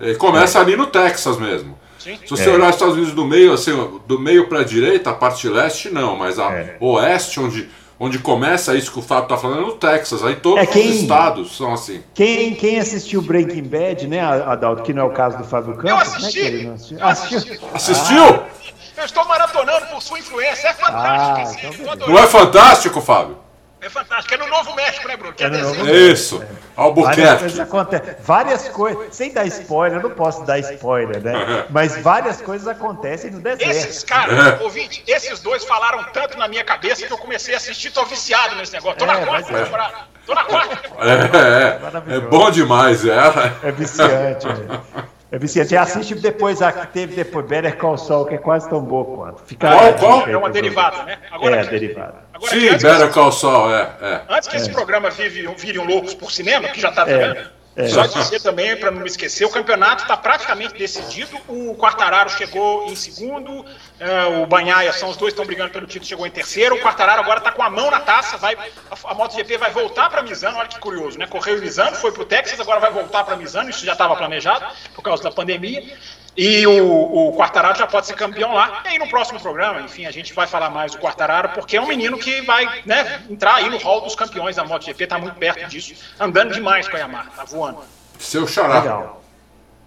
E 0.00 0.14
começa 0.14 0.58
é. 0.58 0.62
ali 0.62 0.76
no 0.76 0.86
Texas 0.86 1.36
mesmo. 1.38 1.78
Sim. 1.98 2.18
Se 2.24 2.30
você 2.30 2.48
é. 2.48 2.52
olhar 2.52 2.68
os 2.68 2.76
Estados 2.76 2.94
Unidos 2.94 3.12
do 3.12 3.24
meio, 3.24 3.52
assim, 3.52 4.00
do 4.06 4.18
meio 4.20 4.48
para 4.48 4.60
a 4.60 4.64
direita, 4.64 5.10
a 5.10 5.14
parte 5.14 5.48
leste 5.48 5.90
não, 5.90 6.16
mas 6.16 6.38
a 6.38 6.52
é. 6.52 6.76
oeste, 6.80 7.40
onde 7.40 7.68
onde 8.00 8.18
começa 8.18 8.74
isso 8.74 8.92
que 8.92 8.98
o 8.98 9.02
Fábio 9.02 9.24
está 9.24 9.36
falando, 9.36 9.62
é 9.62 9.66
no 9.66 9.72
Texas. 9.72 10.24
Aí 10.24 10.36
todos 10.36 10.62
é, 10.62 10.66
quem, 10.66 10.88
os 10.88 10.96
estados 10.96 11.56
são 11.56 11.72
assim. 11.72 12.02
Quem, 12.14 12.54
quem 12.54 12.78
assistiu 12.78 13.22
Breaking 13.22 13.64
Bad, 13.64 14.06
né, 14.06 14.20
Adalto, 14.20 14.82
que 14.82 14.92
não 14.92 15.02
é 15.02 15.06
o 15.06 15.10
caso 15.10 15.38
do 15.38 15.44
Fábio 15.44 15.74
Campos, 15.74 15.90
eu 15.90 15.96
assisti. 15.96 16.42
né? 16.42 16.50
Que 16.50 16.56
ele 16.56 16.68
assistiu. 16.68 17.04
assistiu? 17.04 17.68
Assistiu? 17.74 18.24
Ah. 18.24 18.58
Eu 18.96 19.04
estou 19.04 19.24
maratonando 19.26 19.86
por 19.86 20.02
sua 20.02 20.18
influência. 20.18 20.68
É 20.68 20.74
fantástico. 20.74 21.66
Ah, 21.68 21.94
então 21.94 22.08
não 22.08 22.18
é 22.18 22.26
fantástico, 22.26 23.00
Fábio? 23.00 23.38
É 23.80 23.88
fantástico. 23.88 24.34
É 24.34 24.36
no 24.38 24.48
Novo 24.48 24.74
México, 24.74 25.06
né, 25.06 25.16
Bruno? 25.16 25.34
Que 25.34 25.44
é, 25.44 25.46
é 25.46 25.50
Novo 25.50 25.88
Isso. 25.88 26.42
É. 26.42 26.67
Albuquerque. 26.78 27.20
Várias 27.22 27.40
coisas 27.40 27.60
acontecem. 27.60 28.14
Várias 28.20 28.68
coisas. 28.68 29.16
Sem 29.16 29.32
dar 29.32 29.46
spoiler, 29.46 29.98
eu 29.98 30.08
não 30.08 30.14
posso 30.14 30.44
dar 30.44 30.60
spoiler, 30.60 31.20
né? 31.20 31.66
Mas 31.70 32.00
várias 32.00 32.40
coisas 32.40 32.68
acontecem 32.68 33.32
no 33.32 33.40
deserto. 33.40 33.68
Esses 33.68 34.04
caras, 34.04 34.60
é. 34.60 34.62
ouvinte, 34.62 35.02
esses 35.04 35.40
dois 35.40 35.64
falaram 35.64 36.04
tanto 36.12 36.38
na 36.38 36.46
minha 36.46 36.62
cabeça 36.62 37.04
que 37.04 37.12
eu 37.12 37.18
comecei 37.18 37.52
a 37.52 37.56
assistir, 37.56 37.90
tô 37.90 38.04
viciado 38.04 38.54
nesse 38.54 38.72
negócio. 38.72 38.96
Tô 38.96 39.06
na 39.06 39.18
é, 39.18 39.26
quarta 39.26 39.52
é. 39.52 39.64
temporada. 39.64 39.96
Tô 40.24 40.34
na 40.34 40.44
quarta. 40.44 40.80
É, 41.00 42.12
é. 42.12 42.16
É 42.16 42.20
bom 42.20 42.48
demais, 42.48 43.04
é. 43.04 43.18
É 43.64 43.72
viciante, 43.72 44.46
é. 44.46 45.08
É 45.30 45.38
viciante. 45.38 45.76
Assiste 45.76 46.14
depois 46.14 46.62
a 46.62 46.72
que 46.72 46.86
teve 46.88 47.14
depois, 47.14 47.46
Better 47.46 47.76
Call 47.76 47.98
Saul, 47.98 48.24
que 48.24 48.34
é 48.34 48.38
quase 48.38 48.68
tão 48.68 48.80
boa 48.80 49.04
quanto. 49.04 49.42
Fica 49.44 49.70
qual, 49.70 49.94
qual? 49.94 50.28
É 50.28 50.36
uma 50.36 50.48
derivada, 50.48 51.04
né? 51.04 51.18
Agora, 51.30 51.56
é, 51.56 51.64
derivada. 51.64 52.14
Agora, 52.32 52.50
Sim, 52.52 52.70
Better 52.70 53.10
Call 53.10 53.32
Saul, 53.32 53.74
é, 53.74 53.92
é. 54.00 54.20
Antes 54.28 54.48
que 54.48 54.56
esse 54.56 54.70
é. 54.70 54.72
programa 54.72 55.10
vire, 55.10 55.46
vire 55.58 55.78
um 55.78 55.84
Loucos 55.84 56.14
por 56.14 56.32
Cinema, 56.32 56.68
que 56.68 56.80
já 56.80 56.88
está 56.88 57.04
vendo, 57.04 57.50
é. 57.78 57.88
Só 57.88 58.06
dizer 58.06 58.40
também, 58.40 58.76
para 58.76 58.90
não 58.90 59.02
me 59.02 59.06
esquecer, 59.06 59.44
o 59.44 59.50
campeonato 59.50 60.02
está 60.02 60.16
praticamente 60.16 60.74
decidido. 60.74 61.38
O 61.46 61.76
Quartararo 61.76 62.28
chegou 62.28 62.90
em 62.90 62.96
segundo, 62.96 63.60
uh, 63.60 64.42
o 64.42 64.46
Banhaia, 64.46 64.92
são 64.92 65.08
os 65.08 65.16
dois 65.16 65.32
estão 65.32 65.46
brigando 65.46 65.70
pelo 65.70 65.86
título, 65.86 66.04
chegou 66.04 66.26
em 66.26 66.30
terceiro. 66.30 66.74
O 66.74 66.80
Quartararo 66.80 67.22
agora 67.22 67.38
está 67.38 67.52
com 67.52 67.62
a 67.62 67.70
mão 67.70 67.88
na 67.88 68.00
taça, 68.00 68.36
vai, 68.36 68.56
a, 68.56 69.10
a 69.10 69.14
MotoGP 69.14 69.58
vai 69.58 69.70
voltar 69.70 70.10
para 70.10 70.22
Misano, 70.22 70.58
olha 70.58 70.66
que 70.66 70.80
curioso, 70.80 71.16
né? 71.16 71.28
Correu 71.28 71.56
em 71.56 71.60
Misano, 71.60 71.94
foi 71.94 72.10
para 72.10 72.22
o 72.22 72.26
Texas, 72.26 72.58
agora 72.58 72.80
vai 72.80 72.90
voltar 72.90 73.22
para 73.22 73.36
Misano, 73.36 73.70
isso 73.70 73.86
já 73.86 73.92
estava 73.92 74.16
planejado 74.16 74.66
por 74.92 75.02
causa 75.02 75.22
da 75.22 75.30
pandemia. 75.30 75.96
E 76.38 76.64
o, 76.68 77.30
o 77.30 77.32
Quartararo 77.32 77.76
já 77.76 77.84
pode 77.84 78.06
ser 78.06 78.14
campeão 78.14 78.54
lá. 78.54 78.82
E 78.84 78.90
aí 78.90 78.98
no 78.98 79.08
próximo 79.08 79.40
programa, 79.40 79.80
enfim, 79.80 80.06
a 80.06 80.12
gente 80.12 80.32
vai 80.32 80.46
falar 80.46 80.70
mais 80.70 80.92
do 80.92 80.98
Quartararo, 80.98 81.48
porque 81.48 81.76
é 81.76 81.80
um 81.80 81.88
menino 81.88 82.16
que 82.16 82.40
vai 82.42 82.64
né, 82.86 83.22
entrar 83.28 83.56
aí 83.56 83.68
no 83.68 83.76
hall 83.78 84.02
dos 84.02 84.14
campeões 84.14 84.54
da 84.54 84.64
MotoGP, 84.64 85.08
tá 85.08 85.18
muito 85.18 85.34
perto 85.34 85.68
disso, 85.68 85.94
andando 86.20 86.54
demais 86.54 86.86
com 86.86 86.96
a 86.96 87.00
Yamaha, 87.00 87.28
tá 87.34 87.44
voando. 87.44 87.80
Seu 88.20 88.46
xará. 88.46 88.78
Legal. 88.78 89.24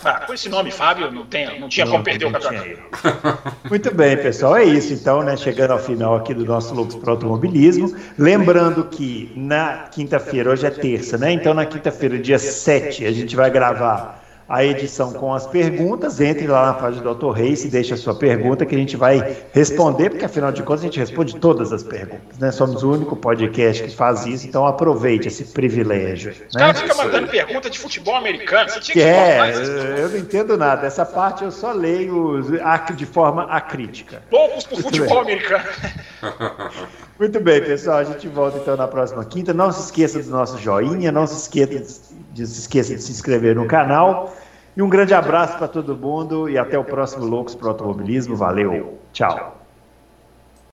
Ah, 0.04 0.26
com 0.26 0.34
esse 0.34 0.50
nome, 0.50 0.72
Fábio, 0.72 1.10
não, 1.10 1.26
tem, 1.26 1.58
não 1.58 1.70
tinha 1.70 1.86
não, 1.86 1.94
como 1.94 2.04
perder 2.04 2.26
o 2.26 2.32
campeonato. 2.32 2.68
Muito 3.70 3.94
bem, 3.94 4.18
pessoal. 4.18 4.58
É 4.58 4.66
isso, 4.66 4.92
então, 4.94 5.22
né? 5.22 5.38
Chegando 5.38 5.72
ao 5.72 5.80
final 5.80 6.16
aqui 6.16 6.34
do 6.34 6.44
nosso 6.44 6.74
Lux 6.74 6.96
para 6.96 7.12
Automobilismo. 7.12 7.96
Lembrando 8.18 8.84
que 8.86 9.32
na 9.36 9.88
quinta-feira, 9.90 10.50
hoje 10.50 10.66
é 10.66 10.72
terça, 10.72 11.18
né? 11.18 11.32
Então, 11.32 11.54
na 11.54 11.66
quinta-feira, 11.66 12.18
dia 12.18 12.40
7, 12.40 13.06
a 13.06 13.12
gente 13.12 13.36
vai 13.36 13.50
gravar 13.52 14.21
a 14.52 14.66
edição 14.66 15.14
com 15.14 15.34
as 15.34 15.48
perguntas. 15.48 16.20
Entre 16.20 16.46
lá 16.46 16.68
na 16.68 16.74
página 16.74 17.02
do 17.02 17.16
Dr. 17.16 17.32
Reis 17.32 17.64
e 17.64 17.70
deixe 17.70 17.94
a 17.94 17.98
sua 17.98 18.14
pergunta 18.14 18.66
que 18.66 18.76
a 18.76 18.78
gente 18.78 18.98
vai 18.98 19.38
responder, 19.54 20.10
porque 20.10 20.26
afinal 20.26 20.52
de 20.52 20.62
contas 20.62 20.82
a 20.82 20.86
gente 20.86 21.00
responde 21.00 21.38
todas 21.38 21.72
as 21.72 21.84
perguntas. 21.84 22.38
Né? 22.38 22.52
Somos 22.52 22.84
o 22.84 22.92
único 22.92 23.16
podcast 23.16 23.84
que 23.84 23.96
faz 23.96 24.26
isso, 24.26 24.46
então 24.46 24.68
aproveite 24.68 25.30
esse 25.30 25.46
privilégio. 25.46 26.32
Os 26.32 26.54
né? 26.54 26.60
caras 26.60 26.82
ficam 26.82 26.98
mandando 26.98 27.28
pergunta 27.30 27.70
de 27.70 27.80
futebol 27.80 28.16
americano. 28.16 28.70
Você 28.70 28.80
tinha 28.82 28.94
que 28.94 29.02
é, 29.02 30.02
eu 30.02 30.10
não 30.10 30.18
entendo 30.18 30.58
nada. 30.58 30.86
Essa 30.86 31.06
parte 31.06 31.46
eu 31.46 31.52
só 31.52 31.72
leio 31.72 32.42
de 32.94 33.06
forma 33.06 33.44
acrítica. 33.44 34.22
Poucos 34.30 34.66
por 34.66 34.82
futebol 34.82 35.22
americano. 35.22 35.64
Muito 37.18 37.40
bem, 37.40 37.62
pessoal. 37.62 38.00
A 38.00 38.04
gente 38.04 38.28
volta 38.28 38.58
então 38.58 38.76
na 38.76 38.88
próxima 38.88 39.24
quinta. 39.24 39.54
Não 39.54 39.72
se 39.72 39.82
esqueça 39.82 40.22
do 40.22 40.30
nosso 40.30 40.58
joinha, 40.58 41.12
não 41.12 41.26
se 41.26 41.38
esqueça 41.38 42.11
de, 42.32 42.46
se 42.48 42.62
esqueça 42.62 42.96
de 42.96 43.02
se 43.02 43.12
inscrever 43.12 43.56
no 43.56 43.66
canal. 43.66 44.34
E 44.76 44.82
um 44.82 44.90
grande 44.90 45.14
abraço 45.14 45.58
para 45.58 45.68
todo 45.68 45.96
mundo 45.96 46.50
e 46.50 46.58
até 46.58 46.78
o 46.78 46.84
próximo 46.84 47.26
Loucos 47.26 47.56
para 47.56 47.68
o 47.68 47.70
Automobilismo. 47.72 48.36
Valeu, 48.36 49.00
tchau. 49.12 49.61